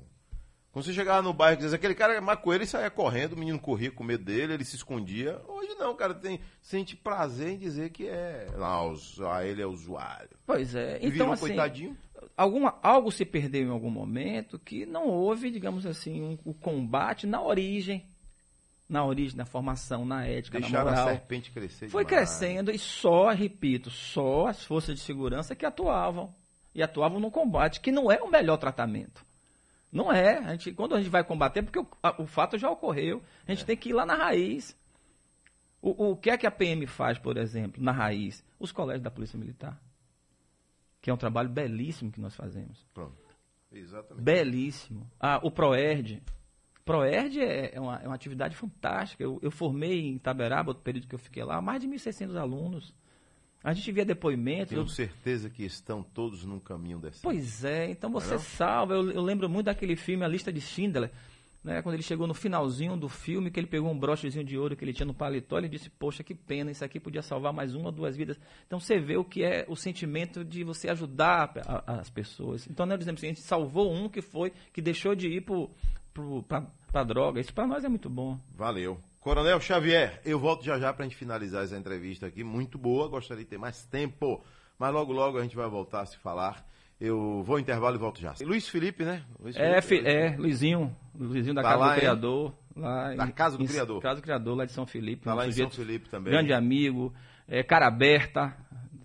Quando 0.75 0.88
você 0.88 0.93
chegava 0.93 1.21
no 1.21 1.31
bairro 1.31 1.57
e 1.57 1.63
dizia, 1.63 1.77
aquele 1.77 1.95
cara 1.95 2.15
é 2.15 2.19
maconheiro, 2.19 2.63
ele 2.63 2.69
saía 2.69 2.91
correndo, 2.91 3.31
o 3.31 3.39
menino 3.39 3.57
corria 3.57 3.89
com 3.89 4.03
medo 4.03 4.25
dele, 4.25 4.55
ele 4.55 4.65
se 4.65 4.75
escondia. 4.75 5.41
Hoje 5.47 5.73
não, 5.79 5.91
o 5.91 5.95
cara 5.95 6.13
tem, 6.13 6.41
sente 6.61 6.97
prazer 6.97 7.51
em 7.51 7.57
dizer 7.57 7.91
que 7.91 8.05
é. 8.09 8.49
Não, 8.57 8.93
ele 9.41 9.61
é 9.61 9.65
usuário. 9.65 10.31
Pois 10.45 10.75
é. 10.75 10.97
Então, 10.97 11.11
Virou, 11.11 11.31
assim, 11.31 11.47
coitadinho. 11.47 11.97
Alguma, 12.35 12.77
algo 12.83 13.09
se 13.09 13.23
perdeu 13.23 13.65
em 13.65 13.71
algum 13.71 13.89
momento 13.89 14.59
que 14.59 14.85
não 14.85 15.07
houve, 15.07 15.49
digamos 15.49 15.85
assim, 15.85 16.21
um, 16.21 16.38
o 16.43 16.53
combate 16.53 17.25
na 17.25 17.41
origem. 17.41 18.03
Na 18.89 19.05
origem, 19.05 19.38
na 19.38 19.45
formação, 19.45 20.03
na 20.03 20.25
ética, 20.27 20.59
Deixaram 20.59 20.91
na 20.91 20.91
moral. 20.91 21.07
a 21.07 21.11
serpente 21.11 21.51
crescer 21.51 21.88
Foi 21.88 22.03
demais. 22.03 22.27
crescendo 22.27 22.69
e 22.69 22.77
só, 22.77 23.29
repito, 23.29 23.89
só 23.89 24.47
as 24.47 24.65
forças 24.65 24.95
de 24.95 24.99
segurança 24.99 25.55
que 25.55 25.65
atuavam. 25.65 26.35
E 26.73 26.83
atuavam 26.83 27.21
no 27.21 27.31
combate, 27.31 27.79
que 27.79 27.93
não 27.93 28.11
é 28.11 28.21
o 28.21 28.29
melhor 28.29 28.57
tratamento. 28.57 29.23
Não 29.95 30.12
é. 30.12 30.39
A 30.39 30.51
gente, 30.51 30.73
quando 30.73 30.93
a 30.93 30.99
gente 30.99 31.10
vai 31.10 31.23
combater, 31.23 31.63
porque 31.63 31.79
o, 31.79 31.88
a, 32.03 32.21
o 32.21 32.27
fato 32.27 32.58
já 32.58 32.69
ocorreu, 32.69 33.23
a 33.47 33.51
gente 33.51 33.63
é. 33.63 33.65
tem 33.65 33.77
que 33.77 33.89
ir 33.89 33.93
lá 33.93 34.05
na 34.05 34.13
raiz. 34.13 34.77
O, 35.81 36.12
o 36.12 36.17
que 36.17 36.29
é 36.29 36.38
que 36.38 36.45
a 36.45 36.51
PM 36.51 36.86
faz, 36.86 37.17
por 37.17 37.38
exemplo, 37.38 37.81
na 37.81 37.93
raiz? 37.93 38.43
Os 38.60 38.73
colégios 38.73 39.03
da 39.03 39.10
Polícia 39.10 39.39
Militar. 39.39 39.81
Que 41.01 41.10
é 41.10 41.13
um 41.13 41.17
trabalho 41.17 41.47
belíssimo 41.47 42.12
que 42.12 42.19
nós 42.19 42.36
fazemos. 42.36 42.86
Pronto. 42.93 43.15
Exatamente. 43.71 44.21
Belíssimo. 44.21 45.10
Ah, 45.17 45.39
o 45.41 45.49
ProERD. 45.49 46.21
ProERD 46.84 47.39
é, 47.39 47.75
é, 47.75 47.79
uma, 47.79 47.95
é 47.95 48.05
uma 48.05 48.15
atividade 48.15 48.58
fantástica. 48.58 49.23
Eu, 49.23 49.39
eu 49.41 49.49
formei 49.49 50.10
em 50.10 50.17
Taberaba, 50.17 50.71
outro 50.71 50.84
período 50.84 51.08
que 51.08 51.15
eu 51.15 51.19
fiquei 51.19 51.43
lá, 51.45 51.62
mais 51.62 51.79
de 51.79 51.88
1.600 51.88 52.36
alunos. 52.36 52.93
A 53.65 53.73
gente 53.73 53.91
via 53.91 54.06
depoimentos. 54.06 54.69
Tenho 54.69 54.84
eu... 54.84 54.88
certeza 54.88 55.49
que 55.49 55.65
estão 55.65 56.04
todos 56.04 56.45
num 56.45 56.59
caminho 56.59 56.99
desse. 56.99 57.24
Pois 57.24 57.66
é, 57.66 57.89
então 57.89 58.11
você 58.11 58.36
é 58.36 58.38
salva. 58.38 58.93
Eu, 58.93 59.09
eu, 59.09 59.24
lembro 59.24 59.49
muito 59.49 59.66
daquele 59.66 59.95
filme 59.95 60.24
A 60.24 60.28
Lista 60.28 60.53
de 60.53 60.61
Schindler, 60.61 61.11
né, 61.63 61.82
quando 61.82 61.95
ele 61.95 62.03
chegou 62.03 62.28
no 62.28 62.36
finalzinho 62.36 62.95
do 62.95 63.09
filme, 63.09 63.49
que 63.49 63.59
ele 63.59 63.66
pegou 63.66 63.89
um 63.89 63.97
brochezinho 63.97 64.45
de 64.45 64.55
ouro 64.55 64.76
que 64.76 64.86
ele 64.86 64.93
tinha 64.93 65.07
no 65.07 65.16
paletó, 65.16 65.57
ele 65.57 65.68
disse: 65.68 65.89
Poxa, 65.89 66.24
que 66.24 66.36
pena, 66.36 66.70
isso 66.70 66.86
aqui 66.86 66.99
podia 66.99 67.24
salvar 67.24 67.51
mais 67.51 67.74
uma 67.74 67.88
ou 67.88 67.91
duas 67.91 68.16
vidas. 68.16 68.39
Então 68.68 68.80
você 68.80 68.99
vê 68.99 69.18
o 69.18 69.26
que 69.26 69.43
é 69.43 69.66
o 69.68 69.76
sentimento 69.76 70.45
de 70.45 70.63
você 70.63 70.88
ajudar 70.89 71.51
a, 71.66 71.93
a, 71.93 71.99
as 72.01 72.09
pessoas. 72.11 72.68
Então, 72.70 72.86
nós 72.86 72.99
dizemos 72.99 73.18
assim: 73.18 73.28
a 73.28 73.34
gente 73.34 73.41
salvou 73.41 73.91
um 73.91 74.07
que 74.07 74.22
foi, 74.22 74.53
que 74.72 74.80
deixou 74.80 75.16
de 75.16 75.28
ir 75.28 75.43
para 76.47 76.68
a 76.93 77.03
droga. 77.03 77.41
Isso 77.41 77.51
para 77.51 77.66
nós 77.66 77.84
é 77.84 77.89
muito 77.89 78.11
bom. 78.11 78.39
Valeu. 78.55 78.99
Coronel 79.26 79.59
Xavier, 79.59 80.21
eu 80.23 80.38
volto 80.38 80.63
já 80.63 80.78
já 80.78 80.93
para 80.93 81.03
a 81.03 81.07
gente 81.07 81.17
finalizar 81.17 81.63
essa 81.63 81.76
entrevista 81.76 82.28
aqui, 82.28 82.43
muito 82.43 82.78
boa, 82.78 83.07
gostaria 83.07 83.43
de 83.43 83.49
ter 83.49 83.57
mais 83.57 83.84
tempo, 83.84 84.45
mas 84.78 84.93
logo 84.93 85.11
logo 85.11 85.39
a 85.39 85.41
gente 85.41 85.55
vai 85.55 85.67
voltar 85.67 86.01
a 86.01 86.05
se 86.05 86.15
falar. 86.19 86.63
Eu 87.01 87.41
vou 87.41 87.55
ao 87.55 87.59
intervalo 87.59 87.95
e 87.95 87.97
volto 87.97 88.21
já. 88.21 88.36
Luiz 88.43 88.69
Felipe, 88.69 89.03
né? 89.03 89.23
Luiz 89.39 89.55
é, 89.55 89.82
Felipe, 89.82 90.07
é, 90.07 90.28
é, 90.28 90.38
Luizinho, 90.38 90.95
Luizinho 91.17 91.55
da 91.55 91.63
tá 91.63 91.69
Casa 91.69 91.80
lá, 91.80 91.89
do 91.89 91.99
Criador. 91.99 92.53
Lá 92.76 93.15
da 93.15 93.32
Casa 93.32 93.57
do 93.57 93.63
em, 93.63 93.67
Criador. 93.67 93.99
Casa 93.99 94.21
do 94.21 94.21
Criador, 94.21 94.57
lá 94.57 94.65
de 94.65 94.71
São 94.73 94.86
Felipe. 94.86 95.23
Tá 95.23 95.34
lá 95.34 95.47
em 95.47 95.51
São 95.51 95.71
Felipe 95.71 96.07
também. 96.07 96.32
Grande 96.32 96.53
amigo, 96.53 97.11
é, 97.47 97.63
cara 97.63 97.88
aberta, 97.88 98.55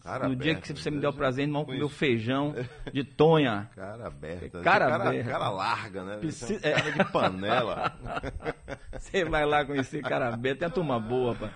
Cara 0.03 0.27
no 0.27 0.35
aberta, 0.35 0.43
dia 0.43 0.55
que 0.57 0.73
você 0.73 0.91
me 0.91 0.99
deu 0.99 1.11
o 1.11 1.13
prazer, 1.13 1.45
irmão, 1.45 1.65
comer 1.65 1.83
o 1.83 1.89
feijão 1.89 2.55
de 2.93 3.05
tonha. 3.05 3.69
Cara 3.77 4.07
aberta. 4.07 4.61
Cara, 4.63 4.89
cara 4.89 5.09
aberta. 5.09 5.31
Cara 5.31 5.49
larga, 5.51 6.05
né? 6.05 6.21
É. 6.63 6.73
Cara 6.73 6.93
de 6.93 7.13
panela. 7.13 7.99
você 8.99 9.25
vai 9.25 9.45
lá 9.45 9.65
conhecer 9.65 10.03
cara 10.03 10.33
aberta. 10.33 10.61
Tem 10.61 10.69
a 10.69 10.71
turma 10.71 10.99
boa, 10.99 11.35
pá. 11.35 11.51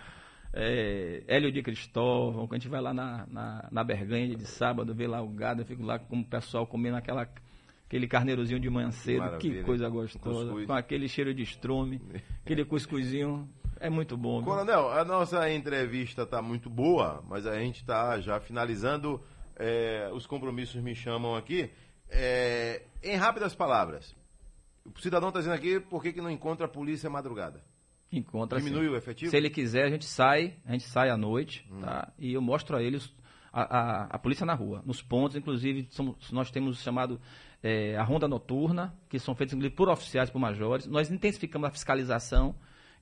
É, 0.52 1.22
Hélio 1.26 1.50
de 1.50 1.62
Cristóvão, 1.62 2.46
quando 2.46 2.52
a 2.52 2.58
gente 2.58 2.68
vai 2.68 2.80
lá 2.80 2.94
na, 2.94 3.26
na, 3.26 3.68
na 3.72 3.82
Berganha 3.82 4.36
de 4.36 4.46
sábado, 4.46 4.94
vê 4.94 5.06
lá 5.06 5.20
o 5.20 5.28
gado, 5.28 5.62
eu 5.62 5.66
fico 5.66 5.82
lá 5.82 5.98
com 5.98 6.20
o 6.20 6.24
pessoal 6.24 6.64
comendo 6.64 6.96
aquela, 6.96 7.28
aquele 7.88 8.06
carneirozinho 8.06 8.60
de 8.60 8.70
manhã 8.70 8.92
cedo, 8.92 9.18
Maravilha. 9.18 9.58
que 9.58 9.64
coisa 9.64 9.88
gostosa, 9.88 10.44
Cuscuz. 10.44 10.66
com 10.66 10.72
aquele 10.72 11.08
cheiro 11.08 11.34
de 11.34 11.42
estrume, 11.42 12.00
aquele 12.44 12.64
cuscuzinho 12.64 13.48
é 13.84 13.90
muito 13.90 14.16
bom. 14.16 14.38
Viu? 14.38 14.46
Coronel, 14.46 14.90
a 14.90 15.04
nossa 15.04 15.50
entrevista 15.50 16.22
está 16.22 16.40
muito 16.40 16.70
boa, 16.70 17.22
mas 17.28 17.46
a 17.46 17.58
gente 17.58 17.80
está 17.80 18.18
já 18.18 18.40
finalizando. 18.40 19.22
É, 19.56 20.10
os 20.12 20.26
compromissos 20.26 20.82
me 20.82 20.94
chamam 20.94 21.36
aqui. 21.36 21.70
É, 22.08 22.82
em 23.02 23.16
rápidas 23.16 23.54
palavras, 23.54 24.16
o 24.84 24.98
cidadão 25.00 25.28
está 25.28 25.40
dizendo 25.40 25.54
aqui 25.54 25.78
por 25.80 26.02
que, 26.02 26.12
que 26.12 26.20
não 26.20 26.30
encontra 26.30 26.66
a 26.66 26.68
polícia 26.68 27.10
madrugada? 27.10 27.62
Encontra 28.10 28.58
Diminui 28.58 28.86
sim. 28.86 28.90
o 28.90 28.96
efetivo? 28.96 29.30
Se 29.30 29.36
ele 29.36 29.50
quiser, 29.50 29.84
a 29.84 29.90
gente 29.90 30.06
sai, 30.06 30.54
a 30.64 30.72
gente 30.72 30.84
sai 30.84 31.10
à 31.10 31.16
noite, 31.16 31.66
hum. 31.70 31.80
tá? 31.80 32.12
E 32.18 32.32
eu 32.32 32.40
mostro 32.40 32.76
a 32.76 32.82
eles 32.82 33.14
a, 33.52 33.62
a, 33.62 34.04
a, 34.12 34.18
polícia 34.18 34.46
na 34.46 34.54
rua. 34.54 34.82
Nos 34.86 35.02
pontos, 35.02 35.36
inclusive, 35.36 35.86
somos, 35.90 36.32
nós 36.32 36.50
temos 36.50 36.80
chamado 36.82 37.20
é, 37.62 37.96
a 37.96 38.02
ronda 38.02 38.26
noturna, 38.26 38.94
que 39.10 39.18
são 39.18 39.34
feitas 39.34 39.58
por 39.74 39.90
oficiais, 39.90 40.30
por 40.30 40.38
majores. 40.38 40.86
Nós 40.86 41.10
intensificamos 41.10 41.68
a 41.68 41.70
fiscalização 41.70 42.54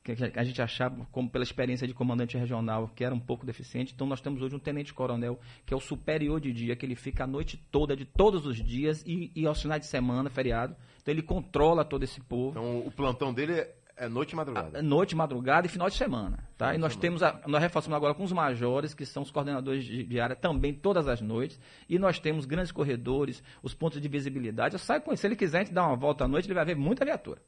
que 0.03 0.13
a 0.35 0.45
gente 0.45 0.61
achava, 0.61 1.07
como 1.13 1.31
pela 1.31 1.45
experiência 1.45 1.87
de 1.87 1.95
comandante 1.95 2.37
regional, 2.37 2.91
que 2.95 3.05
era 3.05 3.15
um 3.15 3.21
pouco 3.21 3.47
deficiente. 3.47 3.93
Então, 3.95 4.07
nós 4.07 4.21
temos 4.21 4.43
hoje 4.43 4.57
um 4.57 4.59
tenente-coronel, 4.59 5.39
que 5.65 5.73
é 5.73 5.77
o 5.77 5.81
superior 5.81 6.41
de 6.41 6.53
dia, 6.53 6.75
que 6.75 6.85
ele 6.85 6.97
fica 6.97 7.25
a 7.25 7.27
noite 7.27 7.57
toda, 7.71 7.95
de 7.95 8.05
todos 8.05 8.45
os 8.45 8.57
dias, 8.57 9.05
e, 9.07 9.31
e 9.35 9.47
aos 9.47 9.63
finais 9.63 9.81
de 9.81 9.87
semana, 9.87 10.29
feriado. 10.29 10.75
Então, 11.01 11.15
ele 11.15 11.23
controla 11.23 11.85
todo 11.85 12.03
esse 12.03 12.21
povo. 12.21 12.51
Então, 12.51 12.81
o 12.81 12.91
plantão 12.91 13.33
dele 13.33 13.53
é 13.53 13.75
é 13.97 14.09
noite 14.09 14.33
e 14.33 14.37
madrugada. 14.37 14.79
A, 14.79 14.83
noite, 14.83 15.15
madrugada 15.15 15.67
e 15.67 15.71
final 15.71 15.89
de 15.89 15.95
semana. 15.95 16.49
Tá? 16.57 16.75
e 16.75 16.79
nós 16.79 16.97
temos 16.97 17.23
a, 17.23 17.41
nós 17.47 17.61
reforçamos 17.61 17.97
agora 17.97 18.15
com 18.15 18.25
os 18.25 18.33
majores, 18.33 18.95
que 18.95 19.05
são 19.05 19.23
os 19.23 19.31
coordenadores 19.31 19.85
de, 19.85 20.03
de, 20.05 20.21
área, 20.21 20.35
também 20.35 20.73
todas 20.75 21.07
as 21.07 21.21
noites. 21.21 21.61
E 21.89 21.99
nós 21.99 22.19
temos 22.19 22.45
grandes 22.45 22.73
corredores, 22.73 23.43
os 23.63 23.75
pontos 23.75 24.01
de 24.01 24.09
visibilidade. 24.09 24.75
Eu 24.75 24.79
saio 24.79 25.03
com 25.03 25.11
ele. 25.11 25.19
Se 25.19 25.27
ele 25.27 25.37
quiser 25.37 25.59
a 25.59 25.65
gente 25.65 25.75
dar 25.75 25.87
uma 25.87 25.97
volta 25.97 26.25
à 26.25 26.29
noite, 26.29 26.47
ele 26.47 26.55
vai 26.55 26.65
ver 26.65 26.75
muita 26.75 27.05
viatura. 27.05 27.41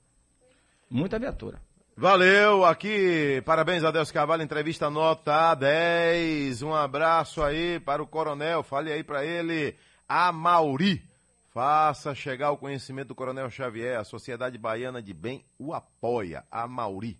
Muita 0.89 1.19
viatura. 1.19 1.61
Valeu, 1.97 2.65
aqui, 2.65 3.41
parabéns 3.45 3.85
a 3.85 3.91
Deus 3.93 4.11
Carvalho, 4.11 4.43
entrevista 4.43 4.91
nota 4.91 5.55
10, 5.55 6.61
um 6.63 6.75
abraço 6.75 7.41
aí 7.41 7.79
para 7.79 8.03
o 8.03 8.07
coronel, 8.07 8.65
fale 8.65 8.91
aí 8.91 9.05
para 9.05 9.25
ele, 9.25 9.77
a 10.09 10.33
Mauri, 10.33 11.05
faça 11.51 12.13
chegar 12.13 12.51
o 12.51 12.57
conhecimento 12.57 13.09
do 13.09 13.15
coronel 13.15 13.49
Xavier, 13.49 14.01
a 14.01 14.03
Sociedade 14.03 14.59
Baiana 14.59 15.01
de 15.01 15.15
Bem 15.15 15.45
o 15.57 15.73
apoia, 15.73 16.45
a 16.51 16.67
Mauri. 16.67 17.17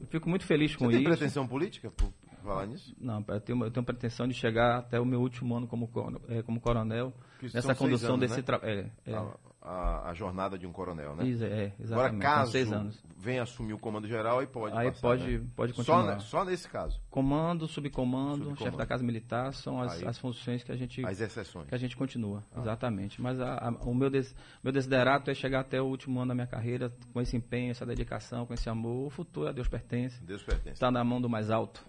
Eu 0.00 0.06
fico 0.06 0.30
muito 0.30 0.46
feliz 0.46 0.74
com 0.74 0.86
Você 0.86 0.92
isso. 0.92 1.04
tem 1.04 1.12
pretensão 1.12 1.46
política 1.46 1.90
por 1.90 2.10
falar 2.42 2.66
nisso? 2.66 2.94
Não, 3.00 3.24
eu 3.28 3.40
tenho, 3.40 3.64
eu 3.64 3.70
tenho 3.70 3.84
pretensão 3.84 4.26
de 4.26 4.34
chegar 4.34 4.78
até 4.78 5.00
o 5.00 5.04
meu 5.04 5.20
último 5.20 5.54
ano 5.56 5.66
como, 5.66 5.90
é, 6.28 6.42
como 6.42 6.60
coronel, 6.60 7.12
nessa 7.42 7.74
condução 7.74 8.14
anos, 8.14 8.20
desse 8.20 8.36
né? 8.36 8.42
trabalho. 8.42 8.90
É, 9.06 9.10
é 9.12 9.16
a, 9.62 10.10
a, 10.10 10.14
jornada 10.14 10.58
de 10.58 10.66
um 10.66 10.72
coronel, 10.72 11.14
né? 11.14 11.24
Isso, 11.24 11.44
é, 11.44 11.72
exatamente. 11.78 11.92
Agora, 11.92 12.18
caso 12.18 12.52
venha 13.16 13.44
assumir 13.44 13.72
o 13.72 13.78
comando 13.78 14.08
geral, 14.08 14.40
aí 14.40 14.46
pode 14.48 14.76
Aí 14.76 14.88
passar, 14.88 15.00
pode, 15.00 15.38
né? 15.38 15.46
pode 15.54 15.72
continuar. 15.72 16.18
Só, 16.18 16.38
só, 16.38 16.44
nesse 16.44 16.68
caso. 16.68 17.00
Comando, 17.08 17.68
subcomando, 17.68 18.44
subcomando. 18.44 18.64
chefe 18.64 18.76
da 18.76 18.84
Casa 18.84 19.04
Militar, 19.04 19.54
são 19.54 19.80
as, 19.80 19.92
aí, 20.02 20.08
as 20.08 20.18
funções 20.18 20.64
que 20.64 20.72
a 20.72 20.76
gente... 20.76 21.06
As 21.06 21.20
exceções. 21.20 21.68
Que 21.68 21.74
a 21.76 21.78
gente 21.78 21.96
continua, 21.96 22.42
ah. 22.52 22.60
exatamente. 22.60 23.22
Mas 23.22 23.40
a, 23.40 23.72
o 23.82 23.94
meu, 23.94 24.10
des, 24.10 24.34
meu 24.64 24.72
desiderato 24.72 25.30
é 25.30 25.34
chegar 25.34 25.60
até 25.60 25.80
o 25.80 25.84
último 25.84 26.18
ano 26.18 26.30
da 26.30 26.34
minha 26.34 26.46
carreira 26.48 26.92
com 27.12 27.20
esse 27.20 27.36
empenho, 27.36 27.70
essa 27.70 27.86
dedicação, 27.86 28.44
com 28.44 28.54
esse 28.54 28.68
amor. 28.68 29.06
O 29.06 29.10
futuro 29.10 29.48
a 29.48 29.52
Deus 29.52 29.68
pertence. 29.68 30.20
Deus 30.24 30.42
pertence. 30.42 30.74
Está 30.74 30.90
na 30.90 31.04
mão 31.04 31.20
do 31.20 31.30
mais 31.30 31.48
alto. 31.48 31.80